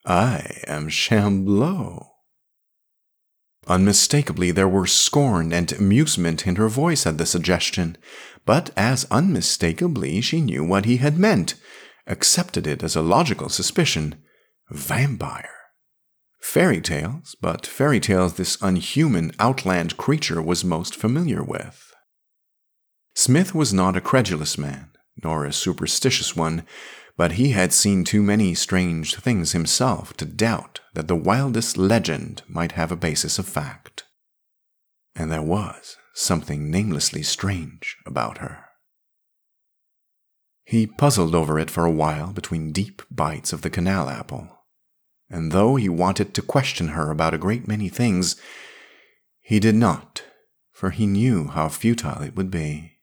I 0.05 0.62
am 0.66 0.89
Shambleau. 0.89 2.07
Unmistakably, 3.66 4.53
there 4.53 4.68
were 4.68 4.87
scorn 4.87 5.53
and 5.53 5.72
amusement 5.72 6.47
in 6.47 6.55
her 6.55 6.68
voice 6.68 7.05
at 7.05 7.18
the 7.18 7.27
suggestion, 7.27 7.99
but 8.45 8.70
as 8.77 9.07
unmistakably 9.11 10.20
she 10.20 10.41
knew 10.41 10.62
what 10.62 10.85
he 10.85 10.99
had 10.99 11.18
meant 11.18 11.55
accepted 12.07 12.66
it 12.66 12.83
as 12.83 12.95
a 12.95 13.03
logical 13.03 13.49
suspicion 13.49 14.14
vampire. 14.70 15.51
Fairy 16.47 16.80
tales, 16.80 17.34
but 17.40 17.66
fairy 17.66 17.99
tales 17.99 18.34
this 18.34 18.57
unhuman 18.62 19.32
outland 19.38 19.97
creature 19.97 20.40
was 20.40 20.64
most 20.64 20.94
familiar 20.94 21.42
with. 21.42 21.92
Smith 23.14 23.53
was 23.53 23.74
not 23.74 23.97
a 23.97 24.01
credulous 24.01 24.57
man, 24.57 24.90
nor 25.22 25.44
a 25.44 25.53
superstitious 25.53 26.36
one, 26.36 26.64
but 27.16 27.32
he 27.32 27.51
had 27.51 27.72
seen 27.72 28.05
too 28.05 28.22
many 28.22 28.55
strange 28.55 29.16
things 29.16 29.53
himself 29.53 30.16
to 30.16 30.24
doubt 30.24 30.80
that 30.94 31.09
the 31.09 31.16
wildest 31.16 31.76
legend 31.76 32.42
might 32.49 32.72
have 32.72 32.92
a 32.92 32.97
basis 32.97 33.40
of 33.40 33.47
fact. 33.49 34.05
And 35.16 35.32
there 35.32 35.42
was 35.42 35.97
something 36.14 36.70
namelessly 36.70 37.24
strange 37.24 37.97
about 38.07 38.38
her. 38.38 38.66
He 40.64 40.86
puzzled 40.86 41.34
over 41.34 41.59
it 41.59 41.70
for 41.70 41.84
a 41.84 41.90
while 41.90 42.32
between 42.32 42.72
deep 42.72 43.03
bites 43.11 43.53
of 43.53 43.62
the 43.62 43.68
canal 43.68 44.09
apple. 44.09 44.55
And 45.29 45.53
though 45.53 45.77
he 45.77 45.89
wanted 45.89 46.35
to 46.35 46.43
question 46.43 46.89
her 46.89 47.11
about 47.11 47.35
a 47.35 47.39
great 47.39 47.66
many 47.66 47.89
things, 47.89 48.37
he 49.41 49.59
did 49.59 49.74
not, 49.74 50.22
for 50.72 50.91
he 50.91 51.07
knew 51.07 51.49
how 51.49 51.68
futile 51.68 52.22
it 52.22 52.37
would 52.37 52.51
be. 52.51 52.99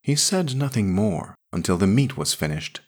He 0.00 0.14
said 0.16 0.54
nothing 0.54 0.92
more 0.92 1.34
until 1.52 1.76
the 1.76 1.86
meat 1.86 2.16
was 2.16 2.34
finished, 2.34 2.80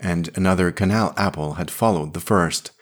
and 0.00 0.30
another 0.34 0.72
canal 0.72 1.14
apple 1.16 1.54
had 1.54 1.70
followed 1.70 2.14
the 2.14 2.20
first, 2.20 2.72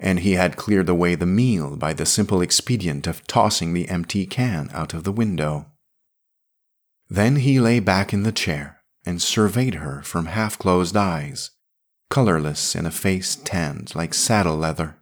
and 0.00 0.20
he 0.20 0.32
had 0.32 0.56
cleared 0.56 0.88
away 0.88 1.14
the 1.14 1.26
meal 1.26 1.76
by 1.76 1.92
the 1.92 2.06
simple 2.06 2.40
expedient 2.40 3.06
of 3.06 3.26
tossing 3.26 3.72
the 3.72 3.88
empty 3.88 4.26
can 4.26 4.70
out 4.72 4.94
of 4.94 5.04
the 5.04 5.12
window. 5.12 5.66
Then 7.08 7.36
he 7.36 7.58
lay 7.58 7.80
back 7.80 8.12
in 8.12 8.22
the 8.22 8.32
chair 8.32 8.80
and 9.04 9.20
surveyed 9.20 9.74
her 9.76 10.02
from 10.02 10.26
half 10.26 10.58
closed 10.58 10.96
eyes, 10.96 11.50
colorless 12.10 12.74
in 12.74 12.86
a 12.86 12.90
face 12.90 13.36
tanned 13.36 13.94
like 13.94 14.14
saddle 14.14 14.56
leather. 14.56 14.98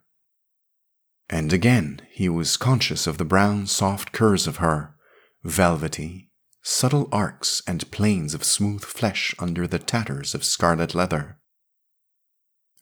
And 1.29 1.53
again 1.53 2.03
he 2.11 2.29
was 2.29 2.57
conscious 2.57 3.07
of 3.07 3.19
the 3.19 3.25
brown, 3.25 3.67
soft 3.67 4.13
curves 4.13 4.47
of 4.47 4.57
her, 4.57 4.95
velvety, 5.43 6.31
subtle 6.63 7.09
arcs 7.13 7.63
and 7.67 7.91
planes 7.91 8.35
of 8.35 8.45
smooth 8.45 8.85
flesh 8.85 9.35
under 9.39 9.67
the 9.67 9.79
tatters 9.79 10.35
of 10.35 10.45
scarlet 10.45 10.95
leather. 10.95 11.39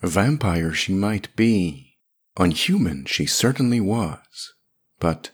A 0.03 0.07
vampire 0.07 0.73
she 0.73 0.93
might 0.93 1.35
be, 1.37 1.99
unhuman 2.37 3.05
she 3.07 3.27
certainly 3.27 3.81
was, 3.81 4.55
but 5.01 5.31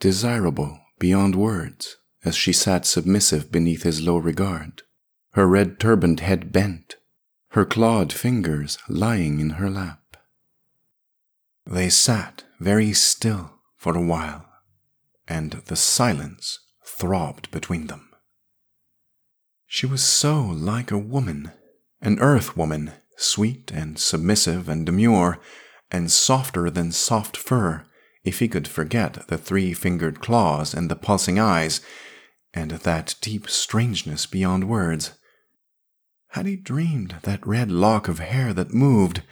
desirable 0.00 0.80
beyond 0.98 1.34
words 1.34 1.96
as 2.24 2.34
she 2.34 2.52
sat 2.52 2.86
submissive 2.86 3.50
beneath 3.50 3.82
his 3.82 4.00
low 4.00 4.16
regard 4.16 4.82
her 5.34 5.48
red 5.48 5.80
turbaned 5.80 6.20
head 6.20 6.52
bent, 6.52 6.96
her 7.54 7.64
clawed 7.64 8.12
fingers 8.12 8.78
lying 8.88 9.38
in 9.38 9.50
her 9.50 9.70
lap. 9.70 10.16
They 11.64 11.88
sat 11.88 12.42
very 12.58 12.92
still 12.92 13.60
for 13.76 13.96
a 13.96 14.02
while, 14.02 14.44
and 15.28 15.52
the 15.66 15.76
silence 15.76 16.58
throbbed 16.84 17.52
between 17.52 17.86
them. 17.86 18.10
She 19.68 19.86
was 19.86 20.02
so 20.02 20.42
like 20.42 20.90
a 20.90 20.98
woman, 20.98 21.52
an 22.00 22.18
earth 22.18 22.56
woman, 22.56 22.90
sweet 23.16 23.70
and 23.72 24.00
submissive 24.00 24.68
and 24.68 24.84
demure, 24.84 25.38
and 25.92 26.10
softer 26.10 26.70
than 26.70 26.90
soft 26.90 27.36
fur, 27.36 27.84
if 28.24 28.40
he 28.40 28.48
could 28.48 28.66
forget 28.66 29.28
the 29.28 29.38
three 29.38 29.72
fingered 29.74 30.18
claws 30.18 30.74
and 30.74 30.90
the 30.90 30.96
pulsing 30.96 31.38
eyes, 31.38 31.80
and 32.52 32.72
that 32.72 33.14
deep 33.20 33.48
strangeness 33.48 34.26
beyond 34.26 34.68
words. 34.68 35.12
Had 36.34 36.46
he 36.46 36.56
dreamed 36.56 37.14
that 37.22 37.46
red 37.46 37.70
lock 37.70 38.08
of 38.08 38.18
hair 38.18 38.52
that 38.54 38.74
moved? 38.74 39.22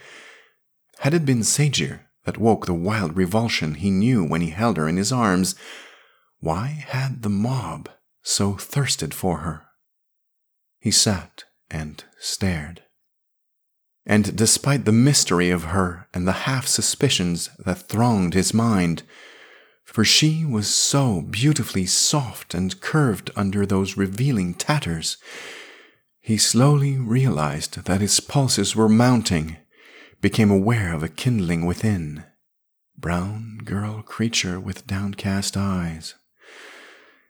Had 0.99 1.13
it 1.13 1.25
been 1.25 1.43
segir 1.43 2.05
that 2.23 2.37
woke 2.37 2.65
the 2.65 2.73
wild 2.73 3.17
revulsion 3.17 3.73
he 3.73 3.91
knew 3.91 4.23
when 4.23 4.39
he 4.39 4.51
held 4.51 4.77
her 4.77 4.87
in 4.87 4.95
his 4.95 5.11
arms? 5.11 5.53
Why 6.39 6.67
had 6.87 7.21
the 7.21 7.29
mob 7.29 7.89
so 8.21 8.53
thirsted 8.53 9.13
for 9.13 9.39
her? 9.39 9.63
He 10.79 10.91
sat 10.91 11.43
and 11.69 12.01
stared. 12.19 12.83
And 14.05 14.37
despite 14.37 14.85
the 14.85 14.93
mystery 14.93 15.49
of 15.49 15.75
her 15.75 16.07
and 16.13 16.25
the 16.25 16.47
half 16.47 16.67
suspicions 16.67 17.49
that 17.65 17.89
thronged 17.89 18.33
his 18.33 18.53
mind, 18.53 19.03
for 19.83 20.05
she 20.05 20.45
was 20.45 20.73
so 20.73 21.19
beautifully 21.19 21.85
soft 21.85 22.53
and 22.53 22.79
curved 22.79 23.29
under 23.35 23.65
those 23.65 23.97
revealing 23.97 24.53
tatters, 24.53 25.17
He 26.25 26.37
slowly 26.37 26.95
realized 26.95 27.83
that 27.83 27.99
his 27.99 28.21
pulses 28.21 28.77
were 28.77 28.87
mounting, 28.87 29.57
became 30.21 30.49
aware 30.49 30.93
of 30.93 31.03
a 31.03 31.09
kindling 31.09 31.65
within. 31.65 32.23
Brown 32.97 33.59
girl 33.65 34.01
creature 34.01 34.57
with 34.57 34.87
downcast 34.87 35.57
eyes. 35.57 36.15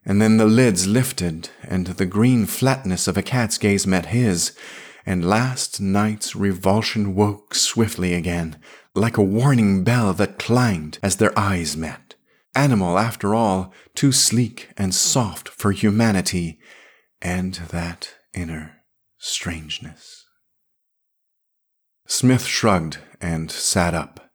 And 0.05 0.21
then 0.21 0.37
the 0.37 0.45
lids 0.45 0.85
lifted, 0.85 1.49
and 1.63 1.87
the 1.87 2.05
green 2.05 2.45
flatness 2.45 3.07
of 3.07 3.17
a 3.17 3.23
cat's 3.23 3.57
gaze 3.57 3.87
met 3.87 4.07
his, 4.07 4.55
and 5.07 5.27
last 5.27 5.81
night's 5.81 6.35
revulsion 6.35 7.15
woke 7.15 7.55
swiftly 7.55 8.13
again, 8.13 8.57
like 8.93 9.17
a 9.17 9.23
warning 9.23 9.83
bell 9.83 10.13
that 10.13 10.37
clanged 10.37 10.99
as 11.01 11.15
their 11.15 11.37
eyes 11.37 11.75
met. 11.75 12.13
Animal, 12.53 12.99
after 12.99 13.33
all, 13.33 13.73
too 13.95 14.11
sleek 14.11 14.69
and 14.77 14.93
soft 14.93 15.49
for 15.49 15.71
humanity, 15.71 16.59
and 17.23 17.55
that 17.71 18.13
inner 18.35 18.82
strangeness. 19.25 20.25
Smith 22.05 22.43
shrugged 22.43 22.97
and 23.21 23.49
sat 23.49 23.93
up. 23.93 24.29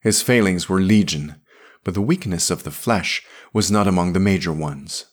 His 0.00 0.22
failings 0.22 0.68
were 0.68 0.80
legion, 0.80 1.40
but 1.82 1.94
the 1.94 2.00
weakness 2.00 2.50
of 2.50 2.62
the 2.62 2.70
flesh 2.70 3.22
was 3.52 3.72
not 3.72 3.88
among 3.88 4.12
the 4.12 4.20
major 4.20 4.52
ones. 4.52 5.06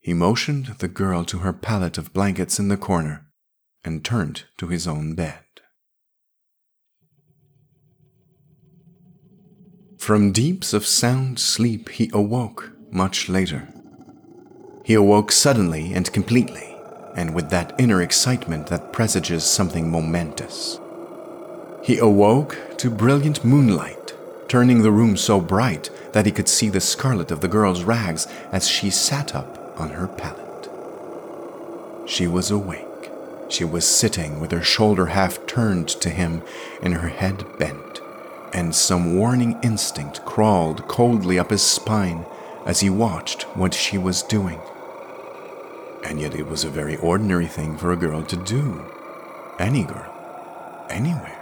He 0.00 0.12
motioned 0.12 0.74
the 0.80 0.88
girl 0.88 1.24
to 1.26 1.38
her 1.38 1.52
pallet 1.52 1.98
of 1.98 2.12
blankets 2.12 2.58
in 2.58 2.66
the 2.66 2.76
corner 2.76 3.26
and 3.84 4.04
turned 4.04 4.44
to 4.58 4.66
his 4.66 4.88
own 4.88 5.14
bed. 5.14 5.44
From 9.98 10.32
deeps 10.32 10.72
of 10.72 10.84
sound 10.84 11.38
sleep, 11.38 11.90
he 11.90 12.10
awoke 12.12 12.72
much 12.90 13.28
later. 13.28 13.72
He 14.84 14.94
awoke 14.94 15.30
suddenly 15.30 15.92
and 15.92 16.12
completely, 16.12 16.71
and 17.14 17.34
with 17.34 17.50
that 17.50 17.74
inner 17.78 18.00
excitement 18.02 18.68
that 18.68 18.92
presages 18.92 19.44
something 19.44 19.90
momentous. 19.90 20.78
He 21.82 21.98
awoke 21.98 22.56
to 22.78 22.90
brilliant 22.90 23.44
moonlight, 23.44 24.14
turning 24.48 24.82
the 24.82 24.92
room 24.92 25.16
so 25.16 25.40
bright 25.40 25.90
that 26.12 26.26
he 26.26 26.32
could 26.32 26.48
see 26.48 26.68
the 26.68 26.80
scarlet 26.80 27.30
of 27.30 27.40
the 27.40 27.48
girl's 27.48 27.84
rags 27.84 28.26
as 28.52 28.68
she 28.68 28.90
sat 28.90 29.34
up 29.34 29.80
on 29.80 29.90
her 29.90 30.06
pallet. 30.06 30.70
She 32.06 32.26
was 32.26 32.50
awake. 32.50 33.10
She 33.48 33.64
was 33.64 33.86
sitting 33.86 34.40
with 34.40 34.50
her 34.50 34.62
shoulder 34.62 35.06
half 35.06 35.44
turned 35.46 35.88
to 35.88 36.10
him 36.10 36.42
and 36.82 36.94
her 36.94 37.08
head 37.08 37.44
bent, 37.58 38.00
and 38.52 38.74
some 38.74 39.16
warning 39.16 39.58
instinct 39.62 40.24
crawled 40.24 40.88
coldly 40.88 41.38
up 41.38 41.50
his 41.50 41.62
spine 41.62 42.24
as 42.64 42.80
he 42.80 42.90
watched 42.90 43.42
what 43.56 43.74
she 43.74 43.98
was 43.98 44.22
doing. 44.22 44.60
And 46.02 46.20
yet 46.20 46.34
it 46.34 46.46
was 46.46 46.64
a 46.64 46.70
very 46.70 46.96
ordinary 46.96 47.46
thing 47.46 47.76
for 47.76 47.92
a 47.92 47.96
girl 47.96 48.22
to 48.24 48.36
do. 48.36 48.84
Any 49.58 49.84
girl. 49.84 50.12
Anywhere. 50.90 51.38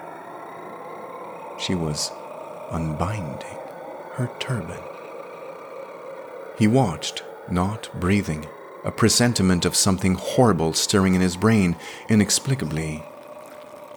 She 1.58 1.74
was 1.74 2.10
unbinding 2.70 3.58
her 4.14 4.30
turban. 4.38 4.80
He 6.58 6.66
watched, 6.66 7.24
not 7.50 7.88
breathing 7.98 8.46
a 8.84 8.90
presentiment 8.90 9.64
of 9.64 9.76
something 9.76 10.14
horrible 10.14 10.72
stirring 10.72 11.14
in 11.14 11.20
his 11.20 11.36
brain 11.36 11.76
inexplicably. 12.08 13.04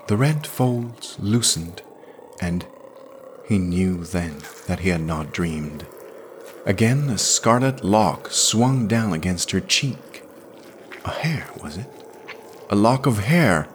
The 0.07 0.17
red 0.17 0.45
folds 0.45 1.17
loosened, 1.19 1.81
and 2.41 2.65
he 3.47 3.57
knew 3.57 4.03
then 4.03 4.39
that 4.67 4.79
he 4.79 4.89
had 4.89 5.01
not 5.01 5.31
dreamed. 5.31 5.85
Again, 6.65 7.09
a 7.09 7.17
scarlet 7.17 7.83
lock 7.83 8.29
swung 8.29 8.87
down 8.87 9.13
against 9.13 9.51
her 9.51 9.61
cheek. 9.61 10.12
A 11.05 11.11
hair, 11.11 11.47
was 11.61 11.77
it? 11.77 11.87
A 12.69 12.75
lock 12.75 13.05
of 13.05 13.19
hair. 13.19 13.67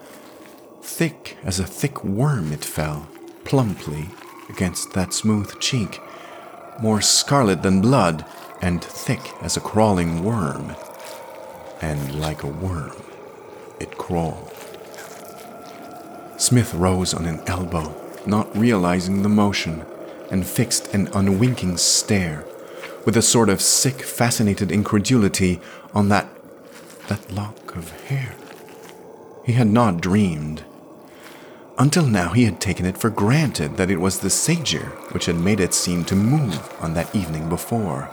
Thick 0.82 1.36
as 1.44 1.60
a 1.60 1.66
thick 1.66 2.02
worm, 2.02 2.52
it 2.52 2.64
fell, 2.64 3.08
plumply, 3.44 4.08
against 4.48 4.94
that 4.94 5.12
smooth 5.12 5.58
cheek, 5.60 6.00
more 6.80 7.00
scarlet 7.00 7.62
than 7.62 7.80
blood, 7.80 8.24
and 8.62 8.82
thick 8.82 9.32
as 9.42 9.56
a 9.56 9.60
crawling 9.60 10.24
worm 10.24 10.74
and 11.80 12.20
like 12.20 12.42
a 12.42 12.46
worm, 12.46 12.92
it 13.80 13.96
crawled. 13.98 14.52
Smith 16.36 16.74
rose 16.74 17.14
on 17.14 17.26
an 17.26 17.40
elbow, 17.46 17.94
not 18.26 18.56
realizing 18.56 19.22
the 19.22 19.28
motion, 19.28 19.84
and 20.30 20.46
fixed 20.46 20.92
an 20.94 21.08
unwinking 21.14 21.76
stare, 21.76 22.44
with 23.04 23.16
a 23.16 23.22
sort 23.22 23.48
of 23.48 23.60
sick, 23.60 24.02
fascinated 24.02 24.70
incredulity, 24.70 25.60
on 25.94 26.08
that 26.08 26.28
that 27.08 27.32
lock 27.32 27.76
of 27.76 27.90
hair. 28.08 28.34
He 29.44 29.52
had 29.52 29.66
not 29.66 30.00
dreamed. 30.00 30.64
Until 31.78 32.06
now, 32.06 32.30
he 32.30 32.44
had 32.44 32.60
taken 32.60 32.84
it 32.84 32.98
for 32.98 33.08
granted 33.08 33.76
that 33.76 33.90
it 33.90 34.00
was 34.00 34.18
the 34.18 34.28
segir 34.28 34.88
which 35.12 35.26
had 35.26 35.36
made 35.36 35.60
it 35.60 35.72
seem 35.74 36.04
to 36.04 36.16
move 36.16 36.74
on 36.80 36.94
that 36.94 37.14
evening 37.14 37.48
before. 37.48 38.10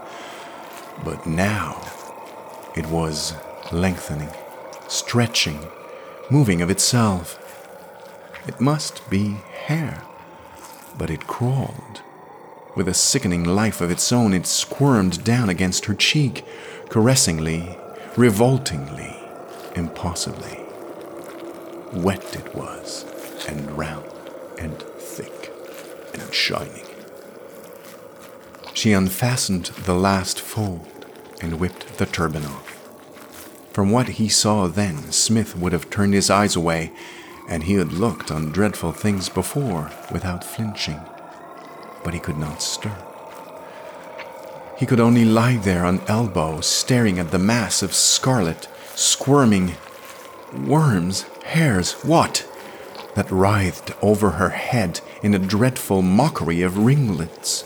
But 1.04 1.26
now, 1.26 1.82
it 2.76 2.86
was 2.88 3.34
lengthening, 3.72 4.30
stretching, 4.88 5.60
moving 6.30 6.62
of 6.62 6.70
itself. 6.70 7.40
It 8.48 8.62
must 8.62 9.10
be 9.10 9.38
hair, 9.66 10.04
but 10.98 11.10
it 11.10 11.28
crawled. 11.28 12.02
With 12.76 12.88
a 12.88 12.94
sickening 12.94 13.44
life 13.44 13.82
of 13.82 13.90
its 13.90 14.12
own, 14.12 14.34
it 14.34 14.46
squirmed 14.46 15.24
down 15.24 15.50
against 15.50 15.86
her 15.86 15.96
cheek, 15.96 16.46
caressingly, 16.90 17.78
revoltingly, 18.18 19.14
impossibly. 19.76 20.60
Wet 21.92 22.36
it 22.36 22.56
was, 22.56 23.06
and 23.48 23.78
round, 23.78 24.10
and 24.58 24.82
thick, 24.82 25.52
and 26.14 26.34
shining. 26.34 26.86
She 28.74 28.94
unfastened 28.94 29.66
the 29.66 29.96
last 29.96 30.40
fold 30.40 30.88
and 31.42 31.60
whipped 31.60 31.98
the 31.98 32.06
turban 32.06 32.46
off. 32.46 32.72
From 33.74 33.92
what 33.92 34.08
he 34.08 34.30
saw 34.30 34.68
then, 34.68 35.12
Smith 35.12 35.58
would 35.58 35.74
have 35.74 35.90
turned 35.90 36.14
his 36.14 36.30
eyes 36.30 36.56
away, 36.56 36.94
and 37.50 37.64
he 37.64 37.74
had 37.74 37.92
looked 37.92 38.32
on 38.32 38.52
dreadful 38.52 38.94
things 38.94 39.28
before 39.28 39.92
without 40.12 40.44
flinching. 40.44 41.02
But 42.04 42.14
he 42.14 42.22
could 42.22 42.38
not 42.38 42.62
stir. 42.62 42.96
He 44.78 44.86
could 44.86 45.00
only 45.00 45.24
lie 45.24 45.56
there 45.56 45.86
on 45.86 46.02
elbow, 46.08 46.60
staring 46.60 47.18
at 47.18 47.32
the 47.32 47.40
mass 47.40 47.82
of 47.82 47.94
scarlet, 47.94 48.68
squirming 48.94 49.76
worms, 50.66 51.24
hairs, 51.46 51.94
what? 52.04 52.46
That 53.16 53.32
writhed 53.32 53.94
over 54.02 54.32
her 54.32 54.50
head 54.50 55.00
in 55.24 55.34
a 55.34 55.40
dreadful 55.40 56.02
mockery 56.02 56.62
of 56.62 56.78
ringlets. 56.78 57.64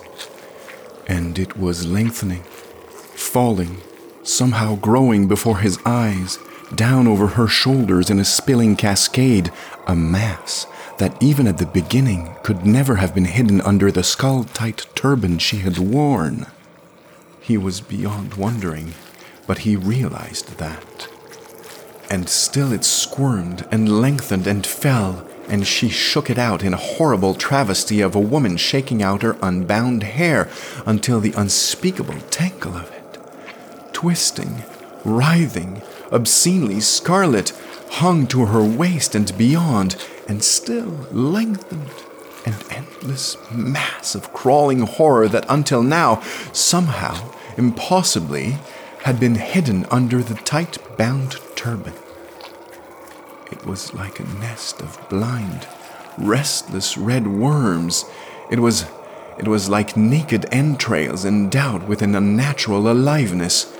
And 1.07 1.39
it 1.39 1.57
was 1.57 1.87
lengthening, 1.87 2.43
falling, 2.43 3.77
somehow 4.21 4.75
growing 4.75 5.27
before 5.27 5.59
his 5.59 5.79
eyes, 5.85 6.37
down 6.75 7.07
over 7.07 7.25
her 7.25 7.47
shoulders 7.47 8.11
in 8.11 8.19
a 8.19 8.25
spilling 8.25 8.75
cascade, 8.75 9.51
a 9.87 9.95
mass 9.95 10.67
that 10.99 11.21
even 11.23 11.47
at 11.47 11.57
the 11.57 11.65
beginning 11.65 12.35
could 12.43 12.67
never 12.67 12.97
have 12.97 13.15
been 13.15 13.25
hidden 13.25 13.61
under 13.61 13.91
the 13.91 14.03
skull 14.03 14.43
tight 14.43 14.85
turban 14.93 15.39
she 15.39 15.57
had 15.57 15.79
worn. 15.79 16.45
He 17.49 17.57
was 17.57 17.81
beyond 17.81 18.35
wondering, 18.35 18.93
but 19.47 19.65
he 19.65 19.75
realized 19.75 20.59
that. 20.59 21.07
And 22.07 22.29
still 22.29 22.71
it 22.71 22.85
squirmed 22.85 23.65
and 23.71 23.99
lengthened 23.99 24.45
and 24.45 24.63
fell, 24.63 25.27
and 25.47 25.65
she 25.65 25.89
shook 25.89 26.29
it 26.29 26.37
out 26.37 26.63
in 26.63 26.75
a 26.75 26.77
horrible 26.77 27.33
travesty 27.33 28.01
of 28.01 28.13
a 28.13 28.19
woman 28.19 28.55
shaking 28.55 29.01
out 29.01 29.23
her 29.23 29.35
unbound 29.41 30.03
hair 30.03 30.47
until 30.85 31.19
the 31.19 31.31
unspeakable 31.31 32.19
tangle 32.29 32.75
of 32.75 32.91
it 32.91 33.17
twisting, 33.93 34.61
writhing, 35.03 35.81
obscenely 36.11 36.79
scarlet, 36.79 37.51
hung 37.93 38.27
to 38.27 38.45
her 38.45 38.63
waist 38.63 39.15
and 39.15 39.35
beyond, 39.39 39.95
and 40.27 40.43
still 40.43 41.07
lengthened, 41.11 41.89
an 42.45 42.53
endless 42.69 43.37
mass 43.51 44.13
of 44.13 44.31
crawling 44.33 44.81
horror 44.81 45.27
that 45.27 45.47
until 45.49 45.81
now, 45.81 46.21
somehow, 46.53 47.33
impossibly, 47.59 48.57
had 49.03 49.19
been 49.19 49.35
hidden 49.35 49.85
under 49.91 50.23
the 50.23 50.33
tight 50.33 50.77
bound 50.97 51.35
turban. 51.55 51.93
It 53.51 53.65
was 53.65 53.93
like 53.93 54.19
a 54.19 54.23
nest 54.23 54.81
of 54.81 54.97
blind, 55.09 55.67
restless 56.17 56.97
red 56.97 57.27
worms. 57.27 58.05
It 58.49 58.59
was 58.59 58.85
it 59.37 59.47
was 59.47 59.69
like 59.69 59.95
naked 59.95 60.45
entrails 60.51 61.25
endowed 61.25 61.87
with 61.87 62.01
an 62.01 62.15
unnatural 62.15 62.89
aliveness 62.89 63.73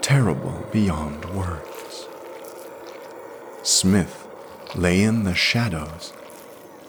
terrible 0.00 0.66
beyond 0.72 1.24
words. 1.26 2.06
Smith 3.62 4.26
lay 4.74 5.02
in 5.02 5.24
the 5.24 5.34
shadows, 5.34 6.12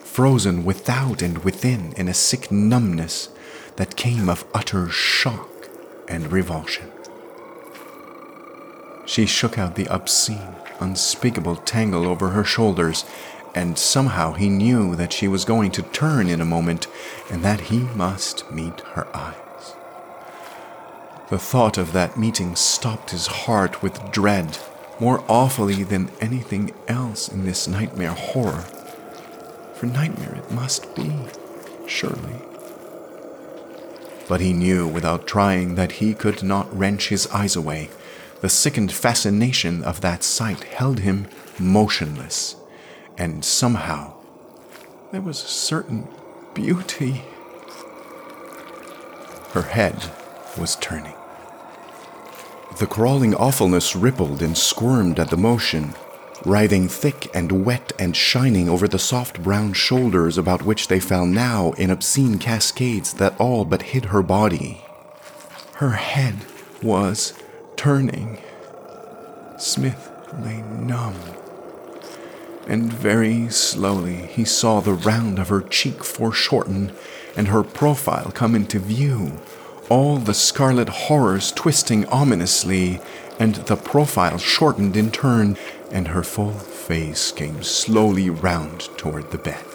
frozen 0.03 0.65
without 0.65 1.21
and 1.21 1.43
within 1.43 1.93
in 1.93 2.07
a 2.07 2.13
sick 2.13 2.51
numbness 2.51 3.29
that 3.77 3.95
came 3.95 4.29
of 4.29 4.45
utter 4.53 4.89
shock 4.89 5.54
and 6.07 6.31
revulsion. 6.31 6.91
She 9.05 9.25
shook 9.25 9.57
out 9.57 9.75
the 9.75 9.87
obscene, 9.87 10.55
unspeakable 10.79 11.57
tangle 11.57 12.07
over 12.07 12.29
her 12.29 12.43
shoulders, 12.43 13.05
and 13.53 13.77
somehow 13.77 14.33
he 14.33 14.49
knew 14.49 14.95
that 14.95 15.13
she 15.13 15.27
was 15.27 15.45
going 15.45 15.71
to 15.71 15.81
turn 15.81 16.27
in 16.27 16.41
a 16.41 16.45
moment 16.45 16.87
and 17.31 17.43
that 17.43 17.61
he 17.61 17.79
must 17.79 18.51
meet 18.51 18.81
her 18.93 19.07
eyes. 19.15 19.75
The 21.29 21.39
thought 21.39 21.77
of 21.77 21.93
that 21.93 22.17
meeting 22.17 22.55
stopped 22.55 23.11
his 23.11 23.27
heart 23.27 23.81
with 23.81 24.11
dread, 24.11 24.57
more 24.99 25.23
awfully 25.27 25.83
than 25.83 26.11
anything 26.21 26.71
else 26.87 27.27
in 27.29 27.45
this 27.45 27.67
nightmare 27.67 28.11
horror. 28.11 28.65
For 29.73 29.85
nightmare 29.85 30.35
it 30.35 30.51
must 30.51 30.93
be, 30.95 31.11
surely. 31.87 32.41
But 34.27 34.41
he 34.41 34.53
knew 34.53 34.87
without 34.87 35.27
trying 35.27 35.75
that 35.75 35.93
he 35.93 36.13
could 36.13 36.41
not 36.41 36.75
wrench 36.75 37.09
his 37.09 37.27
eyes 37.27 37.55
away. 37.55 37.89
The 38.41 38.49
sickened 38.49 38.91
fascination 38.91 39.83
of 39.83 40.01
that 40.01 40.23
sight 40.23 40.63
held 40.63 40.99
him 40.99 41.27
motionless, 41.59 42.55
and 43.17 43.45
somehow 43.45 44.13
there 45.11 45.21
was 45.21 45.43
a 45.43 45.47
certain 45.47 46.07
beauty. 46.53 47.23
Her 49.53 49.61
head 49.61 50.11
was 50.57 50.75
turning. 50.77 51.13
The 52.79 52.87
crawling 52.87 53.33
awfulness 53.35 53.95
rippled 53.95 54.41
and 54.41 54.57
squirmed 54.57 55.19
at 55.19 55.29
the 55.29 55.37
motion, 55.37 55.95
writhing 56.45 56.87
thick 56.87 57.29
and 57.33 57.65
wet 57.65 57.91
and 57.97 58.15
shining 58.15 58.69
over 58.69 58.87
the 58.87 58.99
soft 58.99 59.41
brown 59.41 59.73
shoulders 59.73 60.37
about 60.37 60.63
which 60.63 60.87
they 60.87 60.99
fell 60.99 61.25
now 61.25 61.71
in 61.73 61.89
obscene 61.89 62.37
cascades 62.37 63.13
that 63.13 63.39
all 63.39 63.65
but 63.65 63.81
hid 63.81 64.05
her 64.05 64.21
body. 64.21 64.81
Her 65.75 65.91
head 65.91 66.35
was 66.81 67.33
turning. 67.75 68.41
Smith 69.57 70.11
lay 70.39 70.61
numb. 70.61 71.15
And 72.67 72.91
very 72.91 73.49
slowly 73.49 74.27
he 74.27 74.45
saw 74.45 74.79
the 74.79 74.93
round 74.93 75.39
of 75.39 75.49
her 75.49 75.61
cheek 75.61 76.03
foreshorten 76.03 76.93
and 77.35 77.47
her 77.47 77.63
profile 77.63 78.31
come 78.33 78.55
into 78.55 78.79
view, 78.79 79.39
all 79.89 80.17
the 80.17 80.33
scarlet 80.33 80.89
horrors 80.89 81.51
twisting 81.51 82.05
ominously, 82.07 82.99
and 83.39 83.55
the 83.55 83.75
profile 83.75 84.37
shortened 84.37 84.95
in 84.95 85.11
turn 85.11 85.57
and 85.91 86.09
her 86.09 86.23
full 86.23 86.53
face 86.53 87.31
came 87.31 87.61
slowly 87.63 88.29
round 88.29 88.81
toward 88.97 89.31
the 89.31 89.37
bed. 89.37 89.65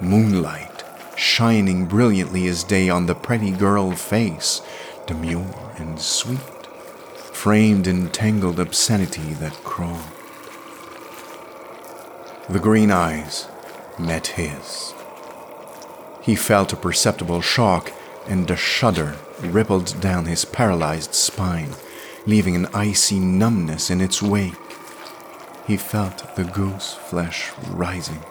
Moonlight 0.00 0.72
shining 1.16 1.86
brilliantly 1.86 2.46
as 2.46 2.64
day 2.64 2.88
on 2.88 3.06
the 3.06 3.14
pretty 3.14 3.50
girl 3.50 3.92
face, 3.92 4.60
demure 5.06 5.72
and 5.76 6.00
sweet, 6.00 6.66
framed 7.32 7.86
in 7.86 8.08
tangled 8.10 8.58
obscenity 8.58 9.34
that 9.34 9.52
crawled. 9.64 10.00
The 12.48 12.58
green 12.58 12.90
eyes 12.90 13.46
met 13.98 14.28
his. 14.28 14.94
He 16.22 16.34
felt 16.34 16.72
a 16.72 16.76
perceptible 16.76 17.40
shock, 17.40 17.92
and 18.26 18.50
a 18.50 18.56
shudder 18.56 19.16
rippled 19.40 20.00
down 20.00 20.26
his 20.26 20.44
paralyzed 20.44 21.14
spine, 21.14 21.70
leaving 22.26 22.56
an 22.56 22.66
icy 22.74 23.18
numbness 23.18 23.90
in 23.90 24.00
its 24.00 24.22
wake 24.22 24.54
he 25.66 25.76
felt 25.76 26.34
the 26.36 26.44
goose 26.44 26.94
flesh 26.94 27.50
rising. 27.68 28.22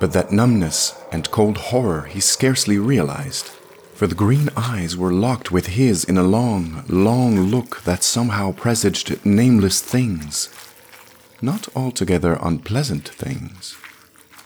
But 0.00 0.12
that 0.12 0.32
numbness 0.32 0.94
and 1.12 1.30
cold 1.30 1.56
horror 1.56 2.02
he 2.02 2.20
scarcely 2.20 2.78
realized, 2.78 3.46
for 3.94 4.06
the 4.06 4.14
green 4.14 4.50
eyes 4.56 4.96
were 4.96 5.12
locked 5.12 5.50
with 5.50 5.68
his 5.68 6.04
in 6.04 6.18
a 6.18 6.22
long, 6.22 6.84
long 6.88 7.40
look 7.40 7.82
that 7.84 8.02
somehow 8.02 8.52
presaged 8.52 9.24
nameless 9.24 9.80
things. 9.80 10.50
Not 11.40 11.68
altogether 11.74 12.38
unpleasant 12.42 13.08
things. 13.08 13.76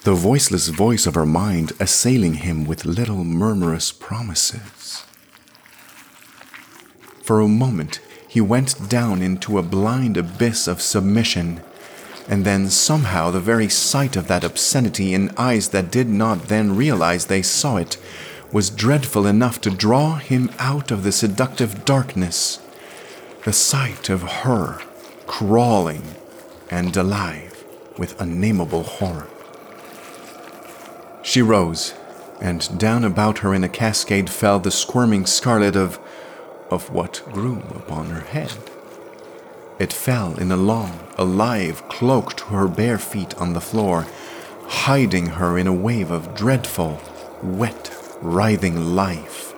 The 0.03 0.15
voiceless 0.15 0.69
voice 0.69 1.07
of 1.07 1.15
her 1.15 1.27
mind 1.27 1.73
assailing 1.79 2.35
him 2.35 2.65
with 2.65 2.87
little 2.87 3.23
murmurous 3.23 3.93
promises. 3.93 5.05
For 7.23 7.41
a 7.41 7.49
moment, 7.49 8.01
he 8.27 8.41
went 8.41 8.89
down 8.89 9.21
into 9.21 9.59
a 9.59 9.63
blind 9.63 10.17
abyss 10.17 10.67
of 10.67 10.81
submission. 10.81 11.61
And 12.27 12.47
then 12.47 12.71
somehow 12.71 13.31
the 13.31 13.41
very 13.41 13.69
sight 13.69 14.17
of 14.17 14.27
that 14.29 14.43
obscenity 14.43 15.13
in 15.13 15.35
eyes 15.37 15.69
that 15.69 15.91
did 15.91 16.09
not 16.09 16.49
then 16.49 16.77
realize 16.77 17.27
they 17.27 17.43
saw 17.43 17.77
it 17.77 17.99
was 18.53 18.71
dreadful 18.71 19.27
enough 19.27 19.61
to 19.61 19.71
draw 19.71 20.17
him 20.17 20.51
out 20.59 20.91
of 20.91 21.03
the 21.03 21.13
seductive 21.13 21.85
darkness. 21.85 22.59
The 23.45 23.53
sight 23.53 24.09
of 24.09 24.23
her 24.23 24.81
crawling 25.27 26.03
and 26.71 26.97
alive 26.97 27.65
with 27.99 28.19
unnameable 28.19 28.85
horror. 28.85 29.29
She 31.23 31.43
rose, 31.43 31.95
and 32.41 32.79
down 32.79 33.05
about 33.05 33.39
her 33.39 33.55
in 33.55 33.63
a 33.63 33.69
cascade 33.69 34.31
fell 34.31 34.59
the 34.59 34.71
squirming 34.71 35.27
scarlet 35.27 35.77
of 35.77 35.99
of 36.71 36.91
what 36.91 37.23
grew 37.33 37.59
upon 37.75 38.07
her 38.07 38.21
head. 38.21 38.53
It 39.79 39.93
fell 39.93 40.39
in 40.39 40.53
a 40.53 40.57
long, 40.57 41.01
alive 41.19 41.89
cloak 41.89 42.37
to 42.37 42.45
her 42.45 42.69
bare 42.69 42.99
feet 42.99 43.35
on 43.39 43.55
the 43.55 43.61
floor, 43.61 44.07
hiding 44.67 45.27
her 45.27 45.59
in 45.59 45.67
a 45.67 45.73
wave 45.73 46.11
of 46.11 46.35
dreadful, 46.35 47.01
wet, 47.43 47.91
writhing 48.23 48.95
life. 48.95 49.50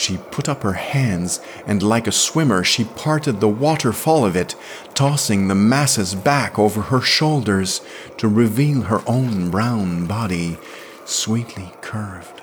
She 0.00 0.16
put 0.16 0.48
up 0.48 0.62
her 0.62 0.72
hands, 0.72 1.40
and 1.66 1.82
like 1.82 2.06
a 2.06 2.12
swimmer, 2.12 2.64
she 2.64 2.84
parted 2.84 3.38
the 3.38 3.50
waterfall 3.50 4.24
of 4.24 4.34
it, 4.34 4.54
tossing 4.94 5.46
the 5.46 5.54
masses 5.54 6.14
back 6.14 6.58
over 6.58 6.80
her 6.80 7.02
shoulders 7.02 7.82
to 8.16 8.26
reveal 8.26 8.80
her 8.84 9.02
own 9.06 9.50
brown 9.50 10.06
body, 10.06 10.56
sweetly 11.04 11.74
curved. 11.82 12.40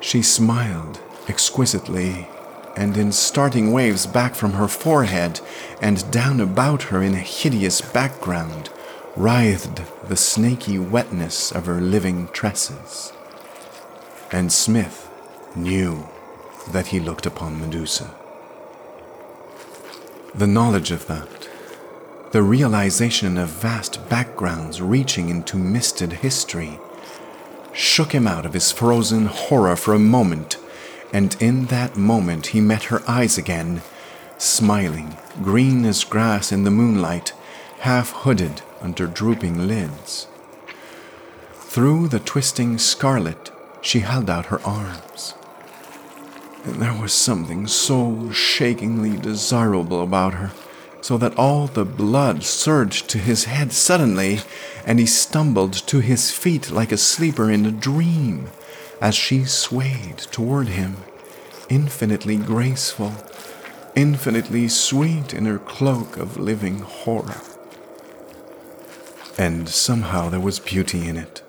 She 0.00 0.22
smiled 0.22 1.00
exquisitely, 1.28 2.26
and 2.78 2.96
in 2.96 3.12
starting 3.12 3.70
waves 3.70 4.06
back 4.06 4.34
from 4.34 4.54
her 4.54 4.68
forehead 4.68 5.42
and 5.82 6.10
down 6.10 6.40
about 6.40 6.84
her 6.84 7.02
in 7.02 7.12
a 7.12 7.18
hideous 7.18 7.82
background, 7.82 8.70
writhed 9.16 9.82
the 10.08 10.16
snaky 10.16 10.78
wetness 10.78 11.52
of 11.52 11.66
her 11.66 11.82
living 11.82 12.28
tresses. 12.28 13.12
And 14.30 14.50
Smith 14.50 15.10
knew 15.54 16.08
that 16.72 16.88
he 16.88 17.00
looked 17.00 17.26
upon 17.26 17.60
Medusa. 17.60 18.14
The 20.34 20.46
knowledge 20.46 20.90
of 20.90 21.06
that, 21.06 21.48
the 22.32 22.42
realization 22.42 23.38
of 23.38 23.48
vast 23.48 24.08
backgrounds 24.08 24.80
reaching 24.80 25.28
into 25.28 25.56
misted 25.56 26.12
history, 26.14 26.78
shook 27.72 28.12
him 28.12 28.26
out 28.26 28.44
of 28.44 28.54
his 28.54 28.72
frozen 28.72 29.26
horror 29.26 29.76
for 29.76 29.94
a 29.94 29.98
moment 29.98 30.56
and 31.12 31.36
in 31.40 31.66
that 31.66 31.96
moment 31.96 32.48
he 32.48 32.60
met 32.60 32.84
her 32.84 33.02
eyes 33.06 33.36
again, 33.36 33.82
smiling, 34.38 35.16
green 35.42 35.84
as 35.84 36.04
grass 36.04 36.50
in 36.50 36.64
the 36.64 36.70
moonlight, 36.70 37.32
half 37.80 38.10
hooded 38.10 38.62
under 38.80 39.06
drooping 39.06 39.68
lids. 39.68 40.26
Through 41.52 42.08
the 42.08 42.18
twisting 42.18 42.78
scarlet, 42.78 43.50
she 43.82 44.00
held 44.00 44.30
out 44.30 44.46
her 44.46 44.60
arms. 44.62 45.34
And 46.64 46.76
there 46.76 46.94
was 46.94 47.12
something 47.12 47.66
so 47.66 48.30
shakingly 48.30 49.16
desirable 49.16 50.02
about 50.02 50.34
her, 50.34 50.52
so 51.00 51.18
that 51.18 51.36
all 51.36 51.66
the 51.66 51.84
blood 51.84 52.44
surged 52.44 53.08
to 53.10 53.18
his 53.18 53.44
head 53.44 53.72
suddenly, 53.72 54.40
and 54.86 55.00
he 55.00 55.06
stumbled 55.06 55.72
to 55.72 55.98
his 55.98 56.30
feet 56.30 56.70
like 56.70 56.92
a 56.92 56.96
sleeper 56.96 57.50
in 57.50 57.66
a 57.66 57.72
dream 57.72 58.48
as 59.00 59.16
she 59.16 59.44
swayed 59.44 60.18
toward 60.18 60.68
him, 60.68 60.96
infinitely 61.68 62.36
graceful, 62.36 63.12
infinitely 63.96 64.68
sweet 64.68 65.34
in 65.34 65.44
her 65.44 65.58
cloak 65.58 66.16
of 66.16 66.36
living 66.38 66.78
horror. 66.78 67.40
And 69.36 69.68
somehow 69.68 70.28
there 70.28 70.38
was 70.38 70.60
beauty 70.60 71.08
in 71.08 71.16
it. 71.16 71.41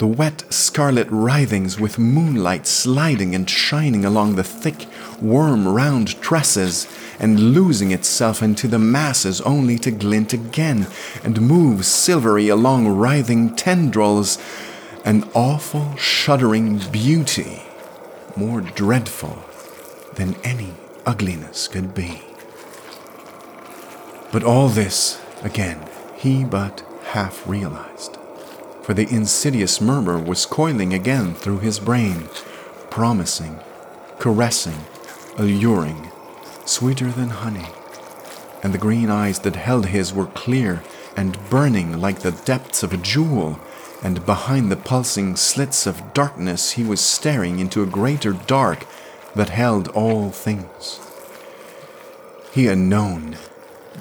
The 0.00 0.06
wet 0.06 0.44
scarlet 0.48 1.08
writhings 1.08 1.78
with 1.78 1.98
moonlight 1.98 2.66
sliding 2.66 3.34
and 3.34 3.48
shining 3.50 4.06
along 4.06 4.36
the 4.36 4.42
thick, 4.42 4.86
worm 5.20 5.68
round 5.68 6.18
tresses 6.22 6.88
and 7.18 7.52
losing 7.52 7.90
itself 7.90 8.42
into 8.42 8.66
the 8.66 8.78
masses 8.78 9.42
only 9.42 9.78
to 9.80 9.90
glint 9.90 10.32
again 10.32 10.86
and 11.22 11.42
move 11.42 11.84
silvery 11.84 12.48
along 12.48 12.88
writhing 12.88 13.54
tendrils 13.54 14.38
an 15.04 15.28
awful, 15.34 15.94
shuddering 15.96 16.78
beauty, 16.90 17.60
more 18.34 18.62
dreadful 18.62 19.44
than 20.14 20.34
any 20.42 20.72
ugliness 21.04 21.68
could 21.68 21.94
be. 21.94 22.22
But 24.32 24.44
all 24.44 24.70
this, 24.70 25.20
again, 25.42 25.86
he 26.16 26.42
but 26.42 26.82
half 27.08 27.46
realized, 27.46 28.16
for 28.82 28.94
the 28.94 29.08
insidious 29.14 29.80
murmur 29.80 30.18
was 30.18 30.46
coiling 30.46 30.92
again 30.92 31.34
through 31.34 31.58
his 31.58 31.78
brain, 31.78 32.28
promising, 32.90 33.60
caressing, 34.18 34.84
alluring, 35.36 36.10
sweeter 36.64 37.10
than 37.10 37.30
honey, 37.30 37.66
and 38.62 38.72
the 38.72 38.78
green 38.78 39.10
eyes 39.10 39.38
that 39.40 39.56
held 39.56 39.86
his 39.86 40.12
were 40.12 40.26
clear 40.26 40.82
and 41.16 41.38
burning 41.50 42.00
like 42.00 42.20
the 42.20 42.32
depths 42.32 42.82
of 42.82 42.92
a 42.92 42.96
jewel, 42.96 43.58
and 44.02 44.24
behind 44.24 44.70
the 44.70 44.76
pulsing 44.76 45.36
slits 45.36 45.86
of 45.86 46.14
darkness 46.14 46.72
he 46.72 46.84
was 46.84 47.00
staring 47.00 47.58
into 47.58 47.82
a 47.82 47.86
greater 47.86 48.32
dark 48.32 48.86
that 49.34 49.50
held 49.50 49.88
all 49.88 50.30
things. 50.30 51.00
He 52.52 52.64
had 52.64 52.78
known, 52.78 53.36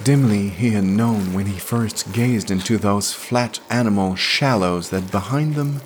dimly 0.03 0.49
he 0.49 0.71
had 0.71 0.83
known 0.83 1.33
when 1.33 1.45
he 1.45 1.59
first 1.59 2.11
gazed 2.13 2.51
into 2.51 2.77
those 2.77 3.13
flat 3.13 3.59
animal 3.69 4.15
shallows 4.15 4.89
that 4.89 5.11
behind 5.11 5.55
them 5.55 5.81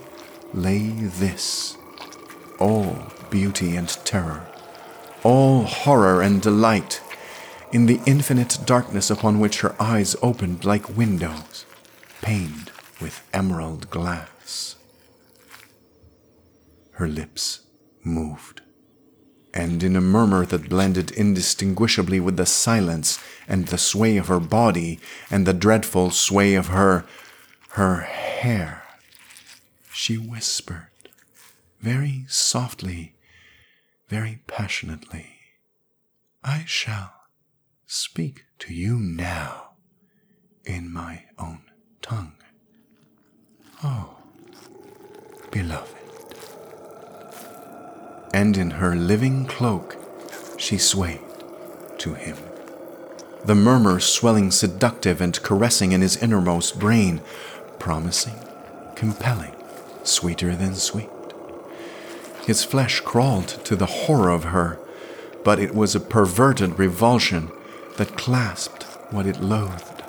lay 0.54 0.90
this 0.90 1.78
all 2.60 2.96
beauty 3.30 3.76
and 3.76 3.90
terror, 4.06 4.46
all 5.24 5.64
horror 5.64 6.22
and 6.22 6.42
delight, 6.42 7.02
in 7.72 7.88
the 7.88 8.00
infinite 8.06 8.58
darkness 8.66 9.10
upon 9.10 9.40
which 9.40 9.62
her 9.62 9.76
eyes 9.82 10.16
opened 10.22 10.64
like 10.64 10.96
windows, 10.96 11.66
paned 12.22 12.72
with 13.02 13.28
emerald 13.34 13.90
glass. 13.90 14.76
Her 16.92 17.08
lips 17.08 17.62
moved, 18.04 18.53
and 19.54 19.84
in 19.84 19.96
a 19.96 20.02
murmur 20.02 20.46
that 20.46 20.70
blended 20.70 21.12
indistinguishably 21.12 22.20
with 22.20 22.38
the 22.38 22.46
silence 22.46 23.20
and 23.48 23.68
the 23.68 23.78
sway 23.78 24.18
of 24.18 24.28
her 24.28 24.40
body 24.40 25.00
and 25.30 25.46
the 25.46 25.54
dreadful 25.54 26.10
sway 26.12 26.56
of 26.56 26.68
her 26.68 27.06
her 27.70 28.02
hair, 28.02 28.84
she 29.92 30.16
whispered 30.18 30.88
very 31.80 32.26
softly, 32.28 33.16
very 34.10 34.42
passionately, 34.48 35.38
I 36.44 36.64
shall 36.66 37.14
speak 37.88 38.46
to 38.60 38.74
you 38.74 38.98
now 38.98 39.72
in 40.66 40.92
my 40.92 41.24
own 41.38 41.64
tongue. 42.02 42.36
Oh, 43.84 44.18
beloved. 45.52 46.03
And 48.34 48.58
in 48.58 48.72
her 48.72 48.96
living 48.96 49.46
cloak, 49.46 49.96
she 50.58 50.78
swayed 50.78 51.22
to 52.00 52.16
him. 52.16 52.38
The 53.46 53.56
murmur 53.56 54.00
swelling 54.00 54.50
seductive 54.50 55.22
and 55.22 55.42
caressing 55.44 55.92
in 55.92 56.02
his 56.02 56.18
innermost 56.18 56.80
brain, 56.80 57.22
promising, 57.78 58.40
compelling, 58.96 59.56
sweeter 60.04 60.56
than 60.56 60.76
sweet. 60.76 61.10
His 62.46 62.64
flesh 62.64 63.02
crawled 63.02 63.50
to 63.66 63.76
the 63.76 63.86
horror 63.86 64.30
of 64.30 64.46
her, 64.46 64.80
but 65.44 65.60
it 65.60 65.76
was 65.76 65.94
a 65.94 66.00
perverted 66.00 66.80
revulsion 66.80 67.52
that 67.98 68.18
clasped 68.18 68.84
what 69.12 69.28
it 69.28 69.42
loathed. 69.42 70.04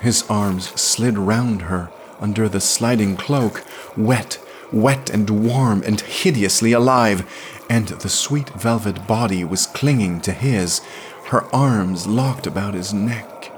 His 0.00 0.24
arms 0.30 0.68
slid 0.80 1.18
round 1.18 1.62
her 1.62 1.90
under 2.20 2.48
the 2.48 2.60
sliding 2.60 3.16
cloak, 3.16 3.64
wet, 3.96 4.38
wet 4.72 5.10
and 5.10 5.28
warm 5.30 5.82
and 5.84 6.00
hideously 6.00 6.72
alive, 6.72 7.28
and 7.68 7.88
the 7.88 8.08
sweet 8.08 8.48
velvet 8.50 9.06
body 9.06 9.44
was 9.44 9.66
clinging 9.66 10.20
to 10.22 10.32
his, 10.32 10.80
her 11.26 11.44
arms 11.54 12.06
locked 12.06 12.46
about 12.46 12.74
his 12.74 12.92
neck. 12.92 13.52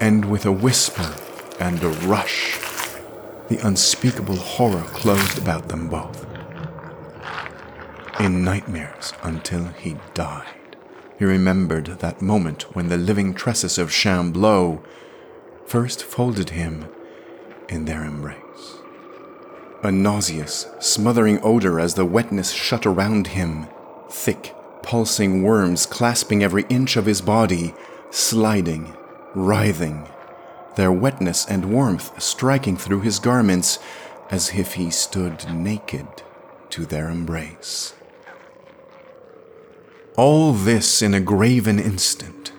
And 0.00 0.24
with 0.26 0.44
a 0.44 0.52
whisper 0.52 1.14
and 1.60 1.82
a 1.82 1.88
rush, 1.88 2.58
the 3.48 3.58
unspeakable 3.66 4.36
horror 4.36 4.84
closed 4.88 5.38
about 5.38 5.68
them 5.68 5.88
both 5.88 6.26
in 8.20 8.44
nightmares 8.44 9.12
until 9.22 9.66
he 9.66 9.96
died. 10.14 10.76
He 11.18 11.24
remembered 11.24 11.86
that 11.86 12.22
moment 12.22 12.74
when 12.74 12.88
the 12.88 12.96
living 12.96 13.34
tresses 13.34 13.78
of 13.78 13.90
Shambleau 13.90 14.82
first 15.66 16.02
folded 16.02 16.50
him 16.50 16.86
in 17.68 17.84
their 17.84 18.04
embrace. 18.04 18.43
A 19.84 19.92
nauseous, 19.92 20.66
smothering 20.80 21.40
odor 21.42 21.78
as 21.78 21.92
the 21.92 22.06
wetness 22.06 22.52
shut 22.52 22.86
around 22.86 23.26
him, 23.26 23.66
thick, 24.08 24.54
pulsing 24.82 25.42
worms 25.42 25.84
clasping 25.84 26.42
every 26.42 26.64
inch 26.70 26.96
of 26.96 27.04
his 27.04 27.20
body, 27.20 27.74
sliding, 28.10 28.96
writhing, 29.34 30.08
their 30.76 30.90
wetness 30.90 31.44
and 31.44 31.70
warmth 31.70 32.18
striking 32.22 32.78
through 32.78 33.02
his 33.02 33.18
garments 33.18 33.78
as 34.30 34.54
if 34.54 34.72
he 34.72 34.88
stood 34.88 35.46
naked 35.52 36.08
to 36.70 36.86
their 36.86 37.10
embrace. 37.10 37.92
All 40.16 40.54
this 40.54 41.02
in 41.02 41.12
a 41.12 41.20
graven 41.20 41.78
instant, 41.78 42.53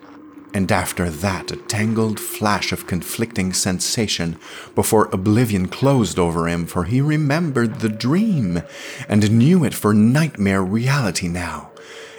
and 0.56 0.72
after 0.72 1.10
that 1.10 1.52
a 1.52 1.58
tangled 1.58 2.18
flash 2.18 2.72
of 2.72 2.88
conflicting 2.88 3.52
sensation 3.52 4.40
before 4.74 5.10
oblivion 5.12 5.68
closed 5.68 6.18
over 6.18 6.48
him, 6.48 6.66
for 6.66 6.86
he 6.86 7.02
remembered 7.02 7.82
the 7.82 7.90
dream 7.90 8.64
and 9.10 9.38
knew 9.38 9.66
it 9.66 9.74
for 9.74 9.94
nightmare 9.94 10.64
reality 10.64 11.28
now, 11.28 11.72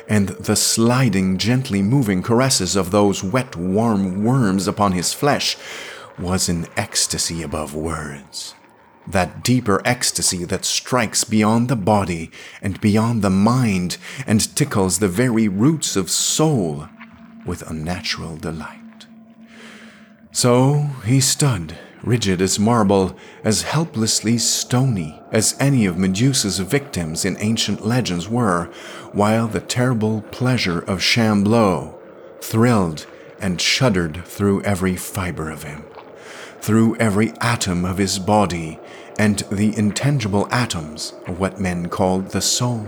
and 0.07 0.29
the 0.29 0.55
sliding, 0.55 1.39
gently 1.39 1.81
moving 1.81 2.23
caresses 2.23 2.77
of 2.77 2.91
those 2.91 3.25
wet, 3.25 3.57
warm 3.57 4.23
worms 4.23 4.69
upon 4.69 4.93
his 4.93 5.15
flesh 5.15 5.57
was 6.19 6.51
an 6.51 6.67
ecstasy 6.77 7.43
above 7.43 7.75
words. 7.75 8.55
That 9.07 9.43
deeper 9.43 9.81
ecstasy 9.87 10.45
that 10.45 10.67
strikes 10.67 11.25
beyond 11.25 11.71
the 11.71 11.77
body 11.77 12.31
and 12.61 12.79
beyond 12.83 13.23
the 13.23 13.31
mind 13.31 13.97
and 14.27 14.55
tickles 14.55 14.99
the 14.99 15.09
very 15.09 15.49
roots 15.49 15.97
of 15.97 16.11
soul 16.11 16.87
with 17.47 17.69
unnatural 17.71 18.37
delight. 18.37 19.07
So 20.33 20.91
he 21.05 21.21
stood, 21.21 21.79
rigid 22.03 22.43
as 22.43 22.59
marble, 22.59 23.17
as 23.43 23.63
helplessly 23.63 24.37
stony 24.37 25.21
as 25.33 25.57
any 25.59 25.87
of 25.87 25.97
Medusa's 25.97 26.59
victims 26.59 27.25
in 27.25 27.37
ancient 27.41 27.87
legends 27.87 28.29
were, 28.29 28.65
while 29.13 29.49
the 29.49 29.61
terrible 29.61 30.23
pleasure 30.23 30.81
of 30.81 31.01
Shambleau 31.01 31.99
thrilled 32.41 33.07
and 33.41 33.61
shuddered 33.61 34.25
through 34.25 34.63
every 34.63 34.97
fiber 34.97 35.51
of 35.51 35.63
him 35.63 35.85
through 36.67 36.97
every 36.97 37.33
atom 37.41 37.85
of 37.85 37.99
his 37.99 38.19
body 38.19 38.77
and 39.21 39.39
the 39.53 39.77
intangible 39.79 40.49
atoms 40.51 41.15
of 41.29 41.39
what 41.39 41.61
men 41.61 41.89
called 41.89 42.31
the 42.31 42.41
soul. 42.41 42.87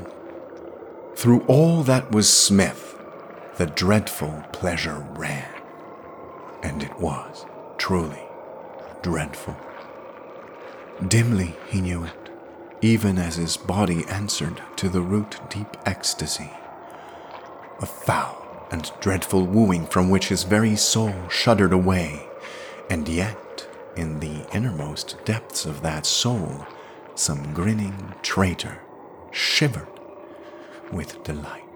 Through 1.14 1.42
all 1.42 1.84
that 1.84 2.10
was 2.10 2.28
Smith, 2.28 2.97
the 3.58 3.66
dreadful 3.66 4.44
pleasure 4.52 5.04
ran. 5.16 5.52
And 6.62 6.80
it 6.80 6.96
was 7.00 7.44
truly 7.76 8.22
dreadful. 9.02 9.56
Dimly 11.08 11.56
he 11.68 11.80
knew 11.80 12.04
it, 12.04 12.30
even 12.80 13.18
as 13.18 13.34
his 13.34 13.56
body 13.56 14.04
answered 14.06 14.62
to 14.76 14.88
the 14.88 15.00
root 15.00 15.40
deep 15.50 15.76
ecstasy. 15.86 16.52
A 17.80 17.86
foul 17.86 18.66
and 18.70 18.92
dreadful 19.00 19.44
wooing 19.44 19.86
from 19.86 20.08
which 20.08 20.28
his 20.28 20.44
very 20.44 20.76
soul 20.76 21.14
shuddered 21.28 21.72
away, 21.72 22.28
and 22.88 23.08
yet 23.08 23.66
in 23.96 24.20
the 24.20 24.46
innermost 24.54 25.16
depths 25.24 25.66
of 25.66 25.82
that 25.82 26.06
soul, 26.06 26.64
some 27.16 27.52
grinning 27.54 28.14
traitor 28.22 28.78
shivered 29.32 29.88
with 30.92 31.24
delight. 31.24 31.67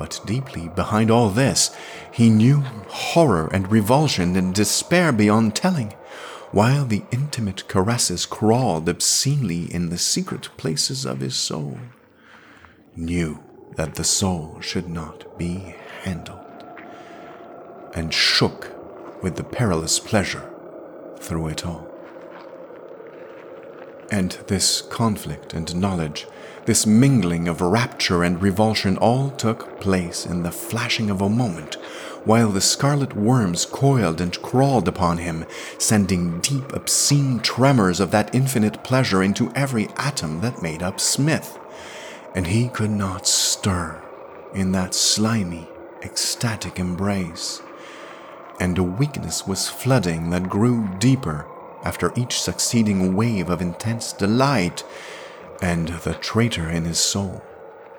But 0.00 0.18
deeply 0.24 0.68
behind 0.68 1.10
all 1.10 1.28
this, 1.28 1.76
he 2.10 2.30
knew 2.30 2.62
horror 2.88 3.50
and 3.52 3.70
revulsion 3.70 4.34
and 4.34 4.54
despair 4.54 5.12
beyond 5.12 5.54
telling, 5.54 5.92
while 6.52 6.86
the 6.86 7.04
intimate 7.12 7.68
caresses 7.68 8.24
crawled 8.24 8.88
obscenely 8.88 9.64
in 9.64 9.90
the 9.90 9.98
secret 9.98 10.48
places 10.56 11.04
of 11.04 11.20
his 11.20 11.36
soul. 11.36 11.78
Knew 12.96 13.44
that 13.76 13.96
the 13.96 14.04
soul 14.04 14.56
should 14.62 14.88
not 14.88 15.36
be 15.36 15.76
handled, 16.00 16.46
and 17.92 18.14
shook 18.14 18.74
with 19.22 19.36
the 19.36 19.44
perilous 19.44 19.98
pleasure 19.98 20.50
through 21.18 21.48
it 21.48 21.66
all. 21.66 21.89
And 24.10 24.32
this 24.48 24.82
conflict 24.82 25.54
and 25.54 25.74
knowledge, 25.76 26.26
this 26.66 26.86
mingling 26.86 27.46
of 27.46 27.60
rapture 27.60 28.24
and 28.24 28.42
revulsion, 28.42 28.96
all 28.96 29.30
took 29.30 29.80
place 29.80 30.26
in 30.26 30.42
the 30.42 30.50
flashing 30.50 31.10
of 31.10 31.20
a 31.20 31.28
moment, 31.28 31.76
while 32.24 32.50
the 32.50 32.60
scarlet 32.60 33.14
worms 33.14 33.64
coiled 33.64 34.20
and 34.20 34.42
crawled 34.42 34.88
upon 34.88 35.18
him, 35.18 35.46
sending 35.78 36.40
deep, 36.40 36.72
obscene 36.72 37.40
tremors 37.40 38.00
of 38.00 38.10
that 38.10 38.34
infinite 38.34 38.82
pleasure 38.82 39.22
into 39.22 39.52
every 39.54 39.88
atom 39.96 40.40
that 40.40 40.62
made 40.62 40.82
up 40.82 40.98
Smith. 40.98 41.58
And 42.34 42.48
he 42.48 42.68
could 42.68 42.90
not 42.90 43.26
stir 43.26 44.02
in 44.52 44.72
that 44.72 44.94
slimy, 44.94 45.68
ecstatic 46.02 46.78
embrace 46.78 47.62
and 48.60 48.76
a 48.76 48.82
weakness 48.82 49.46
was 49.46 49.68
flooding 49.68 50.28
that 50.30 50.50
grew 50.50 50.86
deeper 50.98 51.46
after 51.82 52.12
each 52.16 52.40
succeeding 52.40 53.14
wave 53.14 53.48
of 53.50 53.60
intense 53.60 54.12
delight, 54.12 54.84
and 55.62 55.88
the 55.88 56.14
traitor 56.14 56.68
in 56.68 56.84
his 56.84 56.98
soul 56.98 57.42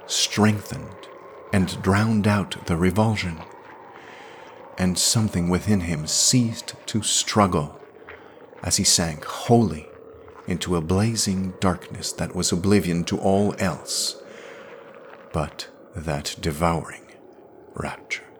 strengthened 0.05 1.07
and 1.53 1.81
drowned 1.81 2.27
out 2.27 2.65
the 2.65 2.77
revulsion, 2.77 3.37
and 4.77 4.97
something 4.97 5.49
within 5.49 5.81
him 5.81 6.07
ceased 6.07 6.75
to 6.85 7.01
struggle 7.01 7.79
as 8.63 8.77
he 8.77 8.83
sank 8.83 9.25
wholly 9.25 9.87
into 10.47 10.75
a 10.75 10.81
blazing 10.81 11.53
darkness 11.59 12.11
that 12.13 12.35
was 12.35 12.51
oblivion 12.51 13.03
to 13.03 13.17
all 13.17 13.55
else 13.59 14.21
but 15.31 15.69
that 15.95 16.35
devouring 16.41 17.05
rapture. 17.73 18.30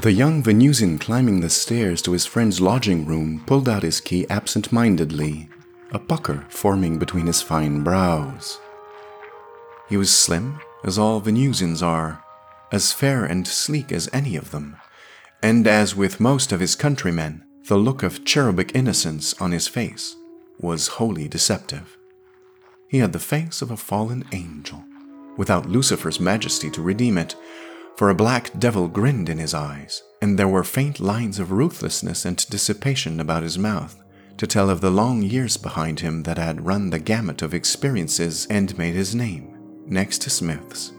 The 0.00 0.12
young 0.12 0.42
Venusian 0.42 0.98
climbing 0.98 1.40
the 1.40 1.50
stairs 1.50 2.00
to 2.02 2.12
his 2.12 2.24
friend's 2.24 2.62
lodging 2.62 3.04
room 3.04 3.44
pulled 3.46 3.68
out 3.68 3.82
his 3.82 4.00
key 4.00 4.26
absent 4.30 4.72
mindedly, 4.72 5.50
a 5.90 5.98
pucker 5.98 6.46
forming 6.48 6.98
between 6.98 7.26
his 7.26 7.42
fine 7.42 7.82
brows. 7.82 8.58
He 9.90 9.98
was 9.98 10.10
slim, 10.10 10.60
as 10.82 10.98
all 10.98 11.20
Venusians 11.20 11.82
are, 11.82 12.24
as 12.72 12.94
fair 12.94 13.26
and 13.26 13.46
sleek 13.46 13.92
as 13.92 14.08
any 14.14 14.34
of 14.34 14.50
them, 14.50 14.78
and 15.42 15.66
as 15.66 15.94
with 15.94 16.20
most 16.20 16.52
of 16.52 16.60
his 16.60 16.74
countrymen, 16.74 17.44
the 17.68 17.76
look 17.76 18.02
of 18.02 18.24
cherubic 18.24 18.74
innocence 18.74 19.34
on 19.42 19.52
his 19.52 19.68
face 19.68 20.16
was 20.58 20.88
wholly 20.88 21.28
deceptive. 21.28 21.98
He 22.88 22.98
had 22.98 23.12
the 23.12 23.18
face 23.18 23.60
of 23.60 23.70
a 23.70 23.76
fallen 23.76 24.24
angel, 24.32 24.82
without 25.36 25.68
Lucifer's 25.68 26.18
majesty 26.18 26.70
to 26.70 26.80
redeem 26.80 27.18
it, 27.18 27.36
for 27.96 28.10
a 28.10 28.14
black 28.14 28.58
devil 28.58 28.88
grinned 28.88 29.28
in 29.28 29.38
his 29.38 29.54
eyes, 29.54 30.02
and 30.20 30.38
there 30.38 30.48
were 30.48 30.64
faint 30.64 31.00
lines 31.00 31.38
of 31.38 31.52
ruthlessness 31.52 32.24
and 32.24 32.48
dissipation 32.48 33.20
about 33.20 33.42
his 33.42 33.58
mouth 33.58 34.02
to 34.38 34.46
tell 34.46 34.70
of 34.70 34.80
the 34.80 34.90
long 34.90 35.22
years 35.22 35.56
behind 35.56 36.00
him 36.00 36.22
that 36.24 36.38
had 36.38 36.66
run 36.66 36.90
the 36.90 36.98
gamut 36.98 37.42
of 37.42 37.54
experiences 37.54 38.46
and 38.50 38.76
made 38.78 38.94
his 38.94 39.14
name, 39.14 39.56
next 39.86 40.22
to 40.22 40.30
Smith's, 40.30 40.92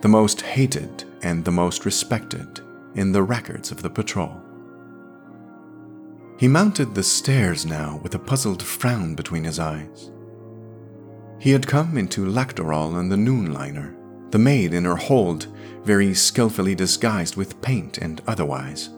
the 0.00 0.08
most 0.08 0.42
hated 0.42 1.04
and 1.22 1.44
the 1.44 1.50
most 1.50 1.84
respected 1.84 2.60
in 2.94 3.10
the 3.12 3.22
records 3.22 3.70
of 3.70 3.82
the 3.82 3.90
patrol. 3.90 4.40
He 6.38 6.48
mounted 6.48 6.94
the 6.94 7.02
stairs 7.02 7.64
now 7.64 8.00
with 8.02 8.14
a 8.14 8.18
puzzled 8.18 8.62
frown 8.62 9.14
between 9.14 9.44
his 9.44 9.58
eyes. 9.58 10.10
He 11.38 11.50
had 11.50 11.66
come 11.66 11.96
into 11.96 12.26
Lakkdarol 12.26 12.94
on 12.94 13.08
the 13.08 13.16
noonliner, 13.16 13.94
the 14.34 14.38
maid 14.40 14.74
in 14.74 14.84
her 14.84 14.96
hold 14.96 15.46
very 15.84 16.12
skilfully 16.12 16.74
disguised 16.74 17.36
with 17.36 17.62
paint 17.62 17.98
and 17.98 18.20
otherwise, 18.26 18.90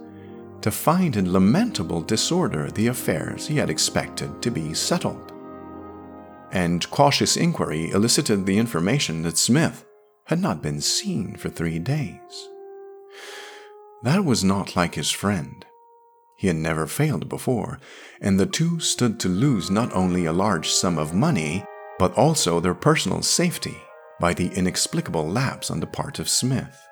to 0.63 0.71
find 0.71 1.15
in 1.15 1.31
lamentable 1.31 2.01
disorder 2.01 2.71
the 2.71 2.87
affairs 2.87 3.47
he 3.47 3.57
had 3.57 3.69
expected 3.69 4.41
to 4.41 4.51
be 4.51 4.73
settled. 4.73 5.35
And 6.53 6.89
cautious 6.91 7.37
inquiry 7.37 7.91
elicited 7.91 8.47
the 8.47 8.57
information 8.57 9.21
that 9.25 9.37
Smith 9.37 9.85
had 10.25 10.41
not 10.41 10.63
been 10.63 10.81
seen 10.81 11.37
for 11.37 11.51
three 11.51 11.81
days. 11.81 12.49
That 14.05 14.25
was 14.25 14.43
not 14.43 14.75
like 14.75 14.95
his 14.95 15.11
friend. 15.11 15.67
He 16.39 16.47
had 16.47 16.57
never 16.57 16.87
failed 16.87 17.29
before, 17.29 17.79
and 18.23 18.41
the 18.41 18.47
two 18.47 18.81
stood 18.81 19.21
to 19.21 19.29
lose 19.29 19.71
not 19.71 19.93
only 19.93 20.25
a 20.25 20.33
large 20.33 20.71
sum 20.71 20.97
of 20.97 21.13
money, 21.13 21.63
but 21.99 22.15
also 22.15 22.59
their 22.59 22.73
personal 22.73 23.21
safety 23.21 23.77
by 24.21 24.33
the 24.33 24.49
inexplicable 24.55 25.29
lapse 25.29 25.71
on 25.71 25.81
the 25.81 25.87
part 25.87 26.19
of 26.19 26.29
Smith. 26.29 26.87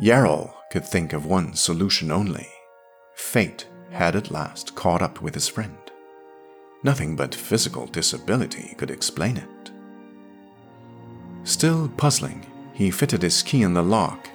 Yarol 0.00 0.52
could 0.70 0.84
think 0.84 1.12
of 1.12 1.26
one 1.26 1.54
solution 1.54 2.10
only. 2.10 2.48
Fate 3.14 3.66
had 3.90 4.14
at 4.14 4.30
last 4.30 4.74
caught 4.74 5.02
up 5.02 5.20
with 5.20 5.34
his 5.34 5.48
friend. 5.48 5.76
Nothing 6.84 7.16
but 7.16 7.34
physical 7.34 7.86
disability 7.86 8.74
could 8.78 8.90
explain 8.90 9.36
it. 9.36 9.70
Still 11.42 11.88
puzzling, 11.96 12.46
he 12.72 12.90
fitted 12.90 13.22
his 13.22 13.42
key 13.42 13.62
in 13.62 13.74
the 13.74 13.82
lock 13.82 14.28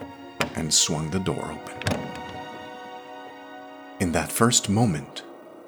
and 0.55 0.73
swung 0.73 1.09
the 1.09 1.19
door 1.19 1.51
open. 1.51 1.99
In 3.99 4.11
that 4.11 4.31
first 4.31 4.67
moment, 4.67 5.23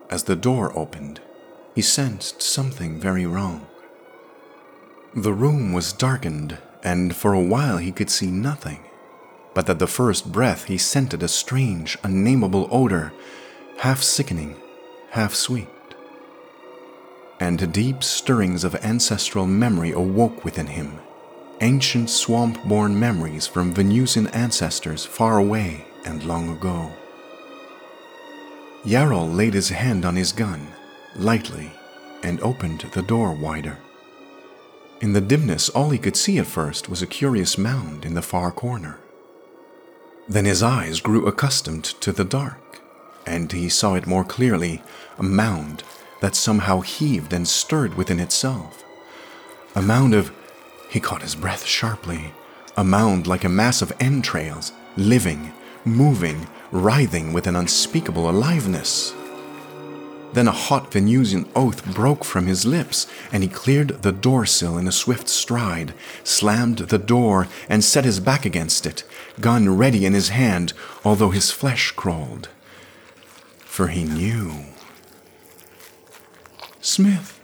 as 0.10 0.24
the 0.24 0.36
door 0.36 0.78
opened, 0.78 1.22
he 1.74 1.82
sensed 1.82 2.42
something 2.42 3.00
very 3.00 3.26
wrong. 3.26 3.66
The 5.18 5.32
room 5.32 5.72
was 5.72 5.94
darkened, 5.94 6.58
and 6.84 7.16
for 7.16 7.32
a 7.32 7.40
while 7.40 7.78
he 7.78 7.94
could 7.94 8.10
see 8.10 8.28
nothing. 8.28 8.80
But 9.54 9.70
at 9.70 9.80
the 9.80 9.88
first 9.88 10.30
breath, 10.30 10.66
he 10.66 10.78
scented 10.78 11.24
a 11.24 11.30
strange, 11.30 11.98
unnameable 12.04 12.68
odor, 12.70 13.14
half 13.78 14.04
sickening, 14.04 14.58
half 15.12 15.34
sweet. 15.34 15.70
And 17.40 17.72
deep 17.72 18.04
stirrings 18.04 18.66
of 18.66 18.76
ancestral 18.76 19.46
memory 19.46 19.92
awoke 19.92 20.44
within 20.44 20.68
him, 20.68 21.00
ancient 21.62 22.10
swamp 22.10 22.62
born 22.66 23.00
memories 23.00 23.48
from 23.48 23.74
Venusian 23.74 24.28
ancestors 24.28 25.06
far 25.06 25.38
away 25.38 25.86
and 26.04 26.26
long 26.26 26.50
ago. 26.50 26.92
Yarol 28.84 29.34
laid 29.34 29.54
his 29.54 29.70
hand 29.70 30.04
on 30.04 30.18
his 30.18 30.34
gun, 30.34 30.68
lightly, 31.16 31.72
and 32.22 32.42
opened 32.42 32.82
the 32.92 33.02
door 33.02 33.34
wider. 33.34 33.78
In 35.06 35.14
the 35.14 35.22
dimness, 35.22 35.70
all 35.70 35.92
he 35.92 36.00
could 36.00 36.18
see 36.18 36.40
at 36.40 36.48
first 36.48 36.90
was 36.90 37.04
a 37.04 37.06
curious 37.06 37.60
mound 37.60 38.06
in 38.06 38.16
the 38.16 38.24
far 38.24 38.52
corner. 38.52 38.98
Then 40.28 40.46
his 40.46 40.64
eyes 40.64 41.00
grew 41.00 41.28
accustomed 41.28 41.84
to 42.02 42.12
the 42.12 42.24
dark, 42.24 42.82
and 43.24 43.52
he 43.52 43.70
saw 43.70 43.94
it 43.94 44.08
more 44.08 44.24
clearly 44.24 44.82
a 45.20 45.22
mound 45.22 45.84
that 46.22 46.34
somehow 46.34 46.82
heaved 46.82 47.34
and 47.34 47.48
stirred 47.48 47.94
within 47.94 48.20
itself. 48.20 48.84
A 49.76 49.82
mound 49.84 50.16
of. 50.16 50.32
He 50.90 51.00
caught 51.00 51.22
his 51.22 51.36
breath 51.36 51.66
sharply. 51.66 52.34
A 52.76 52.84
mound 52.84 53.28
like 53.28 53.44
a 53.44 53.58
mass 53.62 53.84
of 53.84 53.94
entrails, 54.00 54.72
living, 54.98 55.54
moving, 55.86 56.48
writhing 56.72 57.32
with 57.32 57.46
an 57.46 57.56
unspeakable 57.56 58.28
aliveness. 58.28 59.14
Then 60.36 60.50
a 60.50 60.52
hot 60.52 60.92
Venusian 60.92 61.48
oath 61.56 61.86
broke 61.96 62.26
from 62.26 62.46
his 62.46 62.66
lips, 62.66 63.08
and 63.32 63.42
he 63.42 63.48
cleared 63.48 64.02
the 64.02 64.12
door 64.12 64.46
sill 64.46 64.78
in 64.78 64.86
a 64.86 64.92
swift 64.92 65.30
stride, 65.30 65.94
slammed 66.26 66.80
the 66.80 66.98
door, 66.98 67.48
and 67.70 67.82
set 67.82 68.04
his 68.04 68.20
back 68.20 68.46
against 68.46 68.86
it, 68.86 69.06
gun 69.40 69.78
ready 69.78 70.06
in 70.06 70.12
his 70.12 70.30
hand, 70.30 70.74
although 71.06 71.30
his 71.30 71.52
flesh 71.52 71.92
crawled. 71.92 72.50
For 73.60 73.88
he 73.88 74.04
knew. 74.04 74.66
Smith, 76.82 77.40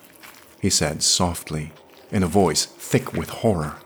he 0.59 0.69
said 0.69 1.01
softly, 1.01 1.71
in 2.11 2.23
a 2.23 2.27
voice 2.27 2.65
thick 2.65 3.13
with 3.13 3.29
horror. 3.29 3.77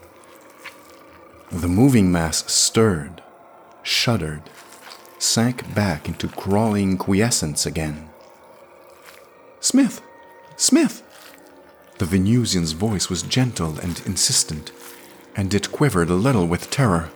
The 1.51 1.67
moving 1.67 2.11
mass 2.11 2.51
stirred, 2.51 3.21
shuddered, 3.83 4.41
sank 5.19 5.75
back 5.75 6.07
into 6.07 6.27
crawling 6.27 6.97
quiescence 6.97 7.67
again. 7.67 8.09
Smith! 9.66 9.99
Smith! 10.57 11.01
The 11.97 12.05
Venusian's 12.05 12.74
voice 12.74 13.09
was 13.09 13.24
gentle 13.24 13.80
and 13.80 13.99
insistent, 14.05 14.72
and 15.36 15.55
it 15.55 15.72
quivered 15.72 16.11
a 16.11 16.13
little 16.13 16.45
with 16.45 16.70
terror. 16.70 17.09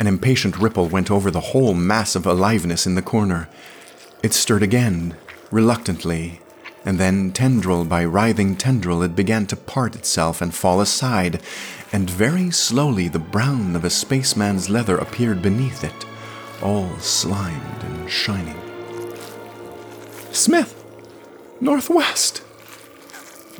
An 0.00 0.06
impatient 0.06 0.58
ripple 0.58 0.88
went 0.88 1.10
over 1.10 1.30
the 1.30 1.52
whole 1.52 1.74
mass 1.74 2.16
of 2.16 2.24
aliveness 2.24 2.86
in 2.86 2.94
the 2.94 3.02
corner. 3.02 3.50
It 4.22 4.32
stirred 4.32 4.62
again, 4.62 5.18
reluctantly, 5.50 6.40
and 6.82 6.98
then, 6.98 7.32
tendril 7.32 7.84
by 7.84 8.02
writhing 8.06 8.56
tendril, 8.56 9.02
it 9.02 9.14
began 9.14 9.44
to 9.48 9.56
part 9.56 9.94
itself 9.94 10.40
and 10.40 10.54
fall 10.54 10.80
aside, 10.80 11.42
and 11.92 12.08
very 12.08 12.50
slowly 12.50 13.08
the 13.08 13.18
brown 13.18 13.76
of 13.76 13.84
a 13.84 13.90
spaceman's 13.90 14.70
leather 14.70 14.96
appeared 14.96 15.42
beneath 15.42 15.84
it, 15.84 16.06
all 16.62 16.98
slimed 17.00 17.82
and 17.82 18.10
shining. 18.10 18.63
Smith! 20.34 20.84
Northwest! 21.60 22.42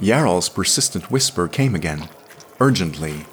Yarol's 0.01 0.49
persistent 0.49 1.09
whisper 1.09 1.47
came 1.47 1.75
again, 1.75 2.09
urgently, 2.59 3.27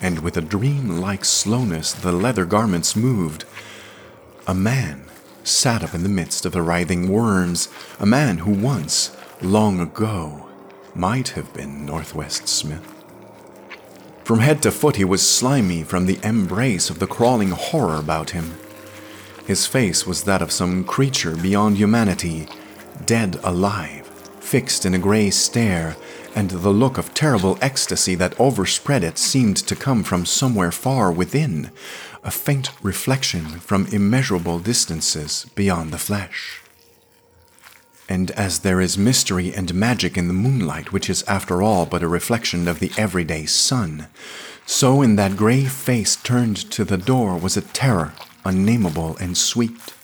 and 0.00 0.18
with 0.18 0.36
a 0.36 0.42
dream 0.42 1.00
like 1.00 1.24
slowness 1.24 1.92
the 1.92 2.12
leather 2.12 2.44
garments 2.44 2.94
moved. 2.94 3.46
A 4.46 4.54
man 4.54 5.04
sat 5.42 5.82
up 5.82 5.94
in 5.94 6.02
the 6.02 6.08
midst 6.10 6.44
of 6.44 6.52
the 6.52 6.60
writhing 6.60 7.08
worms, 7.08 7.68
a 7.98 8.04
man 8.04 8.38
who 8.38 8.50
once, 8.50 9.16
long 9.40 9.80
ago, 9.80 10.48
might 10.94 11.30
have 11.30 11.54
been 11.54 11.86
Northwest 11.86 12.46
Smith. 12.46 12.86
From 14.22 14.40
head 14.40 14.62
to 14.62 14.70
foot 14.70 14.96
he 14.96 15.04
was 15.04 15.26
slimy 15.26 15.82
from 15.82 16.04
the 16.04 16.20
embrace 16.22 16.90
of 16.90 16.98
the 16.98 17.06
crawling 17.06 17.50
horror 17.50 17.96
about 17.96 18.30
him. 18.30 18.52
His 19.46 19.66
face 19.66 20.06
was 20.06 20.24
that 20.24 20.42
of 20.42 20.52
some 20.52 20.84
creature 20.84 21.34
beyond 21.34 21.78
humanity, 21.78 22.48
dead 23.06 23.38
alive, 23.42 24.06
fixed 24.40 24.84
in 24.86 24.94
a 24.94 24.98
gray 24.98 25.30
stare, 25.30 25.96
and 26.34 26.50
the 26.50 26.70
look 26.70 26.98
of 26.98 27.14
terrible 27.14 27.58
ecstasy 27.60 28.14
that 28.14 28.38
overspread 28.38 29.02
it 29.02 29.18
seemed 29.18 29.56
to 29.56 29.76
come 29.76 30.02
from 30.02 30.24
somewhere 30.24 30.72
far 30.72 31.12
within, 31.12 31.70
a 32.24 32.30
faint 32.30 32.70
reflection 32.82 33.44
from 33.60 33.86
immeasurable 33.86 34.58
distances 34.58 35.46
beyond 35.54 35.92
the 35.92 35.98
flesh. 35.98 36.60
And 38.08 38.30
as 38.32 38.60
there 38.60 38.80
is 38.80 38.98
mystery 38.98 39.54
and 39.54 39.74
magic 39.74 40.16
in 40.16 40.28
the 40.28 40.34
moonlight, 40.34 40.92
which 40.92 41.08
is 41.08 41.22
after 41.24 41.62
all 41.62 41.86
but 41.86 42.02
a 42.02 42.08
reflection 42.08 42.68
of 42.68 42.78
the 42.78 42.92
everyday 42.96 43.46
sun, 43.46 44.08
so 44.66 45.02
in 45.02 45.16
that 45.16 45.36
grey 45.36 45.64
face 45.64 46.16
turned 46.16 46.56
to 46.72 46.84
the 46.84 46.98
door 46.98 47.36
was 47.36 47.56
a 47.56 47.62
terror 47.62 48.12
unnameable 48.44 49.16
and 49.18 49.36
sweet, 49.36 49.94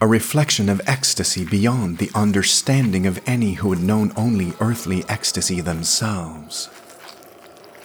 a 0.00 0.06
reflection 0.06 0.68
of 0.68 0.80
ecstasy 0.86 1.44
beyond 1.44 1.96
the 1.98 2.10
understanding 2.14 3.06
of 3.06 3.20
any 3.26 3.54
who 3.54 3.72
had 3.72 3.82
known 3.82 4.12
only 4.14 4.52
earthly 4.60 5.02
ecstasy 5.08 5.60
themselves. 5.60 6.68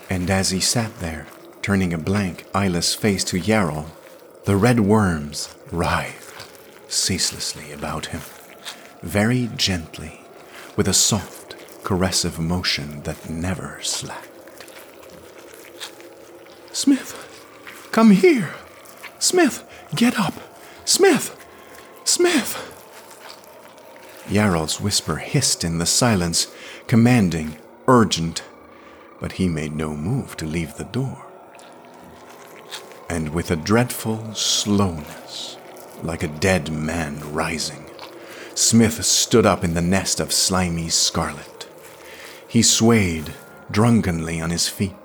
And 0.10 0.30
as 0.30 0.50
he 0.50 0.60
sat 0.60 1.00
there, 1.00 1.26
turning 1.62 1.94
a 1.94 1.98
blank, 1.98 2.46
eyeless 2.54 2.94
face 2.94 3.24
to 3.26 3.38
Yarol, 3.40 3.86
the 4.44 4.58
red 4.58 4.82
worms 4.82 5.56
writhed 5.72 6.48
ceaselessly 6.90 7.72
about 7.72 8.08
him, 8.08 8.22
very 9.02 9.50
gently, 9.56 10.20
with 10.76 10.90
a 10.90 10.94
soft, 10.94 11.56
caressive 11.84 12.40
motion 12.40 13.04
that 13.04 13.30
never 13.30 13.80
slacked. 13.82 14.28
Smith, 16.74 17.88
come 17.94 18.12
here! 18.12 18.54
Smith, 19.18 19.64
get 19.96 20.20
up! 20.20 20.34
Smith! 20.84 21.41
Smith! 22.04 22.68
Yarol's 24.30 24.80
whisper 24.80 25.18
hissed 25.18 25.64
in 25.64 25.78
the 25.78 25.86
silence, 25.86 26.48
commanding, 26.88 27.58
urgent, 27.88 28.44
but 29.20 29.34
he 29.34 29.48
made 29.48 29.76
no 29.76 29.96
move 29.96 30.38
to 30.38 30.46
leave 30.46 30.76
the 30.76 30.86
door. 30.86 31.26
And 33.10 33.30
with 33.34 33.52
a 33.52 33.56
dreadful 33.56 34.34
slowness, 34.34 35.58
like 36.02 36.24
a 36.24 36.28
dead 36.28 36.72
man 36.72 37.34
rising, 37.34 37.86
Smith 38.56 39.04
stood 39.04 39.46
up 39.46 39.64
in 39.64 39.74
the 39.74 39.82
nest 39.82 40.20
of 40.20 40.32
slimy 40.32 40.90
scarlet. 40.90 41.68
He 42.48 42.62
swayed 42.62 43.34
drunkenly 43.70 44.42
on 44.42 44.50
his 44.50 44.68
feet, 44.68 44.96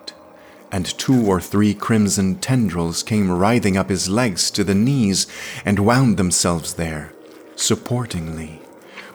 and 0.70 0.86
two 0.98 1.26
or 1.26 1.40
three 1.40 1.74
crimson 1.74 2.36
tendrils 2.36 3.02
came 3.02 3.30
writhing 3.30 3.76
up 3.76 3.88
his 3.88 4.08
legs 4.08 4.50
to 4.50 4.64
the 4.64 4.74
knees 4.74 5.26
and 5.64 5.78
wound 5.78 6.16
themselves 6.16 6.74
there, 6.74 7.12
supportingly, 7.54 8.60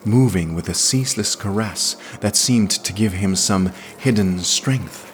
moving 0.06 0.56
with 0.56 0.70
a 0.70 0.74
ceaseless 0.74 1.36
caress 1.36 1.96
that 2.22 2.36
seemed 2.36 2.72
to 2.72 2.94
give 2.94 3.14
him 3.14 3.36
some 3.36 3.72
hidden 3.98 4.40
strength. 4.40 5.08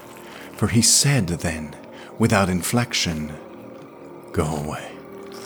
For 0.55 0.67
he 0.67 0.81
said 0.81 1.27
then, 1.27 1.75
without 2.17 2.49
inflection, 2.49 3.33
Go 4.31 4.45
away, 4.45 4.91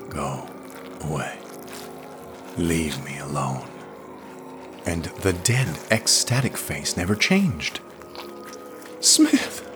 go 0.10 0.50
away, 1.02 1.38
leave 2.58 3.04
me 3.06 3.18
alone. 3.20 3.68
And 4.86 5.06
the 5.22 5.34
dead, 5.34 5.78
ecstatic 5.92 6.58
face 6.58 6.98
never 6.98 7.16
changed. 7.16 7.80
Smith! 9.00 9.71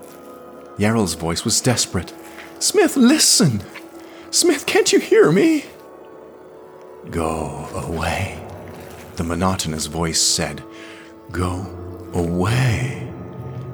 Yarol's 0.78 1.13
voice 1.13 1.45
was 1.45 1.61
desperate. 1.61 2.13
Smith, 2.59 2.97
listen! 2.97 3.61
Smith, 4.32 4.65
can't 4.65 4.91
you 4.91 4.99
hear 4.99 5.32
me? 5.32 5.65
Go 7.09 7.69
away, 7.73 8.43
the 9.15 9.23
monotonous 9.23 9.86
voice 9.86 10.19
said. 10.19 10.63
Go 11.32 11.65
away. 12.13 13.09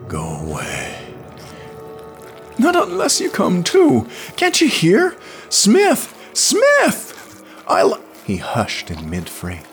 Go 0.08 0.24
away. 0.24 0.97
Not 2.58 2.76
unless 2.76 3.20
you 3.20 3.32
come 3.32 3.64
too. 3.64 4.08
Can't 4.36 4.60
you 4.62 4.68
hear? 4.68 5.16
Smith! 5.49 6.16
Smith! 6.34 7.43
I'll. 7.68 7.99
He 8.26 8.38
hushed 8.38 8.91
in 8.91 9.10
mid 9.10 9.28
phrase 9.30 9.70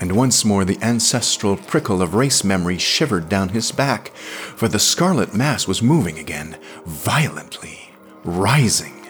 and 0.00 0.16
once 0.16 0.44
more 0.44 0.64
the 0.64 0.78
ancestral 0.82 1.56
prickle 1.56 2.00
of 2.00 2.14
race 2.14 2.42
memory 2.42 2.78
shivered 2.78 3.28
down 3.28 3.50
his 3.50 3.70
back, 3.70 4.08
for 4.16 4.66
the 4.66 4.78
scarlet 4.78 5.34
mass 5.34 5.68
was 5.68 5.82
moving 5.82 6.18
again, 6.18 6.56
violently, 6.86 7.90
rising. 8.24 9.06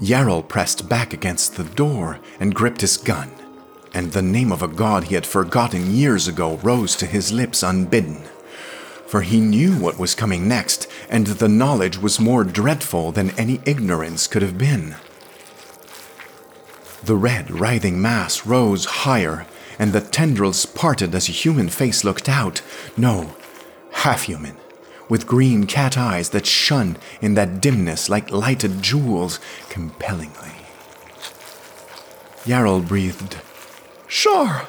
Yarol 0.00 0.46
pressed 0.46 0.88
back 0.88 1.12
against 1.12 1.54
the 1.54 1.64
door 1.64 2.18
and 2.40 2.56
gripped 2.56 2.80
his 2.80 2.96
gun, 2.96 3.30
and 3.94 4.10
the 4.10 4.22
name 4.22 4.50
of 4.50 4.62
a 4.62 4.68
god 4.68 5.04
he 5.04 5.14
had 5.14 5.26
forgotten 5.26 5.94
years 5.94 6.26
ago 6.26 6.56
rose 6.64 6.96
to 6.96 7.06
his 7.06 7.30
lips 7.30 7.62
unbidden. 7.62 8.20
For 9.06 9.20
he 9.20 9.40
knew 9.40 9.74
what 9.76 9.98
was 9.98 10.16
coming 10.16 10.48
next, 10.48 10.88
and 11.08 11.26
the 11.26 11.48
knowledge 11.48 11.98
was 11.98 12.18
more 12.18 12.42
dreadful 12.42 13.12
than 13.12 13.38
any 13.38 13.60
ignorance 13.64 14.26
could 14.26 14.42
have 14.42 14.58
been. 14.58 14.96
The 17.04 17.16
red, 17.16 17.50
writhing 17.50 18.00
mass 18.00 18.46
rose 18.46 18.84
higher, 18.84 19.46
and 19.78 19.92
the 19.92 20.00
tendrils 20.00 20.66
parted 20.66 21.14
as 21.14 21.28
a 21.28 21.32
human 21.32 21.68
face 21.68 22.04
looked 22.04 22.28
out. 22.28 22.62
No, 22.96 23.34
half 23.90 24.22
human, 24.22 24.56
with 25.08 25.26
green 25.26 25.66
cat 25.66 25.98
eyes 25.98 26.30
that 26.30 26.46
shone 26.46 26.96
in 27.20 27.34
that 27.34 27.60
dimness 27.60 28.08
like 28.08 28.30
lighted 28.30 28.82
jewels 28.82 29.40
compellingly. 29.68 30.52
Yarol 32.44 32.86
breathed, 32.86 33.38
Shar! 34.06 34.68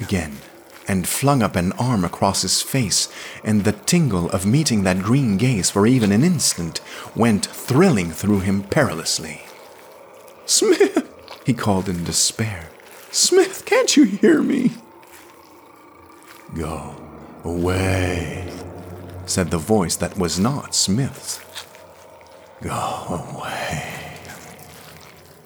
again, 0.00 0.38
and 0.86 1.08
flung 1.08 1.42
up 1.42 1.56
an 1.56 1.72
arm 1.72 2.04
across 2.04 2.42
his 2.42 2.62
face, 2.62 3.08
and 3.42 3.64
the 3.64 3.72
tingle 3.72 4.30
of 4.30 4.46
meeting 4.46 4.84
that 4.84 5.02
green 5.02 5.36
gaze 5.36 5.70
for 5.70 5.86
even 5.86 6.12
an 6.12 6.22
instant 6.22 6.80
went 7.16 7.46
thrilling 7.46 8.12
through 8.12 8.40
him 8.40 8.62
perilously. 8.62 9.42
Smith! 10.44 11.05
He 11.46 11.54
called 11.54 11.88
in 11.88 12.02
despair. 12.02 12.70
Smith, 13.12 13.64
can't 13.64 13.96
you 13.96 14.02
hear 14.02 14.42
me? 14.42 14.72
Go 16.56 16.96
away, 17.44 18.52
said 19.26 19.52
the 19.52 19.56
voice 19.56 19.94
that 19.94 20.18
was 20.18 20.40
not 20.40 20.74
Smith's. 20.74 21.38
Go 22.60 22.72
away. 22.72 24.18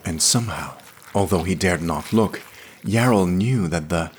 And 0.03 0.23
somehow, 0.23 0.79
although 1.15 1.43
he 1.43 1.55
dared 1.55 1.83
not 1.83 2.15
look, 2.15 2.41
Yarol 2.83 3.29
knew 3.29 3.69
that 3.69 3.91
the 3.91 4.11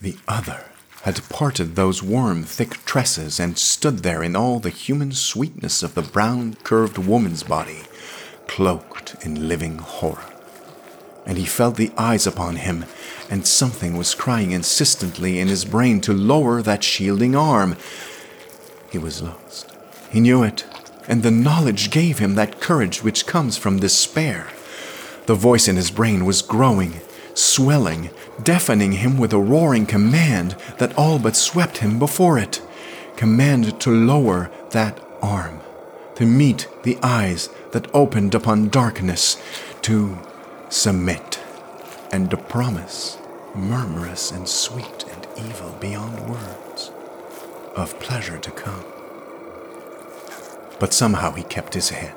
the 0.00 0.16
other 0.26 0.64
had 1.02 1.28
parted 1.28 1.76
those 1.76 2.02
warm, 2.02 2.42
thick 2.42 2.86
tresses 2.86 3.38
and 3.38 3.58
stood 3.58 3.98
there 3.98 4.22
in 4.22 4.34
all 4.34 4.60
the 4.60 4.70
human 4.70 5.12
sweetness 5.12 5.82
of 5.82 5.94
the 5.94 6.00
brown, 6.00 6.54
curved 6.64 6.96
woman's 6.96 7.42
body, 7.42 7.82
cloaked 8.46 9.14
in 9.26 9.46
living 9.46 9.76
horror 9.76 10.31
and 11.24 11.38
he 11.38 11.44
felt 11.44 11.76
the 11.76 11.92
eyes 11.96 12.26
upon 12.26 12.56
him, 12.56 12.84
and 13.30 13.46
something 13.46 13.96
was 13.96 14.14
crying 14.14 14.50
insistently 14.50 15.38
in 15.38 15.48
his 15.48 15.64
brain 15.64 16.00
to 16.02 16.12
lower 16.12 16.62
that 16.62 16.82
shielding 16.84 17.34
arm. 17.34 17.76
He 18.90 18.98
was 18.98 19.22
lost. 19.22 19.72
He 20.10 20.20
knew 20.20 20.42
it, 20.42 20.64
and 21.08 21.22
the 21.22 21.30
knowledge 21.30 21.90
gave 21.90 22.18
him 22.18 22.34
that 22.34 22.60
courage 22.60 23.02
which 23.02 23.26
comes 23.26 23.56
from 23.56 23.78
despair. 23.78 24.48
The 25.26 25.34
voice 25.34 25.68
in 25.68 25.76
his 25.76 25.90
brain 25.90 26.24
was 26.24 26.42
growing, 26.42 27.00
swelling, 27.34 28.10
deafening 28.42 28.92
him 28.92 29.18
with 29.18 29.32
a 29.32 29.38
roaring 29.38 29.86
command 29.86 30.56
that 30.78 30.96
all 30.98 31.18
but 31.18 31.36
swept 31.36 31.78
him 31.78 31.98
before 31.98 32.38
it. 32.38 32.60
Command 33.16 33.80
to 33.80 33.90
lower 33.90 34.50
that 34.70 35.00
arm, 35.22 35.60
to 36.16 36.26
meet 36.26 36.66
the 36.82 36.98
eyes 37.02 37.48
that 37.70 37.88
opened 37.94 38.34
upon 38.34 38.68
darkness, 38.68 39.40
to 39.82 40.18
submit, 40.72 41.38
and 42.12 42.30
to 42.30 42.36
promise, 42.36 43.18
murmurous 43.54 44.32
and 44.32 44.48
sweet 44.48 45.04
and 45.12 45.46
evil 45.46 45.70
beyond 45.80 46.18
words, 46.30 46.90
of 47.76 47.98
pleasure 48.00 48.38
to 48.38 48.50
come. 48.50 48.82
But 50.80 50.94
somehow 50.94 51.32
he 51.32 51.42
kept 51.42 51.74
his 51.74 51.90
head. 51.90 52.14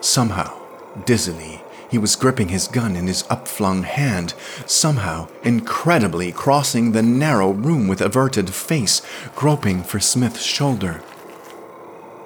Somehow, 0.00 0.58
dizzily, 1.04 1.60
he 1.90 1.98
was 1.98 2.16
gripping 2.16 2.48
his 2.48 2.68
gun 2.68 2.96
in 2.96 3.06
his 3.06 3.24
upflung 3.24 3.84
hand, 3.84 4.32
somehow, 4.64 5.28
incredibly, 5.42 6.32
crossing 6.32 6.92
the 6.92 7.02
narrow 7.02 7.50
room 7.50 7.86
with 7.86 8.00
averted 8.00 8.48
face, 8.54 9.02
groping 9.36 9.82
for 9.82 10.00
Smith's 10.00 10.42
shoulder. 10.42 11.02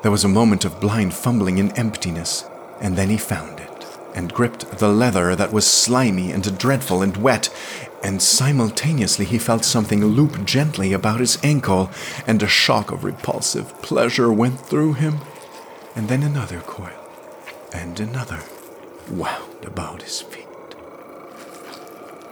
There 0.03 0.13
was 0.13 0.23
a 0.23 0.29
moment 0.29 0.65
of 0.65 0.81
blind 0.81 1.15
fumbling 1.15 1.59
in 1.59 1.73
emptiness, 1.73 2.45
and 2.81 2.97
then 2.97 3.09
he 3.09 3.19
found 3.19 3.54
and 4.15 4.33
gripped 4.33 4.79
the 4.79 4.89
leather 4.89 5.35
that 5.37 5.53
was 5.53 5.67
slimy 5.67 6.31
and 6.31 6.59
dreadful 6.59 7.03
and 7.03 7.17
wet, 7.17 7.51
and 8.03 8.23
simultaneously 8.23 9.25
he 9.25 9.39
felt 9.39 9.65
something 9.65 10.05
loop 10.05 10.45
gently 10.45 10.93
about 10.93 11.21
his 11.21 11.39
ankle, 11.43 11.91
and 12.27 12.43
a 12.43 12.47
shock 12.47 12.93
of 12.93 13.05
repulsive 13.05 13.81
pleasure 13.83 14.33
went 14.33 14.61
through 14.61 14.93
him, 14.95 15.19
and 15.97 16.09
then 16.09 16.23
another 16.23 16.61
coil, 16.61 16.93
and 17.73 17.99
another 17.99 18.41
wound 19.11 19.65
about 19.65 20.03
his 20.03 20.21
feet. 20.21 20.45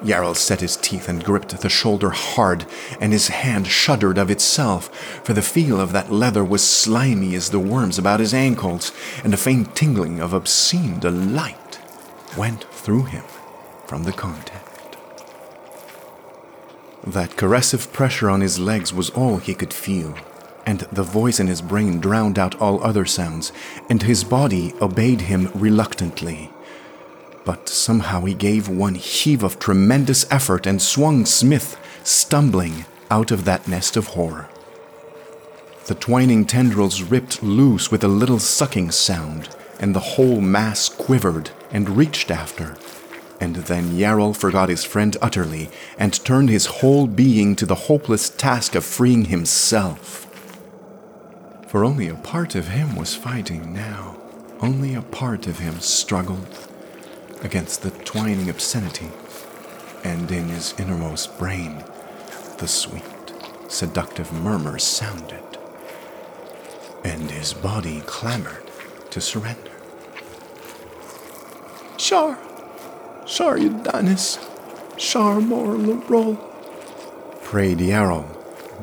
Yarol 0.05 0.35
set 0.35 0.61
his 0.61 0.77
teeth 0.77 1.09
and 1.09 1.23
gripped 1.23 1.61
the 1.61 1.69
shoulder 1.69 2.11
hard, 2.11 2.67
and 3.01 3.13
his 3.13 3.29
hand 3.29 3.69
shuddered 3.69 4.19
of 4.19 4.31
itself, 4.31 4.93
for 5.25 5.33
the 5.33 5.43
feel 5.43 5.81
of 5.81 5.93
that 5.93 6.11
leather 6.11 6.45
was 6.45 6.69
slimy 6.69 7.35
as 7.37 7.51
the 7.51 7.61
worms 7.61 7.99
about 7.99 8.19
his 8.19 8.35
ankles, 8.35 8.93
and 9.23 9.33
a 9.33 9.37
faint 9.37 9.77
tingling 9.77 10.19
of 10.19 10.33
obscene 10.33 10.99
delight 10.99 11.57
went 12.37 12.65
through 12.73 13.05
him 13.05 13.25
from 13.87 14.05
the 14.05 14.13
contact. 14.13 14.97
That 17.07 17.37
caressive 17.37 17.93
pressure 17.93 18.31
on 18.31 18.41
his 18.41 18.59
legs 18.59 18.93
was 18.95 19.11
all 19.11 19.39
he 19.39 19.55
could 19.55 19.75
feel, 19.75 20.15
and 20.65 20.81
the 20.93 21.03
voice 21.03 21.41
in 21.41 21.49
his 21.49 21.61
brain 21.61 22.01
drowned 22.01 22.39
out 22.39 22.55
all 22.61 22.83
other 22.83 23.05
sounds, 23.05 23.53
and 23.91 24.03
his 24.03 24.23
body 24.25 24.73
obeyed 24.81 25.23
him 25.23 25.51
reluctantly. 25.55 26.51
But 27.45 27.69
somehow 27.69 28.25
he 28.25 28.35
gave 28.35 28.69
one 28.69 28.95
heave 28.95 29.43
of 29.43 29.59
tremendous 29.59 30.31
effort 30.31 30.65
and 30.65 30.81
swung 30.81 31.27
Smith, 31.27 31.77
stumbling, 32.05 32.85
out 33.11 33.31
of 33.31 33.45
that 33.45 33.69
nest 33.69 33.97
of 33.97 34.07
horror. 34.09 34.49
The 35.87 35.95
twining 35.97 36.47
tendrils 36.47 37.03
ripped 37.03 37.43
loose 37.43 37.91
with 37.91 38.05
a 38.05 38.09
little 38.09 38.39
sucking 38.39 38.93
sound, 38.93 39.49
and 39.81 39.95
the 39.95 40.01
whole 40.01 40.41
mass 40.41 40.89
quivered 40.89 41.51
and 41.73 41.97
reached 41.97 42.31
after. 42.31 42.77
And 43.41 43.57
then 43.57 43.97
Yarol 43.97 44.37
forgot 44.37 44.69
his 44.69 44.85
friend 44.85 45.17
utterly 45.21 45.69
and 45.99 46.25
turned 46.25 46.49
his 46.49 46.67
whole 46.67 47.09
being 47.09 47.57
to 47.57 47.67
the 47.67 47.75
hopeless 47.75 48.31
task 48.31 48.77
of 48.77 48.85
freeing 48.85 49.25
himself. 49.25 50.29
For 51.67 51.85
only 51.85 52.07
a 52.09 52.15
part 52.15 52.55
of 52.55 52.69
him 52.69 52.95
was 52.95 53.17
fighting 53.17 53.73
now. 53.73 54.17
Only 54.61 54.95
a 54.95 55.03
part 55.03 55.49
of 55.49 55.59
him 55.59 55.81
struggled 55.81 56.69
against 57.43 57.83
the 57.83 57.91
twining 57.91 58.49
obscenity. 58.49 59.11
And 60.05 60.31
in 60.31 60.49
his 60.51 60.75
innermost 60.79 61.37
brain, 61.39 61.83
the 62.59 62.69
sweet, 62.69 63.03
seductive 63.67 64.33
murmur 64.33 64.79
sounded. 64.79 65.43
And 67.03 67.31
his 67.31 67.55
body 67.55 68.03
clamored 68.07 68.71
to 69.11 69.21
surrender. 69.21 69.72
Shar, 72.13 72.37
Shar 73.27 73.57
Udanis, 73.57 74.39
Shar 74.99 75.41
Mor 75.41 75.79
prayed 77.41 77.79
Yarol, 77.79 78.27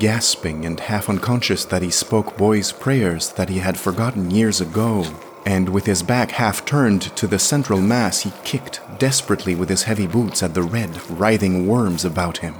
gasping 0.00 0.66
and 0.66 0.80
half 0.80 1.08
unconscious 1.08 1.64
that 1.66 1.80
he 1.80 1.92
spoke 1.92 2.36
boy's 2.36 2.72
prayers 2.72 3.30
that 3.34 3.48
he 3.48 3.60
had 3.60 3.78
forgotten 3.78 4.32
years 4.32 4.60
ago. 4.60 5.06
And 5.46 5.68
with 5.68 5.86
his 5.86 6.02
back 6.02 6.32
half 6.32 6.64
turned 6.64 7.02
to 7.02 7.28
the 7.28 7.38
central 7.38 7.80
mass, 7.80 8.22
he 8.22 8.32
kicked 8.42 8.80
desperately 8.98 9.54
with 9.54 9.68
his 9.68 9.84
heavy 9.84 10.08
boots 10.08 10.42
at 10.42 10.54
the 10.54 10.64
red, 10.64 11.00
writhing 11.08 11.68
worms 11.68 12.04
about 12.04 12.38
him. 12.38 12.56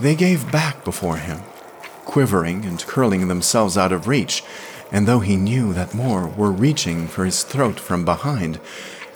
They 0.00 0.16
gave 0.16 0.50
back 0.50 0.84
before 0.84 1.18
him, 1.18 1.42
quivering 2.04 2.64
and 2.64 2.84
curling 2.84 3.28
themselves 3.28 3.78
out 3.78 3.92
of 3.92 4.08
reach, 4.08 4.42
and 4.90 5.06
though 5.06 5.20
he 5.20 5.36
knew 5.36 5.72
that 5.74 5.94
more 5.94 6.26
were 6.26 6.50
reaching 6.50 7.06
for 7.06 7.24
his 7.24 7.44
throat 7.44 7.78
from 7.78 8.04
behind, 8.04 8.58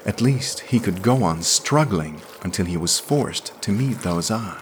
at 0.08 0.22
least 0.22 0.60
he 0.60 0.80
could 0.80 1.02
go 1.02 1.22
on 1.22 1.42
struggling 1.42 2.18
until 2.42 2.64
he 2.64 2.78
was 2.78 2.98
forced 2.98 3.52
to 3.60 3.70
meet 3.70 3.98
those 4.00 4.30
eyes. 4.30 4.58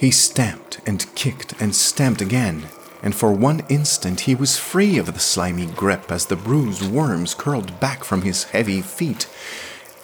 He 0.00 0.10
stamped 0.10 0.80
and 0.84 1.06
kicked 1.14 1.60
and 1.60 1.72
stamped 1.72 2.20
again, 2.20 2.64
and 3.00 3.14
for 3.14 3.32
one 3.32 3.62
instant 3.68 4.22
he 4.22 4.34
was 4.34 4.58
free 4.58 4.98
of 4.98 5.06
the 5.06 5.20
slimy 5.20 5.66
grip 5.66 6.10
as 6.10 6.26
the 6.26 6.34
bruised 6.34 6.90
worms 6.90 7.32
curled 7.32 7.78
back 7.78 8.02
from 8.02 8.22
his 8.22 8.44
heavy 8.44 8.82
feet, 8.82 9.28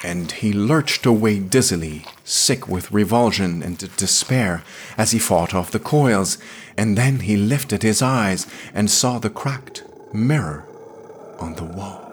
and 0.05 0.31
he 0.31 0.53
lurched 0.53 1.05
away 1.05 1.41
dizzily, 1.41 2.07
sick 2.23 2.69
with 2.69 2.93
revulsion 2.93 3.65
and 3.65 3.79
despair, 3.97 4.63
as 4.97 5.11
he 5.11 5.19
fought 5.19 5.53
off 5.53 5.73
the 5.73 5.81
coils, 5.81 6.39
and 6.77 6.97
then 6.97 7.19
he 7.21 7.37
lifted 7.37 7.83
his 7.83 8.01
eyes 8.01 8.47
and 8.73 8.89
saw 8.89 9.19
the 9.19 9.31
cracked 9.31 9.83
mirror 10.13 10.69
on 11.41 11.55
the 11.55 11.65
wall. 11.65 12.04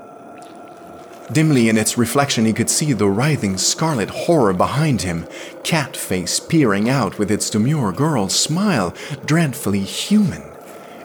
Dimly 1.31 1.69
in 1.69 1.77
its 1.77 1.97
reflection, 1.97 2.45
he 2.45 2.51
could 2.51 2.69
see 2.69 2.91
the 2.91 3.07
writhing 3.07 3.57
scarlet 3.57 4.09
horror 4.09 4.51
behind 4.51 5.03
him, 5.03 5.27
cat 5.63 5.95
face 5.95 6.41
peering 6.41 6.89
out 6.89 7.17
with 7.17 7.31
its 7.31 7.49
demure 7.49 7.93
girl 7.93 8.27
smile, 8.27 8.93
dreadfully 9.25 9.79
human, 9.79 10.43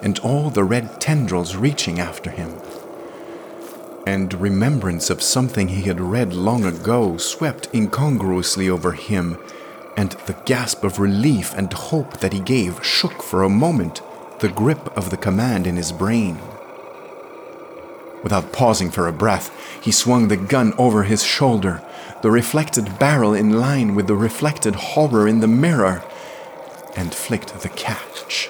and 0.03 0.19
all 0.21 0.51
the 0.51 0.65
red 0.65 1.01
tendrils 1.01 1.55
reaching 1.55 2.01
after 2.01 2.31
him. 2.31 2.55
And 4.05 4.35
remembrance 4.41 5.11
of 5.11 5.23
something 5.23 5.69
he 5.69 5.83
had 5.83 6.01
read 6.01 6.33
long 6.33 6.65
ago 6.65 7.19
swept 7.19 7.69
incongruously 7.73 8.69
over 8.69 8.93
him, 8.93 9.39
and 9.97 10.13
the 10.27 10.37
gasp 10.45 10.83
of 10.83 10.99
relief 10.99 11.55
and 11.55 11.73
hope 11.73 12.19
that 12.19 12.33
he 12.33 12.41
gave 12.41 12.85
shook 12.85 13.23
for 13.23 13.45
a 13.45 13.49
moment 13.49 14.01
the 14.41 14.49
grip 14.49 14.97
of 14.97 15.11
the 15.11 15.17
command 15.17 15.67
in 15.67 15.77
his 15.77 15.93
brain. 15.93 16.39
Without 18.27 18.53
pausing 18.53 18.91
for 18.91 19.07
a 19.07 19.13
breath, 19.13 19.53
he 19.81 19.93
swung 19.93 20.27
the 20.27 20.37
gun 20.37 20.75
over 20.79 21.05
his 21.05 21.23
shoulder, 21.23 21.81
the 22.23 22.31
reflected 22.33 22.99
barrel 22.99 23.33
in 23.33 23.61
line 23.61 23.95
with 23.95 24.09
the 24.09 24.17
reflected 24.17 24.75
horror 24.75 25.29
in 25.29 25.39
the 25.39 25.47
mirror, 25.47 26.03
and 26.97 27.15
flicked 27.15 27.57
the 27.61 27.69
catch. 27.69 28.49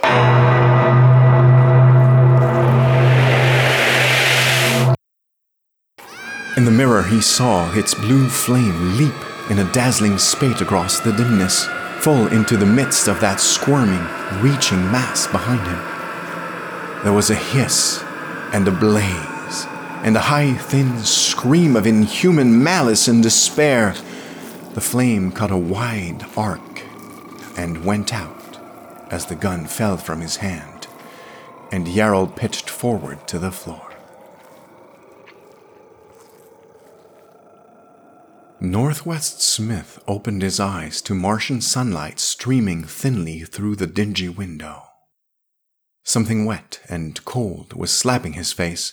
In 6.56 6.64
the 6.64 6.70
mirror, 6.70 7.02
he 7.02 7.20
saw 7.20 7.70
its 7.74 7.92
blue 7.92 8.30
flame 8.30 8.96
leap 8.96 9.50
in 9.50 9.58
a 9.58 9.72
dazzling 9.74 10.16
spate 10.16 10.62
across 10.62 11.00
the 11.00 11.12
dimness, 11.12 11.66
full 11.98 12.28
into 12.28 12.56
the 12.56 12.64
midst 12.64 13.08
of 13.08 13.20
that 13.20 13.40
squirming, 13.40 14.06
reaching 14.40 14.90
mass 14.90 15.26
behind 15.26 15.60
him. 15.68 17.02
There 17.04 17.12
was 17.12 17.28
a 17.28 17.34
hiss 17.34 18.02
and 18.54 18.66
a 18.66 18.70
blaze 18.70 19.35
and 20.06 20.16
a 20.16 20.20
high, 20.20 20.54
thin 20.54 21.00
scream 21.00 21.74
of 21.74 21.84
inhuman 21.84 22.62
malice 22.62 23.08
and 23.08 23.24
despair. 23.24 23.92
The 24.74 24.80
flame 24.80 25.32
cut 25.32 25.50
a 25.50 25.56
wide 25.56 26.24
arc 26.36 26.82
and 27.56 27.84
went 27.84 28.14
out 28.14 28.56
as 29.10 29.26
the 29.26 29.34
gun 29.34 29.66
fell 29.66 29.96
from 29.96 30.20
his 30.20 30.36
hand, 30.36 30.86
and 31.72 31.88
Yarol 31.88 32.28
pitched 32.36 32.70
forward 32.70 33.26
to 33.26 33.40
the 33.40 33.50
floor. 33.50 33.82
Northwest 38.60 39.42
Smith 39.42 39.98
opened 40.06 40.42
his 40.42 40.60
eyes 40.60 41.02
to 41.02 41.14
Martian 41.14 41.60
sunlight 41.60 42.20
streaming 42.20 42.84
thinly 42.84 43.40
through 43.40 43.74
the 43.74 43.88
dingy 43.88 44.28
window. 44.28 44.84
Something 46.04 46.44
wet 46.44 46.78
and 46.88 47.24
cold 47.24 47.72
was 47.72 47.90
slapping 47.90 48.34
his 48.34 48.52
face, 48.52 48.92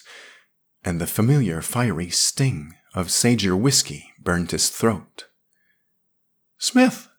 and 0.86 1.00
the 1.00 1.08
familiar 1.08 1.62
fiery 1.62 2.10
sting 2.10 2.76
of 2.94 3.08
segir 3.08 3.58
whiskey 3.60 4.12
burned 4.20 4.52
his 4.52 4.70
throat. 4.70 5.28
Smith, 6.58 7.10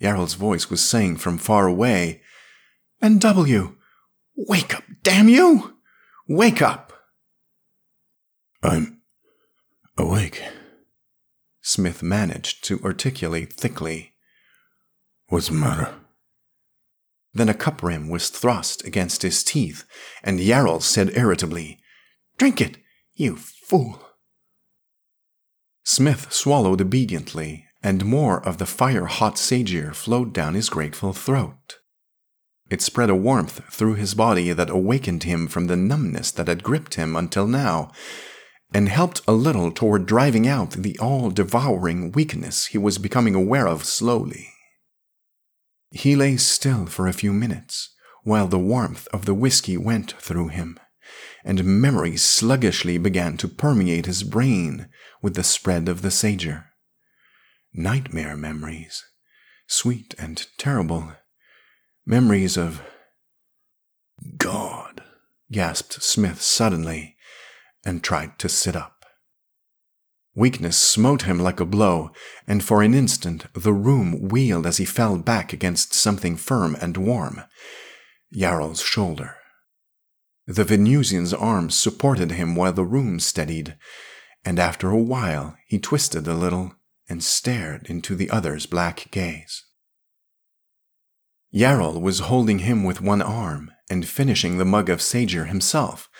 Yarol's 0.00 0.34
voice 0.34 0.70
was 0.70 0.82
saying 0.82 1.16
from 1.16 1.38
far 1.38 1.66
away, 1.66 2.22
and 3.00 3.20
W, 3.20 3.76
wake 4.36 4.74
up, 4.74 4.84
damn 5.02 5.28
you! 5.28 5.76
Wake 6.28 6.62
up! 6.62 6.92
I'm 8.62 9.00
awake, 9.96 10.42
Smith 11.60 12.02
managed 12.02 12.64
to 12.64 12.80
articulate 12.84 13.52
thickly. 13.52 14.12
What's 15.28 15.48
the 15.48 15.54
matter? 15.54 15.94
Then 17.32 17.48
a 17.48 17.54
cup 17.54 17.82
rim 17.82 18.08
was 18.08 18.28
thrust 18.28 18.84
against 18.84 19.22
his 19.22 19.44
teeth, 19.44 19.84
and 20.22 20.40
Yarol 20.40 20.82
said 20.82 21.16
irritably, 21.16 21.78
Drink 22.36 22.60
it! 22.60 22.78
You 23.20 23.36
fool! 23.36 24.00
Smith 25.84 26.32
swallowed 26.32 26.80
obediently, 26.80 27.66
and 27.82 28.06
more 28.06 28.42
of 28.42 28.56
the 28.56 28.64
fire 28.64 29.04
hot 29.04 29.34
segir 29.34 29.94
flowed 29.94 30.32
down 30.32 30.54
his 30.54 30.70
grateful 30.70 31.12
throat. 31.12 31.80
It 32.70 32.80
spread 32.80 33.10
a 33.10 33.14
warmth 33.14 33.62
through 33.70 33.96
his 33.96 34.14
body 34.14 34.54
that 34.54 34.70
awakened 34.70 35.24
him 35.24 35.48
from 35.48 35.66
the 35.66 35.76
numbness 35.76 36.30
that 36.30 36.48
had 36.48 36.62
gripped 36.62 36.94
him 36.94 37.14
until 37.14 37.46
now, 37.46 37.92
and 38.72 38.88
helped 38.88 39.20
a 39.28 39.32
little 39.32 39.70
toward 39.70 40.06
driving 40.06 40.48
out 40.48 40.70
the 40.70 40.98
all 40.98 41.30
devouring 41.30 42.12
weakness 42.12 42.68
he 42.68 42.78
was 42.78 42.96
becoming 42.96 43.34
aware 43.34 43.68
of 43.68 43.84
slowly. 43.84 44.48
He 45.90 46.16
lay 46.16 46.38
still 46.38 46.86
for 46.86 47.06
a 47.06 47.12
few 47.12 47.34
minutes 47.34 47.94
while 48.22 48.48
the 48.48 48.58
warmth 48.58 49.06
of 49.12 49.26
the 49.26 49.34
whiskey 49.34 49.76
went 49.76 50.12
through 50.12 50.48
him 50.48 50.80
and 51.44 51.64
memory 51.64 52.16
sluggishly 52.16 52.98
began 52.98 53.36
to 53.36 53.48
permeate 53.48 54.06
his 54.06 54.22
brain 54.22 54.88
with 55.22 55.34
the 55.34 55.44
spread 55.44 55.88
of 55.88 56.02
the 56.02 56.10
segir. 56.10 56.66
Nightmare 57.72 58.36
memories, 58.36 59.04
sweet 59.66 60.14
and 60.18 60.46
terrible. 60.58 61.12
Memories 62.04 62.56
of. 62.56 62.82
God, 64.36 65.02
gasped 65.50 66.02
Smith 66.02 66.42
suddenly, 66.42 67.16
and 67.84 68.02
tried 68.02 68.38
to 68.38 68.48
sit 68.48 68.76
up. 68.76 69.00
Weakness 70.34 70.76
smote 70.76 71.22
him 71.22 71.40
like 71.40 71.60
a 71.60 71.64
blow, 71.64 72.10
and 72.46 72.62
for 72.62 72.82
an 72.82 72.94
instant 72.94 73.46
the 73.52 73.72
room 73.72 74.28
wheeled 74.28 74.66
as 74.66 74.76
he 74.76 74.84
fell 74.84 75.18
back 75.18 75.52
against 75.52 75.94
something 75.94 76.36
firm 76.36 76.76
and 76.80 76.96
warm 76.96 77.42
Yarol's 78.30 78.80
shoulder. 78.80 79.36
The 80.50 80.64
Venusian's 80.64 81.32
arms 81.32 81.76
supported 81.76 82.32
him 82.32 82.56
while 82.56 82.72
the 82.72 82.82
room 82.82 83.20
steadied, 83.20 83.76
and 84.44 84.58
after 84.58 84.90
a 84.90 84.98
while 84.98 85.56
he 85.68 85.78
twisted 85.78 86.26
a 86.26 86.34
little 86.34 86.74
and 87.08 87.22
stared 87.22 87.86
into 87.88 88.16
the 88.16 88.28
other's 88.30 88.66
black 88.66 89.12
gaze. 89.12 89.64
Yarol 91.54 92.00
was 92.00 92.18
holding 92.18 92.60
him 92.60 92.82
with 92.82 93.00
one 93.00 93.22
arm 93.22 93.70
and 93.88 94.08
finishing 94.08 94.58
the 94.58 94.64
mug 94.64 94.90
of 94.90 94.98
segir 94.98 95.46
himself, 95.46 96.10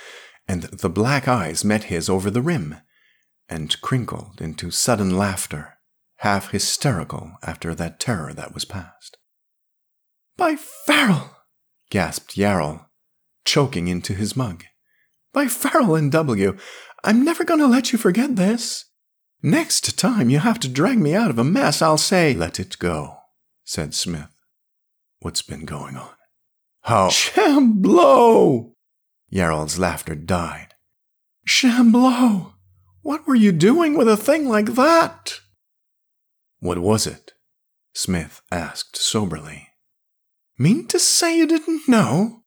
and 0.46 0.62
the 0.62 0.88
black 0.88 1.26
eyes 1.26 1.64
met 1.64 1.84
his 1.84 2.08
over 2.08 2.30
the 2.30 2.40
rim, 2.40 2.76
and 3.48 3.80
crinkled 3.80 4.40
into 4.40 4.70
sudden 4.70 5.16
laughter, 5.16 5.78
half 6.18 6.52
hysterical 6.52 7.32
after 7.42 7.74
that 7.74 7.98
terror 7.98 8.32
that 8.32 8.54
was 8.54 8.64
past. 8.64 9.18
By 10.36 10.54
Pharol! 10.86 11.30
gasped 11.90 12.36
Yarol, 12.36 12.86
choking 13.44 13.88
into 13.88 14.14
his 14.14 14.36
mug. 14.36 14.64
By 15.32 15.46
Pharol 15.46 15.98
and 15.98 16.10
W, 16.10 16.56
I'm 17.04 17.24
never 17.24 17.44
going 17.44 17.60
to 17.60 17.66
let 17.66 17.92
you 17.92 17.98
forget 17.98 18.36
this. 18.36 18.86
Next 19.42 19.98
time 19.98 20.28
you 20.28 20.38
have 20.40 20.58
to 20.60 20.68
drag 20.68 20.98
me 20.98 21.14
out 21.14 21.30
of 21.30 21.38
a 21.38 21.44
mess, 21.44 21.80
I'll 21.80 21.98
say, 21.98 22.34
Let 22.34 22.60
it 22.60 22.78
go, 22.78 23.16
said 23.64 23.94
Smith. 23.94 24.28
What's 25.20 25.42
been 25.42 25.64
going 25.64 25.96
on? 25.96 26.14
How? 26.82 27.08
Shambleau! 27.08 28.72
Yarol's 29.32 29.78
laughter 29.78 30.14
died. 30.14 30.74
Shambleau! 31.46 32.54
What 33.02 33.26
were 33.26 33.34
you 33.34 33.52
doing 33.52 33.96
with 33.96 34.08
a 34.08 34.16
thing 34.16 34.48
like 34.48 34.74
that? 34.74 35.40
What 36.58 36.78
was 36.78 37.06
it? 37.06 37.32
Smith 37.94 38.42
asked 38.52 38.96
soberly. 38.96 39.68
Mean 40.58 40.86
to 40.88 40.98
say 40.98 41.36
you 41.36 41.46
didn't 41.46 41.88
know? 41.88 42.39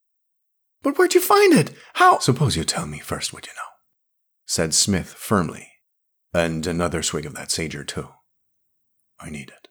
But 0.84 0.98
where'd 0.98 1.14
you 1.14 1.20
find 1.20 1.54
it? 1.54 1.72
How? 1.94 2.18
Suppose 2.18 2.56
you 2.56 2.62
tell 2.62 2.86
me 2.86 2.98
first 2.98 3.32
what 3.32 3.46
you 3.46 3.52
know, 3.54 3.70
said 4.46 4.74
Smith 4.74 5.08
firmly. 5.08 5.68
And 6.34 6.66
another 6.66 7.02
swig 7.02 7.24
of 7.24 7.34
that 7.34 7.50
sager, 7.50 7.84
too. 7.84 8.08
I 9.18 9.30
need 9.30 9.48
it. 9.48 9.68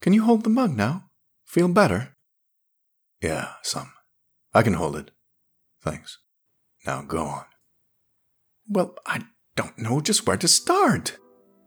Can 0.00 0.14
you 0.14 0.22
hold 0.22 0.44
the 0.44 0.50
mug 0.50 0.74
now? 0.76 1.10
Feel 1.44 1.68
better? 1.68 2.16
Yeah, 3.20 3.52
some. 3.62 3.92
I 4.54 4.62
can 4.62 4.74
hold 4.74 4.96
it. 4.96 5.10
Thanks. 5.82 6.18
Now 6.86 7.02
go 7.02 7.24
on. 7.24 7.44
Well, 8.68 8.94
I 9.04 9.24
don't 9.56 9.76
know 9.78 10.00
just 10.00 10.26
where 10.26 10.36
to 10.38 10.48
start. 10.48 11.18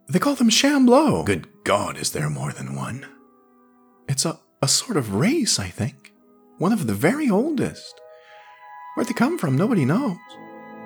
They 0.07 0.19
call 0.19 0.35
them 0.35 0.49
Shambleau. 0.49 1.25
Good 1.25 1.47
God, 1.63 1.97
is 1.97 2.11
there 2.11 2.29
more 2.29 2.53
than 2.53 2.75
one? 2.75 3.05
It's 4.07 4.25
a, 4.25 4.39
a 4.61 4.67
sort 4.67 4.97
of 4.97 5.13
race, 5.13 5.59
I 5.59 5.67
think. 5.67 6.13
One 6.59 6.71
of 6.71 6.87
the 6.87 6.93
very 6.93 7.29
oldest. 7.29 7.99
Where 8.95 9.05
they 9.05 9.13
come 9.13 9.37
from, 9.37 9.57
nobody 9.57 9.85
knows. 9.85 10.17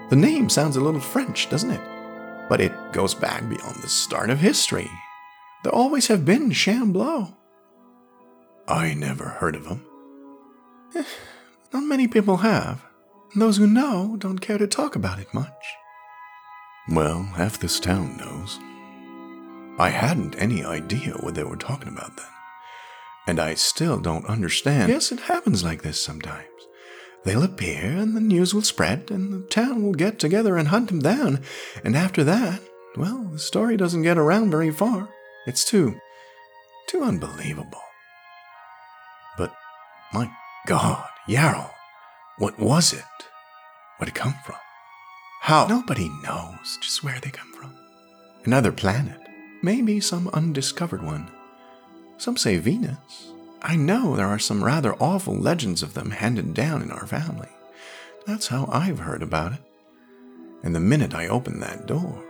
The 0.10 0.16
name 0.16 0.50
sounds 0.50 0.78
a 0.78 0.82
little 0.82 1.02
French, 1.02 1.50
doesn't 1.50 1.72
it? 1.72 1.82
but 2.50 2.62
it 2.62 2.74
goes 2.92 3.14
back 3.14 3.48
beyond 3.50 3.78
the 3.78 3.90
start 3.90 4.30
of 4.30 4.40
history. 4.40 4.90
There 5.64 5.74
always 5.74 6.08
have 6.08 6.26
been 6.26 6.52
Shambleau. 6.52 7.36
I 8.68 8.94
never 8.94 9.26
heard 9.26 9.56
of 9.56 9.66
them. 9.66 9.86
Eh, 10.96 11.04
not 11.74 11.84
many 11.84 12.08
people 12.08 12.38
have. 12.38 12.86
Those 13.36 13.58
who 13.58 13.68
know 13.68 14.16
don't 14.20 14.40
care 14.40 14.58
to 14.58 14.68
talk 14.68 14.96
about 14.96 15.20
it 15.20 15.34
much. 15.34 15.50
Well, 16.90 17.24
half 17.24 17.58
this 17.60 17.80
town 17.80 18.18
knows. 18.18 18.60
I 19.80 19.90
hadn't 19.90 20.36
any 20.36 20.64
idea 20.64 21.14
what 21.14 21.34
they 21.34 21.44
were 21.44 21.56
talking 21.56 21.88
about 21.88 22.16
then. 22.18 22.33
And 23.26 23.40
I 23.40 23.54
still 23.54 24.00
don't 24.00 24.26
understand. 24.26 24.90
Yes, 24.90 25.12
it 25.12 25.22
happens 25.22 25.64
like 25.64 25.82
this 25.82 26.00
sometimes. 26.00 26.48
They'll 27.24 27.44
appear, 27.44 27.84
and 27.84 28.16
the 28.16 28.22
news 28.22 28.54
will 28.54 28.64
spread, 28.64 29.10
and 29.10 29.32
the 29.32 29.48
town 29.48 29.82
will 29.82 29.94
get 29.94 30.20
together 30.20 30.58
and 30.58 30.68
hunt 30.68 30.90
them 30.90 31.00
down. 31.00 31.42
And 31.84 31.96
after 31.96 32.24
that, 32.26 32.62
well, 32.98 33.30
the 33.32 33.40
story 33.40 33.78
doesn't 33.78 34.04
get 34.04 34.18
around 34.18 34.52
very 34.52 34.72
far. 34.72 35.08
It's 35.48 35.64
too, 35.64 35.96
too 36.88 37.02
unbelievable. 37.02 37.82
But, 39.38 39.54
my 40.14 40.30
God, 40.68 41.08
Yarol, 41.28 41.72
what 42.38 42.60
was 42.60 42.92
it? 42.92 43.04
Where'd 43.98 44.10
it 44.10 44.16
come 44.16 44.36
from? 44.46 44.58
How? 45.42 45.68
Nobody 45.68 46.10
knows 46.24 46.78
just 46.82 47.04
where 47.04 47.20
they 47.22 47.30
come 47.30 47.52
from. 47.54 47.74
Another 48.44 48.74
planet, 48.74 49.20
maybe 49.62 50.02
some 50.02 50.28
undiscovered 50.34 51.02
one. 51.02 51.32
Some 52.24 52.38
say 52.38 52.58
Venus, 52.58 53.34
I 53.62 53.76
know 53.76 54.16
there 54.16 54.30
are 54.30 54.40
some 54.40 54.64
rather 54.64 54.94
awful 54.94 55.36
legends 55.36 55.84
of 55.84 55.94
them 55.94 56.12
handed 56.12 56.54
down 56.54 56.82
in 56.82 56.90
our 56.90 57.06
family. 57.06 57.50
That's 58.26 58.48
how 58.48 58.70
I've 58.72 59.00
heard 59.00 59.22
about 59.22 59.52
it. 59.52 59.60
And 60.64 60.74
the 60.74 60.80
minute 60.80 61.14
I 61.14 61.28
opened 61.28 61.62
that 61.62 61.86
door, 61.86 62.24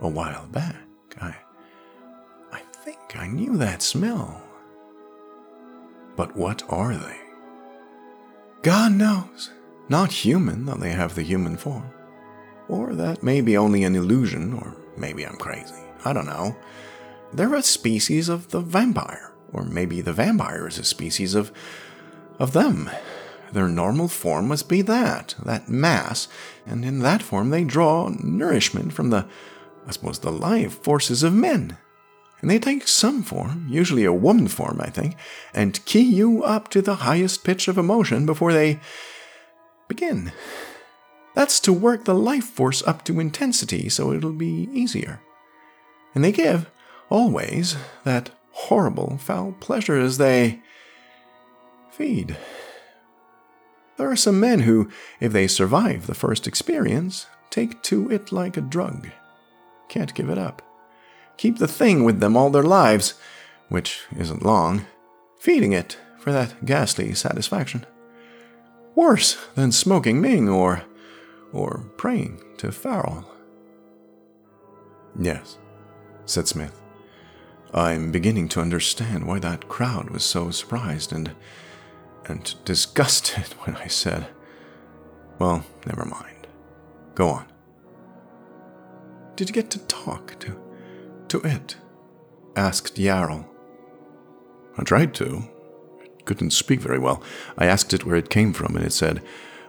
a 0.00 0.08
while 0.08 0.46
back, 0.46 0.76
I. 1.20 1.36
I 2.52 2.60
think 2.86 3.14
I 3.14 3.26
knew 3.26 3.58
that 3.58 3.82
smell. 3.82 4.42
But 6.16 6.34
what 6.34 6.62
are 6.70 6.96
they? 6.96 7.18
God 8.62 8.92
knows. 8.92 9.50
Not 9.90 10.10
human, 10.10 10.64
though 10.64 10.76
they 10.76 10.92
have 10.92 11.16
the 11.16 11.22
human 11.22 11.58
form. 11.58 11.90
Or 12.66 12.94
that 12.94 13.22
may 13.22 13.42
be 13.42 13.58
only 13.58 13.84
an 13.84 13.94
illusion, 13.94 14.54
or 14.54 14.74
maybe 14.96 15.26
I'm 15.26 15.36
crazy. 15.36 15.82
I 16.02 16.14
don't 16.14 16.24
know. 16.24 16.56
They're 17.32 17.54
a 17.54 17.62
species 17.62 18.28
of 18.28 18.48
the 18.48 18.60
vampire. 18.60 19.32
Or 19.52 19.64
maybe 19.64 20.00
the 20.00 20.12
vampire 20.12 20.66
is 20.66 20.78
a 20.78 20.84
species 20.84 21.34
of 21.34 21.52
of 22.38 22.52
them. 22.52 22.90
Their 23.52 23.68
normal 23.68 24.08
form 24.08 24.48
must 24.48 24.68
be 24.68 24.82
that, 24.82 25.34
that 25.44 25.68
mass, 25.68 26.26
and 26.66 26.84
in 26.84 27.00
that 27.00 27.22
form 27.22 27.50
they 27.50 27.64
draw 27.64 28.08
nourishment 28.08 28.92
from 28.92 29.10
the, 29.10 29.26
I 29.86 29.92
suppose, 29.92 30.18
the 30.18 30.32
life 30.32 30.82
forces 30.82 31.22
of 31.22 31.34
men. 31.34 31.76
And 32.40 32.50
they 32.50 32.58
take 32.58 32.88
some 32.88 33.22
form, 33.22 33.68
usually 33.70 34.04
a 34.04 34.12
woman 34.12 34.48
form, 34.48 34.80
I 34.80 34.88
think, 34.88 35.16
and 35.54 35.84
key 35.84 36.00
you 36.00 36.42
up 36.42 36.68
to 36.70 36.82
the 36.82 36.96
highest 36.96 37.44
pitch 37.44 37.68
of 37.68 37.78
emotion 37.78 38.26
before 38.26 38.52
they 38.52 38.80
begin. 39.86 40.32
That's 41.34 41.60
to 41.60 41.72
work 41.72 42.04
the 42.04 42.14
life 42.14 42.44
force 42.44 42.82
up 42.82 43.04
to 43.04 43.20
intensity 43.20 43.88
so 43.88 44.12
it'll 44.12 44.32
be 44.32 44.68
easier. 44.72 45.20
And 46.14 46.24
they 46.24 46.32
give, 46.32 46.68
always, 47.12 47.76
that 48.04 48.30
horrible, 48.52 49.18
foul 49.18 49.52
pleasure 49.60 50.00
as 50.00 50.16
they 50.16 50.60
feed. 51.90 52.36
There 53.98 54.10
are 54.10 54.16
some 54.16 54.40
men 54.40 54.60
who, 54.60 54.88
if 55.20 55.30
they 55.30 55.46
survive 55.46 56.06
the 56.06 56.14
first 56.14 56.46
experience, 56.46 57.26
take 57.50 57.82
to 57.82 58.10
it 58.10 58.32
like 58.32 58.56
a 58.56 58.62
drug. 58.62 59.10
Can't 59.88 60.14
give 60.14 60.30
it 60.30 60.38
up. 60.38 60.62
Keep 61.36 61.58
the 61.58 61.68
thing 61.68 62.02
with 62.02 62.20
them 62.20 62.34
all 62.34 62.48
their 62.48 62.62
lives, 62.62 63.14
which 63.68 64.04
isn't 64.16 64.44
long, 64.44 64.86
feeding 65.38 65.72
it 65.72 65.98
for 66.18 66.32
that 66.32 66.64
ghastly 66.64 67.12
satisfaction. 67.14 67.84
Worse 68.94 69.36
than 69.54 69.70
smoking 69.70 70.20
Ming 70.20 70.48
or 70.48 70.82
or 71.52 71.84
praying 71.98 72.40
to 72.56 72.68
Pharol. 72.68 73.26
Yes, 75.18 75.58
said 76.24 76.48
Smith. 76.48 76.81
I'm 77.74 78.12
beginning 78.12 78.48
to 78.50 78.60
understand 78.60 79.26
why 79.26 79.38
that 79.38 79.68
crowd 79.68 80.10
was 80.10 80.24
so 80.24 80.50
surprised 80.50 81.12
and 81.12 81.34
and 82.26 82.54
disgusted 82.64 83.44
when 83.64 83.76
I 83.76 83.86
said, 83.86 84.26
"Well, 85.38 85.64
never 85.86 86.04
mind. 86.04 86.46
Go 87.14 87.28
on." 87.28 87.46
Did 89.36 89.48
you 89.48 89.54
get 89.54 89.70
to 89.70 89.78
talk 89.86 90.38
to 90.40 90.60
to 91.28 91.40
it? 91.40 91.76
asked 92.54 92.96
Yarol. 92.96 93.46
I 94.76 94.82
tried 94.82 95.14
to. 95.14 95.42
It 96.04 96.26
couldn't 96.26 96.50
speak 96.50 96.80
very 96.80 96.98
well. 96.98 97.22
I 97.56 97.64
asked 97.66 97.94
it 97.94 98.04
where 98.04 98.16
it 98.16 98.28
came 98.28 98.52
from, 98.52 98.76
and 98.76 98.84
it 98.84 98.92
said, 98.92 99.22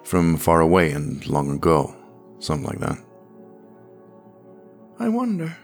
"From 0.03 0.35
far 0.35 0.59
away 0.59 0.91
and 0.91 1.25
long 1.25 1.49
ago." 1.49 1.95
Something 2.39 2.67
like 2.67 2.79
that. 2.79 2.97
I 4.99 5.07
wonder 5.07 5.55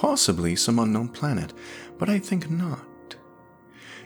possibly 0.00 0.56
some 0.56 0.78
unknown 0.78 1.08
planet, 1.08 1.52
but 1.98 2.08
I 2.08 2.18
think 2.18 2.50
not. 2.50 3.16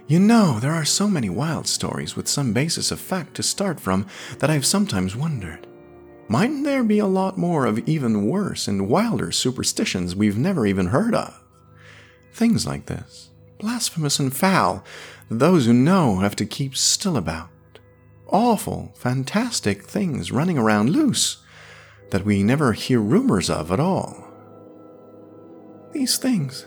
You 0.09 0.19
know, 0.19 0.59
there 0.59 0.73
are 0.73 0.85
so 0.85 1.07
many 1.07 1.31
wild 1.31 1.69
stories 1.69 2.17
with 2.17 2.27
some 2.27 2.53
basis 2.53 2.91
of 2.91 2.99
fact 2.99 3.35
to 3.35 3.45
start 3.45 3.79
from 3.79 4.09
that 4.41 4.51
I've 4.51 4.67
sometimes 4.67 5.15
wondered. 5.15 5.69
Mightn't 6.27 6.65
there 6.65 6.83
be 6.83 6.99
a 6.99 7.07
lot 7.07 7.39
more 7.39 7.65
of 7.65 7.79
even 7.89 8.27
worse 8.27 8.67
and 8.67 8.89
wilder 8.89 9.31
superstitions 9.31 10.17
we've 10.17 10.37
never 10.37 10.67
even 10.67 10.89
heard 10.89 11.15
of? 11.15 11.41
Things 12.33 12.67
like 12.67 12.87
this, 12.87 13.31
blasphemous 13.61 14.19
and 14.19 14.35
foul, 14.35 14.83
those 15.31 15.67
who 15.67 15.73
know 15.73 16.17
have 16.17 16.35
to 16.37 16.45
keep 16.45 16.77
still 16.77 17.17
about. 17.17 17.51
Awful, 18.27 18.93
fantastic 18.97 19.85
things 19.85 20.33
running 20.33 20.59
around 20.59 20.91
loose 20.91 21.45
that 22.11 22.25
we 22.25 22.43
never 22.43 22.73
hear 22.73 22.99
rumors 22.99 23.49
of 23.49 23.71
at 23.71 23.79
all. 23.79 24.24
These 25.95 26.19
things, 26.19 26.67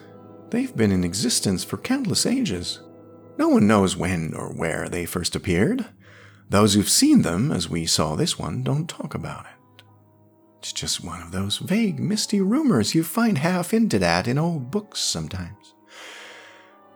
they've 0.51 0.73
been 0.73 0.91
in 0.91 1.03
existence 1.03 1.65
for 1.65 1.77
countless 1.77 2.25
ages. 2.25 2.79
No 3.37 3.49
one 3.49 3.67
knows 3.67 3.97
when 3.97 4.33
or 4.33 4.53
where 4.53 4.87
they 4.87 5.05
first 5.05 5.35
appeared. 5.35 5.85
Those 6.49 6.73
who've 6.73 6.89
seen 6.89 7.23
them, 7.23 7.51
as 7.51 7.69
we 7.69 7.85
saw 7.85 8.15
this 8.15 8.39
one, 8.39 8.63
don't 8.63 8.87
talk 8.87 9.13
about 9.13 9.45
it. 9.45 9.83
It's 10.59 10.71
just 10.71 11.03
one 11.03 11.21
of 11.21 11.33
those 11.33 11.57
vague, 11.57 11.99
misty 11.99 12.39
rumors 12.39 12.95
you 12.95 13.03
find 13.03 13.39
half 13.39 13.71
hinted 13.71 14.01
at 14.01 14.29
in 14.29 14.37
old 14.37 14.71
books 14.71 15.01
sometimes. 15.01 15.73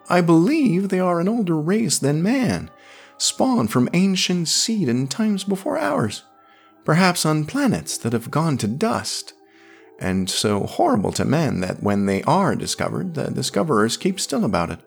I 0.10 0.22
believe 0.22 0.88
they 0.88 1.02
are 1.02 1.20
an 1.20 1.28
older 1.28 1.60
race 1.60 2.00
than 2.00 2.24
man, 2.24 2.72
spawned 3.18 3.72
from 3.72 3.90
ancient 3.92 4.48
seed 4.48 4.88
in 4.88 5.08
times 5.10 5.44
before 5.44 5.78
ours, 5.78 6.24
perhaps 6.86 7.26
on 7.26 7.46
planets 7.46 7.98
that 7.98 8.14
have 8.14 8.32
gone 8.32 8.58
to 8.60 8.68
dust, 8.70 9.34
and 10.02 10.30
so 10.30 10.62
horrible 10.62 11.12
to 11.14 11.24
men 11.24 11.62
that 11.62 11.82
when 11.82 12.08
they 12.08 12.24
are 12.24 12.56
discovered, 12.56 13.14
the 13.14 13.30
discoverers 13.30 13.98
keep 13.98 14.20
still 14.20 14.44
about 14.44 14.72
it, 14.72 14.80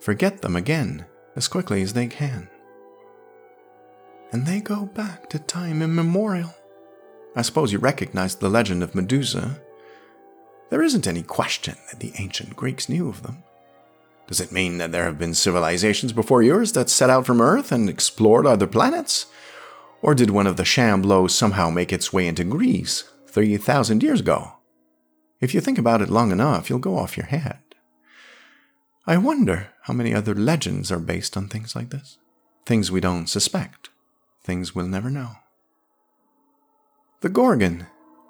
forget 0.00 0.40
them 0.42 0.56
again 0.56 1.04
as 1.36 1.48
quickly 1.48 1.82
as 1.82 1.92
they 1.92 2.06
can. 2.06 2.48
And 4.32 4.46
they 4.46 4.60
go 4.60 4.86
back 4.86 5.28
to 5.30 5.38
time 5.38 5.82
immemorial. 5.82 6.54
I 7.36 7.42
suppose 7.42 7.72
you 7.72 7.78
recognize 7.78 8.34
the 8.34 8.48
legend 8.48 8.82
of 8.82 8.94
Medusa. 8.94 9.60
There 10.70 10.82
isn't 10.82 11.06
any 11.06 11.22
question 11.22 11.76
that 11.90 12.00
the 12.00 12.12
ancient 12.18 12.56
Greeks 12.56 12.88
knew 12.88 13.08
of 13.08 13.22
them. 13.22 13.44
Does 14.26 14.40
it 14.40 14.52
mean 14.52 14.78
that 14.78 14.90
there 14.90 15.04
have 15.04 15.18
been 15.18 15.34
civilizations 15.34 16.12
before 16.12 16.42
yours 16.42 16.72
that 16.72 16.88
set 16.88 17.10
out 17.10 17.26
from 17.26 17.40
Earth 17.40 17.70
and 17.70 17.88
explored 17.90 18.46
other 18.46 18.66
planets? 18.66 19.26
Or 20.00 20.14
did 20.14 20.30
one 20.30 20.46
of 20.46 20.56
the 20.56 20.64
Shambleaus 20.64 21.30
somehow 21.30 21.70
make 21.70 21.92
its 21.92 22.12
way 22.12 22.26
into 22.26 22.44
Greece 22.44 23.04
3,000 23.26 24.02
years 24.02 24.20
ago? 24.20 24.53
If 25.44 25.52
you 25.52 25.60
think 25.60 25.76
about 25.76 26.00
it 26.00 26.08
long 26.08 26.32
enough, 26.32 26.70
you'll 26.70 26.78
go 26.78 26.96
off 26.96 27.18
your 27.18 27.26
head. 27.26 27.58
I 29.06 29.18
wonder 29.18 29.74
how 29.82 29.92
many 29.92 30.14
other 30.14 30.34
legends 30.34 30.90
are 30.90 30.98
based 30.98 31.36
on 31.36 31.48
things 31.48 31.76
like 31.76 31.90
this. 31.90 32.16
Things 32.64 32.90
we 32.90 32.98
don't 32.98 33.26
suspect, 33.26 33.90
things 34.42 34.74
we'll 34.74 34.86
never 34.86 35.10
know. 35.10 35.32
The 37.20 37.28
Gorgon, 37.28 37.88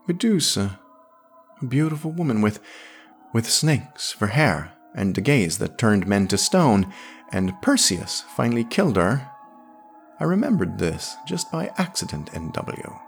Medusa, 0.08 0.80
a 1.62 1.64
beautiful 1.64 2.10
woman 2.10 2.42
with, 2.42 2.58
with 3.32 3.48
snakes 3.48 4.10
for 4.10 4.26
hair 4.26 4.72
and 4.92 5.16
a 5.16 5.20
gaze 5.20 5.58
that 5.58 5.78
turned 5.78 6.08
men 6.08 6.26
to 6.26 6.36
stone, 6.36 6.92
and 7.30 7.62
Perseus 7.62 8.22
finally 8.36 8.64
killed 8.64 8.96
her. 8.96 9.30
I 10.18 10.24
remembered 10.24 10.78
this 10.78 11.14
just 11.28 11.52
by 11.52 11.70
accident, 11.78 12.32
NW, 12.32 13.00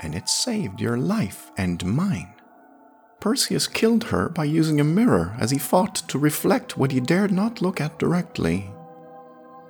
and 0.00 0.14
it 0.14 0.30
saved 0.30 0.80
your 0.80 0.96
life 0.96 1.50
and 1.58 1.84
mine. 1.84 2.33
Perseus 3.24 3.66
killed 3.66 4.04
her 4.04 4.28
by 4.28 4.44
using 4.44 4.78
a 4.78 4.84
mirror 4.84 5.34
as 5.40 5.50
he 5.50 5.56
fought 5.56 5.94
to 6.08 6.18
reflect 6.18 6.76
what 6.76 6.92
he 6.92 7.00
dared 7.00 7.32
not 7.32 7.62
look 7.62 7.80
at 7.80 7.98
directly. 7.98 8.70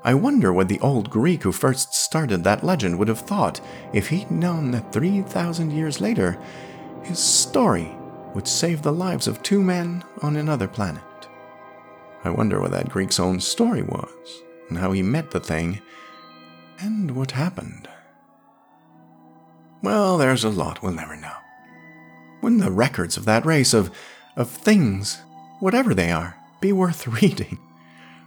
I 0.02 0.12
wonder 0.14 0.52
what 0.52 0.66
the 0.66 0.80
old 0.80 1.08
Greek 1.08 1.44
who 1.44 1.52
first 1.52 1.94
started 1.94 2.42
that 2.42 2.64
legend 2.64 2.98
would 2.98 3.06
have 3.06 3.20
thought 3.20 3.60
if 3.92 4.08
he'd 4.08 4.28
known 4.28 4.72
that 4.72 4.92
3,000 4.92 5.70
years 5.70 6.00
later, 6.00 6.36
his 7.04 7.20
story 7.20 7.94
would 8.34 8.48
save 8.48 8.82
the 8.82 8.90
lives 8.90 9.28
of 9.28 9.40
two 9.40 9.62
men 9.62 10.02
on 10.20 10.34
another 10.34 10.66
planet. 10.66 11.04
I 12.24 12.30
wonder 12.30 12.60
what 12.60 12.72
that 12.72 12.88
Greek's 12.88 13.20
own 13.20 13.38
story 13.38 13.82
was, 13.82 14.42
and 14.68 14.78
how 14.78 14.90
he 14.90 15.02
met 15.04 15.30
the 15.30 15.38
thing, 15.38 15.80
and 16.80 17.12
what 17.12 17.30
happened. 17.30 17.88
Well, 19.80 20.18
there's 20.18 20.42
a 20.42 20.50
lot 20.50 20.82
we'll 20.82 20.90
never 20.90 21.14
know. 21.14 21.43
Wouldn't 22.44 22.60
the 22.60 22.70
records 22.70 23.16
of 23.16 23.24
that 23.24 23.46
race 23.46 23.72
of, 23.72 23.90
of 24.36 24.50
things, 24.50 25.22
whatever 25.60 25.94
they 25.94 26.12
are, 26.12 26.36
be 26.60 26.72
worth 26.72 27.06
reading? 27.22 27.58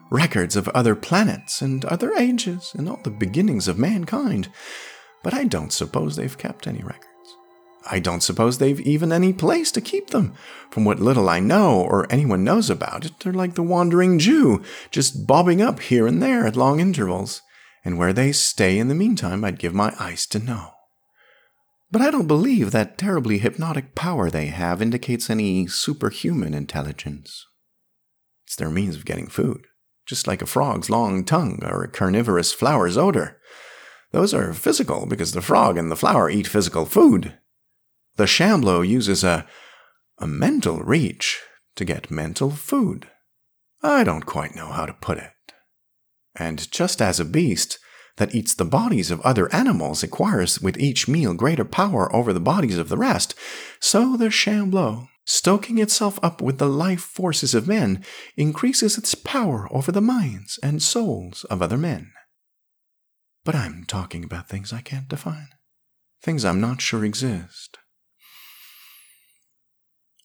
Records 0.09 0.55
of 0.55 0.67
other 0.69 0.95
planets 0.95 1.61
and 1.61 1.85
other 1.85 2.15
ages 2.15 2.73
and 2.75 2.89
all 2.89 2.99
the 3.03 3.11
beginnings 3.11 3.67
of 3.67 3.77
mankind. 3.77 4.49
But 5.21 5.35
I 5.35 5.43
don't 5.43 5.71
suppose 5.71 6.15
they've 6.15 6.35
kept 6.35 6.65
any 6.65 6.81
records. 6.81 7.05
I 7.91 7.99
don't 7.99 8.23
suppose 8.23 8.57
they've 8.57 8.81
even 8.81 9.11
any 9.11 9.33
place 9.33 9.71
to 9.73 9.81
keep 9.81 10.09
them. 10.09 10.33
From 10.71 10.83
what 10.83 10.99
little 10.99 11.29
I 11.29 11.39
know 11.39 11.79
or 11.79 12.11
anyone 12.11 12.43
knows 12.43 12.71
about 12.71 13.05
it, 13.05 13.19
they're 13.19 13.31
like 13.31 13.53
the 13.53 13.61
wandering 13.61 14.17
Jew, 14.17 14.63
just 14.89 15.27
bobbing 15.27 15.61
up 15.61 15.79
here 15.79 16.07
and 16.07 16.23
there 16.23 16.47
at 16.47 16.55
long 16.55 16.79
intervals. 16.79 17.43
And 17.85 17.99
where 17.99 18.13
they 18.13 18.31
stay 18.31 18.79
in 18.79 18.87
the 18.87 18.95
meantime, 18.95 19.43
I'd 19.43 19.59
give 19.59 19.75
my 19.75 19.93
eyes 19.99 20.25
to 20.29 20.39
know. 20.39 20.71
But 21.89 22.01
I 22.01 22.11
don't 22.11 22.27
believe 22.27 22.71
that 22.71 22.97
terribly 22.97 23.37
hypnotic 23.37 23.95
power 23.95 24.29
they 24.29 24.47
have 24.47 24.81
indicates 24.81 25.29
any 25.29 25.67
superhuman 25.67 26.53
intelligence. 26.53 27.45
It's 28.45 28.55
their 28.55 28.69
means 28.69 28.97
of 28.97 29.05
getting 29.05 29.27
food, 29.27 29.65
just 30.05 30.27
like 30.27 30.41
a 30.41 30.45
frog's 30.45 30.89
long 30.89 31.23
tongue 31.23 31.59
or 31.63 31.83
a 31.83 31.87
carnivorous 31.87 32.51
flower's 32.51 32.97
odor. 32.97 33.39
Those 34.11 34.33
are 34.33 34.53
physical 34.53 35.05
because 35.05 35.31
the 35.31 35.41
frog 35.41 35.77
and 35.77 35.91
the 35.91 35.95
flower 35.95 36.29
eat 36.29 36.47
physical 36.47 36.85
food. 36.85 37.37
The 38.15 38.27
Shambleau 38.27 38.81
uses 38.81 39.23
a, 39.23 39.45
a 40.17 40.27
mental 40.27 40.79
reach 40.79 41.41
to 41.75 41.85
get 41.85 42.11
mental 42.11 42.51
food. 42.51 43.07
I 43.83 44.03
don't 44.03 44.25
quite 44.25 44.55
know 44.55 44.67
how 44.67 44.85
to 44.85 44.93
put 44.93 45.19
it. 45.19 45.31
And 46.35 46.69
just 46.71 47.01
as 47.01 47.19
a 47.19 47.25
beast 47.25 47.79
that 48.17 48.35
eats 48.35 48.53
the 48.53 48.65
bodies 48.65 49.09
of 49.09 49.21
other 49.21 49.53
animals 49.53 50.03
acquires 50.03 50.61
with 50.61 50.77
each 50.77 51.07
meal 51.07 51.33
greater 51.33 51.65
power 51.65 52.13
over 52.15 52.33
the 52.33 52.39
bodies 52.39 52.77
of 52.77 52.89
the 52.89 52.97
rest, 52.97 53.33
so 53.79 54.17
the 54.17 54.29
Shambleau, 54.29 55.07
stoking 55.25 55.77
itself 55.77 56.19
up 56.21 56.41
with 56.41 56.57
the 56.57 56.69
life 56.69 57.01
forces 57.01 57.53
of 57.55 57.67
men, 57.67 58.03
increases 58.35 58.97
its 58.97 59.15
power 59.15 59.67
over 59.71 59.91
the 59.91 60.01
minds 60.01 60.59
and 60.61 60.81
souls 60.83 61.43
of 61.45 61.61
other 61.61 61.77
men. 61.77 62.11
But 63.43 63.55
I'm 63.55 63.85
talking 63.87 64.23
about 64.23 64.49
things 64.49 64.73
I 64.73 64.81
can't 64.81 65.07
define, 65.07 65.49
things 66.21 66.43
I'm 66.43 66.59
not 66.59 66.81
sure 66.81 67.05
exist. 67.05 67.77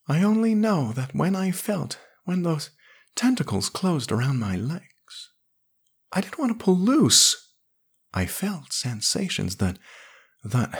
I 0.08 0.22
only 0.22 0.54
know 0.54 0.92
that 0.92 1.14
when 1.14 1.36
I 1.36 1.52
felt, 1.52 1.98
when 2.24 2.42
those 2.42 2.70
tentacles 3.14 3.68
closed 3.68 4.10
around 4.10 4.40
my 4.40 4.56
legs, 4.56 5.30
I 6.12 6.20
didn't 6.20 6.38
want 6.38 6.58
to 6.58 6.64
pull 6.64 6.76
loose. 6.76 7.51
I 8.14 8.26
felt 8.26 8.72
sensations 8.72 9.56
that, 9.56 9.78
that, 10.44 10.78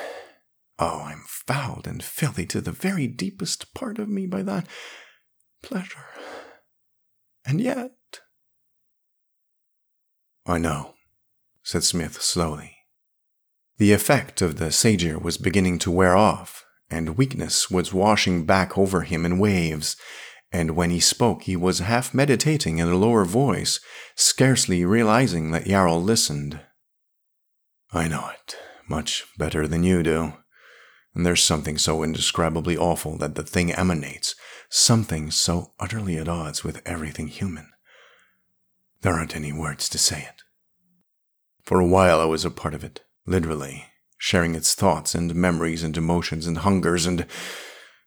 oh, 0.79 1.03
I'm 1.03 1.25
fouled 1.27 1.87
and 1.87 2.03
filthy 2.03 2.47
to 2.47 2.61
the 2.61 2.73
very 2.73 3.07
deepest 3.07 3.75
part 3.75 3.99
of 3.99 4.09
me 4.09 4.27
by 4.27 4.43
that 4.43 4.67
pleasure. 5.63 6.07
And 7.45 7.61
yet. 7.61 7.93
I 10.47 10.59
know, 10.59 10.95
said 11.63 11.85
Smith 11.85 12.21
slowly. 12.21 12.77
The 13.79 13.93
effect 13.93 14.43
of 14.43 14.59
the 14.59 14.67
segir 14.71 15.21
was 15.21 15.39
beginning 15.39 15.79
to 15.81 15.91
wear 15.91 16.17
off, 16.17 16.65
and 16.91 17.17
weakness 17.17 17.71
was 17.71 17.93
washing 17.93 18.45
back 18.45 18.77
over 18.77 19.03
him 19.03 19.25
in 19.25 19.39
waves, 19.39 19.97
and 20.53 20.77
when 20.77 20.91
he 20.91 21.01
spoke 21.01 21.45
he 21.45 21.57
was 21.57 21.79
half 21.79 22.13
meditating 22.13 22.79
in 22.79 22.89
a 22.89 22.97
lower 22.97 23.25
voice, 23.25 23.81
scarcely 24.15 24.85
realizing 24.85 25.51
that 25.53 25.65
Yarol 25.65 26.03
listened. 26.03 26.61
I 27.93 28.09
know 28.09 28.31
it, 28.32 28.56
much 28.89 29.24
better 29.36 29.69
than 29.69 29.85
you 29.85 30.02
do. 30.02 30.35
And 31.14 31.27
there's 31.27 31.43
something 31.43 31.77
so 31.77 32.02
indescribably 32.02 32.77
awful 32.77 33.19
that 33.19 33.35
the 33.35 33.43
thing 33.43 33.70
emanates, 33.70 34.35
something 34.70 35.31
so 35.31 35.73
utterly 35.78 36.16
at 36.16 36.28
odds 36.28 36.64
with 36.64 36.81
everything 36.86 37.28
human. 37.28 37.69
There 39.02 39.12
aren't 39.12 39.36
any 39.36 39.52
words 39.52 39.89
to 39.90 39.98
say 39.98 40.20
it. 40.20 40.43
For 41.64 41.81
a 41.81 41.86
while 41.86 42.19
I 42.20 42.24
was 42.24 42.44
a 42.44 42.51
part 42.51 42.73
of 42.73 42.82
it, 42.82 43.02
literally, 43.27 43.86
sharing 44.16 44.55
its 44.55 44.74
thoughts 44.74 45.14
and 45.14 45.35
memories 45.35 45.82
and 45.82 45.97
emotions 45.97 46.47
and 46.47 46.59
hungers 46.59 47.05
and. 47.05 47.27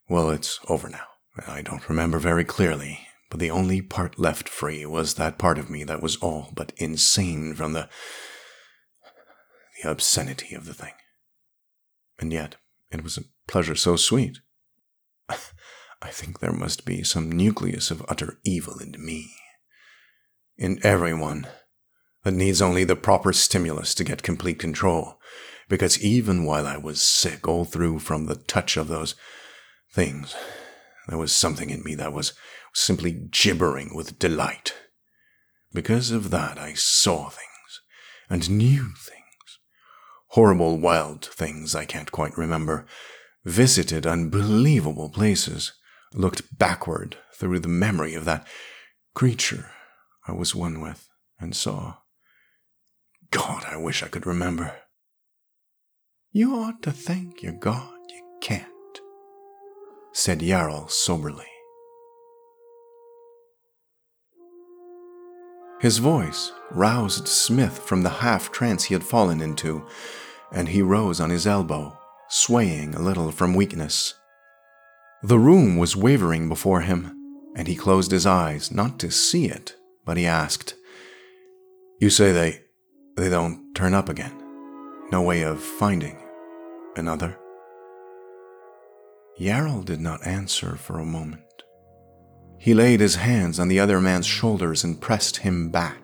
Well, 0.09 0.29
it's 0.29 0.59
over 0.67 0.89
now. 0.89 1.05
I 1.47 1.61
don't 1.61 1.87
remember 1.89 2.17
very 2.17 2.43
clearly, 2.43 3.01
but 3.29 3.39
the 3.39 3.51
only 3.51 3.81
part 3.81 4.17
left 4.17 4.49
free 4.49 4.85
was 4.85 5.15
that 5.15 5.37
part 5.37 5.57
of 5.57 5.69
me 5.69 5.83
that 5.83 6.01
was 6.01 6.15
all 6.17 6.51
but 6.55 6.73
insane 6.77 7.53
from 7.53 7.73
the. 7.73 7.87
Obscenity 9.85 10.55
of 10.55 10.65
the 10.65 10.73
thing. 10.73 10.93
And 12.19 12.31
yet, 12.31 12.55
it 12.91 13.03
was 13.03 13.17
a 13.17 13.23
pleasure 13.47 13.75
so 13.75 13.95
sweet. 13.95 14.39
I 15.29 16.09
think 16.09 16.39
there 16.39 16.53
must 16.53 16.85
be 16.85 17.03
some 17.03 17.31
nucleus 17.31 17.91
of 17.91 18.05
utter 18.07 18.39
evil 18.43 18.79
in 18.79 18.93
me. 19.03 19.31
In 20.57 20.79
everyone 20.83 21.47
that 22.23 22.33
needs 22.33 22.61
only 22.61 22.83
the 22.83 22.95
proper 22.95 23.33
stimulus 23.33 23.93
to 23.95 24.03
get 24.03 24.23
complete 24.23 24.59
control 24.59 25.19
because 25.67 26.01
even 26.03 26.45
while 26.45 26.67
I 26.67 26.77
was 26.77 27.01
sick 27.01 27.47
all 27.47 27.65
through 27.65 27.99
from 27.99 28.25
the 28.25 28.35
touch 28.35 28.77
of 28.77 28.87
those 28.87 29.15
things, 29.91 30.35
there 31.07 31.17
was 31.17 31.31
something 31.31 31.69
in 31.69 31.83
me 31.83 31.95
that 31.95 32.13
was 32.13 32.33
simply 32.73 33.11
gibbering 33.11 33.95
with 33.95 34.19
delight. 34.19 34.73
Because 35.73 36.11
of 36.11 36.29
that, 36.31 36.57
I 36.57 36.73
saw 36.73 37.29
things 37.29 37.81
and 38.29 38.57
knew 38.57 38.91
things. 38.97 39.24
Horrible, 40.35 40.77
wild 40.77 41.23
things 41.23 41.75
I 41.75 41.85
can't 41.85 42.11
quite 42.11 42.37
remember. 42.37 42.85
Visited 43.45 44.05
unbelievable 44.05 45.07
places. 45.07 45.71
Looked 46.13 46.59
backward 46.59 47.15
through 47.33 47.59
the 47.59 47.69
memory 47.69 48.15
of 48.15 48.25
that 48.25 48.45
creature 49.13 49.71
I 50.27 50.33
was 50.33 50.53
one 50.53 50.81
with 50.81 51.07
and 51.39 51.55
saw. 51.55 51.99
God, 53.31 53.63
I 53.63 53.77
wish 53.77 54.03
I 54.03 54.09
could 54.09 54.27
remember. 54.27 54.75
You 56.33 56.53
ought 56.55 56.81
to 56.81 56.91
thank 56.91 57.41
your 57.41 57.53
God 57.53 57.97
you 58.09 58.37
can't, 58.41 58.65
said 60.11 60.41
Yarol 60.41 60.91
soberly. 60.91 61.47
His 65.79 65.99
voice 65.99 66.51
roused 66.71 67.29
Smith 67.29 67.79
from 67.79 68.03
the 68.03 68.09
half 68.09 68.51
trance 68.51 68.83
he 68.83 68.93
had 68.93 69.03
fallen 69.05 69.39
into, 69.39 69.85
and 70.55 70.69
he 70.69 70.81
rose 70.81 71.19
on 71.19 71.29
his 71.29 71.45
elbow, 71.45 71.95
swaying 72.29 72.95
a 72.95 73.01
little 73.01 73.29
from 73.29 73.53
weakness. 73.53 74.15
The 75.21 75.37
room 75.37 75.75
was 75.75 75.97
wavering 75.97 76.47
before 76.47 76.81
him, 76.81 77.11
and 77.57 77.67
he 77.67 77.75
closed 77.75 78.09
his 78.09 78.25
eyes 78.25 78.71
not 78.71 78.97
to 78.99 79.11
see 79.11 79.47
it, 79.47 79.75
but 80.05 80.15
he 80.17 80.25
asked, 80.25 80.75
You 81.99 82.09
say 82.09 82.31
they. 82.31 82.61
they 83.17 83.29
don't 83.29 83.73
turn 83.75 83.93
up 83.93 84.07
again? 84.07 84.33
No 85.11 85.21
way 85.21 85.41
of 85.41 85.61
finding 85.61 86.17
another? 86.95 87.37
Yarol 89.37 89.83
did 89.83 89.99
not 89.99 90.25
answer 90.25 90.77
for 90.77 90.99
a 90.99 91.05
moment. 91.05 91.41
He 92.57 92.73
laid 92.73 93.01
his 93.01 93.15
hands 93.15 93.59
on 93.59 93.67
the 93.67 93.81
other 93.81 93.99
man's 93.99 94.25
shoulders 94.25 94.85
and 94.85 95.01
pressed 95.01 95.37
him 95.37 95.69
back, 95.69 95.97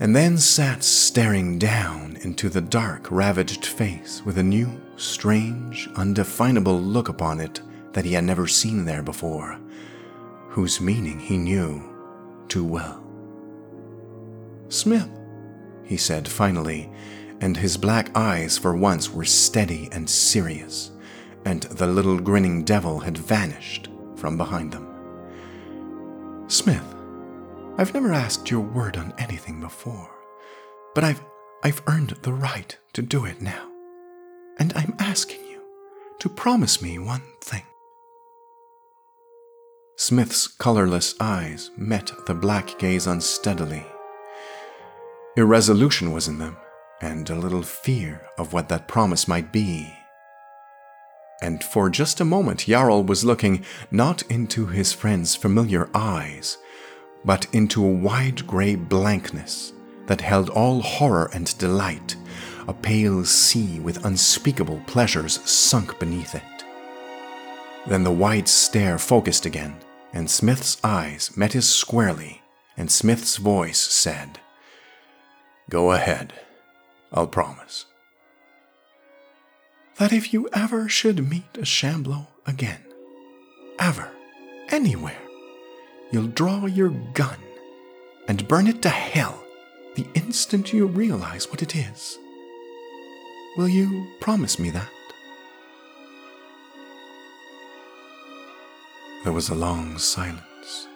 and 0.00 0.14
then 0.14 0.36
sat 0.36 0.82
staring 0.82 1.58
down 1.58 2.18
into 2.22 2.48
the 2.48 2.60
dark, 2.60 3.10
ravaged 3.10 3.66
face 3.66 4.22
with 4.24 4.38
a 4.38 4.42
new, 4.42 4.80
strange, 4.96 5.88
undefinable 5.96 6.80
look 6.80 7.08
upon 7.08 7.40
it 7.40 7.60
that 7.92 8.04
he 8.04 8.12
had 8.12 8.24
never 8.24 8.46
seen 8.46 8.84
there 8.84 9.02
before, 9.02 9.58
whose 10.48 10.80
meaning 10.80 11.18
he 11.18 11.38
knew 11.38 11.82
too 12.48 12.64
well. 12.64 13.02
Smith, 14.68 15.08
he 15.84 15.96
said 15.96 16.26
finally, 16.26 16.90
and 17.40 17.56
his 17.56 17.76
black 17.76 18.10
eyes 18.16 18.58
for 18.58 18.74
once 18.74 19.12
were 19.12 19.24
steady 19.24 19.88
and 19.92 20.08
serious, 20.08 20.90
and 21.44 21.64
the 21.64 21.86
little 21.86 22.18
grinning 22.18 22.64
devil 22.64 22.98
had 23.00 23.16
vanished 23.16 23.88
from 24.16 24.36
behind 24.36 24.72
them. 24.72 24.88
Smith, 26.48 26.93
I've 27.76 27.92
never 27.92 28.12
asked 28.12 28.52
your 28.52 28.60
word 28.60 28.96
on 28.96 29.12
anything 29.18 29.60
before, 29.60 30.10
but 30.94 31.02
I've 31.02 31.20
I've 31.64 31.82
earned 31.86 32.10
the 32.22 32.32
right 32.32 32.76
to 32.92 33.02
do 33.02 33.24
it 33.24 33.40
now. 33.40 33.68
And 34.58 34.72
I'm 34.76 34.94
asking 34.98 35.40
you 35.46 35.60
to 36.20 36.28
promise 36.28 36.80
me 36.80 36.98
one 36.98 37.22
thing. 37.40 37.64
Smith's 39.96 40.46
colorless 40.46 41.14
eyes 41.18 41.70
met 41.76 42.12
the 42.26 42.34
black 42.34 42.78
gaze 42.78 43.06
unsteadily. 43.06 43.84
Irresolution 45.36 46.12
was 46.12 46.28
in 46.28 46.38
them, 46.38 46.56
and 47.00 47.28
a 47.28 47.34
little 47.34 47.62
fear 47.62 48.26
of 48.38 48.52
what 48.52 48.68
that 48.68 48.86
promise 48.86 49.26
might 49.26 49.52
be. 49.52 49.92
And 51.42 51.64
for 51.64 51.90
just 51.90 52.20
a 52.20 52.24
moment, 52.24 52.66
Yarol 52.66 53.04
was 53.04 53.24
looking 53.24 53.64
not 53.90 54.22
into 54.30 54.66
his 54.66 54.92
friend's 54.92 55.34
familiar 55.34 55.88
eyes, 55.92 56.58
but 57.24 57.46
into 57.54 57.84
a 57.84 57.90
wide 57.92 58.46
gray 58.46 58.74
blankness 58.74 59.72
that 60.06 60.20
held 60.20 60.50
all 60.50 60.80
horror 60.80 61.30
and 61.32 61.56
delight, 61.58 62.16
a 62.68 62.74
pale 62.74 63.24
sea 63.24 63.80
with 63.80 64.04
unspeakable 64.04 64.82
pleasures 64.86 65.40
sunk 65.48 65.98
beneath 65.98 66.34
it. 66.34 66.42
Then 67.86 68.04
the 68.04 68.10
wide 68.10 68.48
stare 68.48 68.98
focused 68.98 69.46
again, 69.46 69.76
and 70.12 70.30
Smith's 70.30 70.78
eyes 70.82 71.36
met 71.36 71.52
his 71.52 71.68
squarely, 71.68 72.42
and 72.76 72.90
Smith's 72.90 73.36
voice 73.36 73.80
said, 73.80 74.38
Go 75.70 75.92
ahead. 75.92 76.32
I'll 77.12 77.26
promise. 77.26 77.86
That 79.98 80.12
if 80.12 80.32
you 80.32 80.48
ever 80.52 80.88
should 80.88 81.28
meet 81.30 81.56
a 81.56 81.64
Shambleau 81.64 82.26
again, 82.46 82.82
ever, 83.78 84.10
anywhere, 84.68 85.23
you'll 86.14 86.28
draw 86.28 86.64
your 86.66 86.90
gun 87.12 87.38
and 88.28 88.46
burn 88.46 88.68
it 88.68 88.80
to 88.80 88.88
hell 88.88 89.42
the 89.96 90.06
instant 90.14 90.72
you 90.72 90.86
realize 90.86 91.50
what 91.50 91.60
it 91.60 91.74
is. 91.74 92.20
Will 93.56 93.68
you 93.68 94.06
promise 94.20 94.56
me 94.56 94.70
that? 94.70 94.88
There 99.24 99.32
was 99.32 99.48
a 99.48 99.56
long 99.56 99.98
silence. 99.98 100.86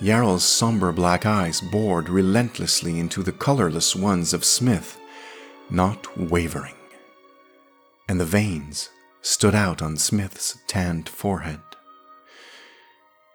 Yarol's 0.00 0.44
somber 0.44 0.90
black 0.92 1.26
eyes 1.26 1.60
bored 1.60 2.08
relentlessly 2.08 2.98
into 2.98 3.22
the 3.22 3.32
colorless 3.32 3.94
ones 3.94 4.32
of 4.32 4.42
Smith, 4.42 4.98
not 5.68 6.16
wavering. 6.16 6.76
And 8.08 8.18
the 8.18 8.24
veins 8.24 8.88
stood 9.20 9.54
out 9.54 9.82
on 9.82 9.98
Smith's 9.98 10.56
tanned 10.66 11.10
forehead. 11.10 11.60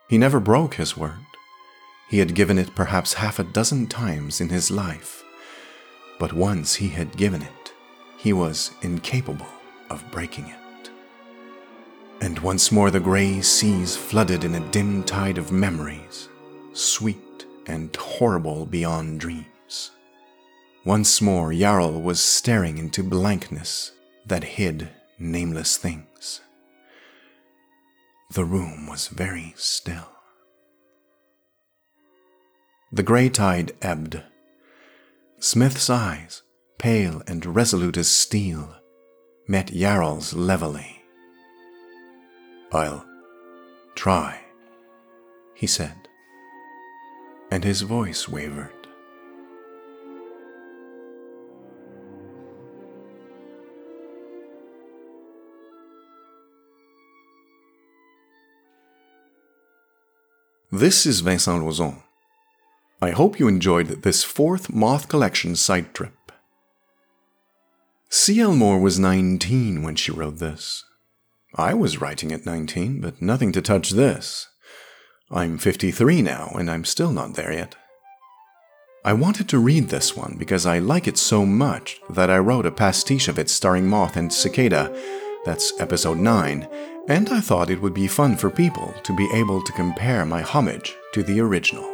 He 0.09 0.17
never 0.17 0.39
broke 0.39 0.75
his 0.75 0.95
word. 0.95 1.25
He 2.09 2.19
had 2.19 2.35
given 2.35 2.57
it 2.57 2.75
perhaps 2.75 3.15
half 3.15 3.39
a 3.39 3.43
dozen 3.43 3.87
times 3.87 4.39
in 4.39 4.49
his 4.49 4.71
life. 4.71 5.23
But 6.19 6.33
once 6.33 6.75
he 6.75 6.89
had 6.89 7.17
given 7.17 7.41
it, 7.41 7.73
he 8.17 8.33
was 8.33 8.71
incapable 8.81 9.47
of 9.89 10.09
breaking 10.11 10.47
it 10.47 10.67
and 12.21 12.39
once 12.39 12.71
more 12.71 12.89
the 12.89 12.99
gray 12.99 13.41
seas 13.41 13.95
flooded 13.95 14.43
in 14.43 14.55
a 14.55 14.71
dim 14.71 15.03
tide 15.03 15.37
of 15.37 15.51
memories, 15.51 16.29
sweet 16.73 17.45
and 17.67 17.95
horrible 17.95 18.65
beyond 18.65 19.19
dreams. 19.19 19.91
Once 20.83 21.21
more 21.21 21.51
Yarol 21.51 22.01
was 22.01 22.19
staring 22.19 22.77
into 22.77 23.03
blankness 23.03 23.91
that 24.25 24.43
hid 24.43 24.89
nameless 25.19 25.77
things. 25.77 26.41
The 28.29 28.45
room 28.45 28.87
was 28.87 29.07
very 29.07 29.53
still. 29.55 30.09
The 32.91 33.03
gray 33.03 33.29
tide 33.29 33.71
ebbed. 33.81 34.21
Smith's 35.39 35.89
eyes, 35.89 36.41
pale 36.77 37.21
and 37.25 37.45
resolute 37.45 37.95
as 37.97 38.09
steel, 38.09 38.75
met 39.47 39.71
Yarol's 39.71 40.33
levelly. 40.33 41.03
I'll 42.71 43.05
try, 43.95 44.41
he 45.53 45.67
said, 45.67 45.95
and 47.49 47.63
his 47.63 47.81
voice 47.81 48.27
wavered. 48.27 48.76
This 60.77 61.07
is 61.07 61.21
Vincent 61.21 61.63
Lozon. 61.63 62.03
I 63.01 63.09
hope 63.09 63.39
you 63.39 63.47
enjoyed 63.47 64.03
this 64.03 64.23
fourth 64.23 64.71
Moth 64.71 65.07
Collection 65.07 65.55
side 65.55 65.91
trip. 65.95 66.31
C.L. 68.09 68.53
Moore 68.53 68.77
was 68.77 68.99
19 68.99 69.81
when 69.81 69.95
she 69.95 70.11
wrote 70.11 70.37
this, 70.37 70.83
I 71.55 71.73
was 71.73 71.99
writing 71.99 72.31
at 72.31 72.45
19, 72.45 73.01
but 73.01 73.23
nothing 73.23 73.51
to 73.53 73.61
touch 73.61 73.89
this. 73.89 74.49
I'm 75.31 75.57
53 75.57 76.21
now, 76.21 76.51
and 76.53 76.69
I'm 76.69 76.85
still 76.85 77.11
not 77.11 77.33
there 77.33 77.51
yet. 77.51 77.75
I 79.03 79.13
wanted 79.13 79.49
to 79.49 79.57
read 79.57 79.89
this 79.89 80.15
one 80.15 80.35
because 80.37 80.67
I 80.67 80.77
like 80.77 81.07
it 81.07 81.17
so 81.17 81.43
much 81.43 81.99
that 82.07 82.29
I 82.29 82.37
wrote 82.37 82.67
a 82.67 82.71
pastiche 82.71 83.27
of 83.27 83.39
it 83.39 83.49
starring 83.49 83.87
Moth 83.87 84.15
and 84.15 84.31
Cicada, 84.31 84.95
that's 85.43 85.73
episode 85.79 86.19
9, 86.19 86.67
and 87.07 87.29
I 87.29 87.39
thought 87.39 87.69
it 87.69 87.81
would 87.81 87.93
be 87.93 88.07
fun 88.07 88.35
for 88.35 88.49
people 88.49 88.93
to 89.03 89.15
be 89.15 89.29
able 89.33 89.63
to 89.63 89.71
compare 89.73 90.25
my 90.25 90.41
homage 90.41 90.95
to 91.13 91.23
the 91.23 91.39
original. 91.39 91.89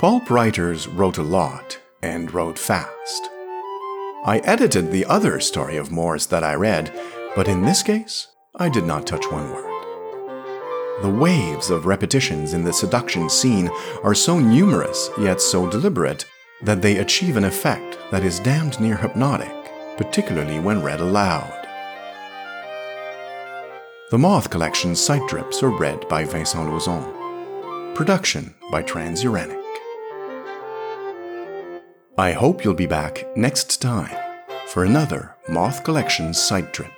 Pulp 0.00 0.30
writers 0.30 0.88
wrote 0.88 1.18
a 1.18 1.22
lot 1.22 1.78
and 2.02 2.32
wrote 2.32 2.58
fast. 2.58 3.28
I 4.24 4.40
edited 4.44 4.90
the 4.90 5.04
other 5.06 5.40
story 5.40 5.76
of 5.76 5.90
Moore's 5.90 6.26
that 6.26 6.44
I 6.44 6.54
read 6.54 6.92
but 7.36 7.46
in 7.46 7.62
this 7.62 7.82
case, 7.82 8.28
I 8.56 8.68
did 8.68 8.84
not 8.84 9.06
touch 9.06 9.30
one 9.30 9.50
word. 9.50 9.66
The 11.02 11.08
waves 11.08 11.70
of 11.70 11.86
repetitions 11.86 12.54
in 12.54 12.64
the 12.64 12.72
seduction 12.72 13.30
scene 13.30 13.70
are 14.02 14.14
so 14.14 14.40
numerous 14.40 15.10
yet 15.16 15.40
so 15.40 15.70
deliberate 15.70 16.24
that 16.62 16.82
they 16.82 16.98
achieve 16.98 17.36
an 17.36 17.44
effect 17.44 17.98
that 18.10 18.24
is 18.24 18.40
damned 18.40 18.80
near 18.80 18.96
hypnotic, 18.96 19.54
particularly 19.96 20.58
when 20.58 20.82
read 20.82 21.00
aloud. 21.00 21.59
The 24.10 24.18
Moth 24.18 24.50
Collection 24.50 24.90
Sidetrips 24.90 25.62
are 25.62 25.70
read 25.70 26.08
by 26.08 26.24
Vincent 26.24 26.68
Loison. 26.68 27.94
Production 27.94 28.52
by 28.72 28.82
Transuranic. 28.82 29.62
I 32.18 32.32
hope 32.32 32.64
you'll 32.64 32.74
be 32.74 32.88
back 32.88 33.24
next 33.36 33.80
time 33.80 34.10
for 34.66 34.82
another 34.84 35.36
Moth 35.48 35.84
Collection 35.84 36.30
Sidetrip. 36.30 36.90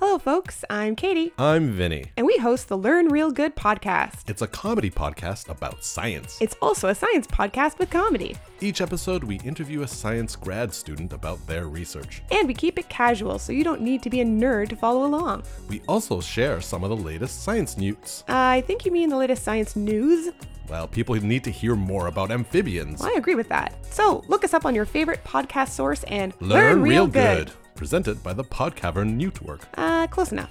Hello, 0.00 0.16
folks. 0.16 0.64
I'm 0.70 0.94
Katie, 0.94 1.32
I'm 1.38 1.72
Vinny. 1.72 2.04
and 2.16 2.24
we 2.24 2.36
host 2.38 2.68
the 2.68 2.78
Learn 2.78 3.08
Real 3.08 3.30
Good 3.32 3.56
podcast. 3.56 4.28
It's 4.30 4.42
a 4.42 4.46
comedy 4.46 4.90
podcast 4.90 5.48
about 5.48 5.82
science. 5.84 6.38
It's 6.40 6.54
also 6.62 6.88
a 6.88 6.94
science 6.94 7.26
podcast 7.26 7.78
with 7.78 7.90
comedy, 7.90 8.36
Each 8.60 8.80
episode, 8.80 9.24
we 9.24 9.40
interview 9.40 9.82
a 9.82 9.88
science 9.88 10.36
grad 10.36 10.72
student 10.72 11.12
about 11.12 11.44
their 11.48 11.66
research. 11.66 12.22
and 12.30 12.46
we 12.46 12.54
keep 12.54 12.78
it 12.78 12.88
casual 12.88 13.38
so 13.40 13.52
you 13.52 13.64
don't 13.64 13.80
need 13.80 14.02
to 14.02 14.10
be 14.10 14.20
a 14.20 14.24
nerd 14.24 14.68
to 14.68 14.76
follow 14.76 15.04
along. 15.04 15.42
We 15.68 15.82
also 15.88 16.20
share 16.20 16.60
some 16.60 16.84
of 16.84 16.90
the 16.90 16.96
latest 16.96 17.42
science 17.42 17.76
news. 17.76 18.22
I 18.28 18.60
think 18.62 18.84
you 18.84 18.92
mean 18.92 19.08
the 19.08 19.16
latest 19.16 19.42
science 19.42 19.74
news. 19.74 20.30
Well, 20.68 20.86
people 20.86 21.14
need 21.16 21.42
to 21.44 21.50
hear 21.50 21.74
more 21.74 22.06
about 22.06 22.30
amphibians. 22.30 23.00
I 23.02 23.12
agree 23.12 23.34
with 23.34 23.48
that. 23.48 23.74
So 23.92 24.22
look 24.28 24.44
us 24.44 24.54
up 24.54 24.64
on 24.66 24.74
your 24.74 24.84
favorite 24.84 25.24
podcast 25.24 25.70
source 25.70 26.04
and 26.04 26.34
Learn, 26.40 26.82
real 26.82 27.06
good. 27.06 27.50
Presented 27.78 28.24
by 28.24 28.32
the 28.32 28.42
PodCavern 28.42 29.14
Network. 29.14 29.60
Uh, 29.76 30.08
close 30.08 30.32
enough. 30.32 30.50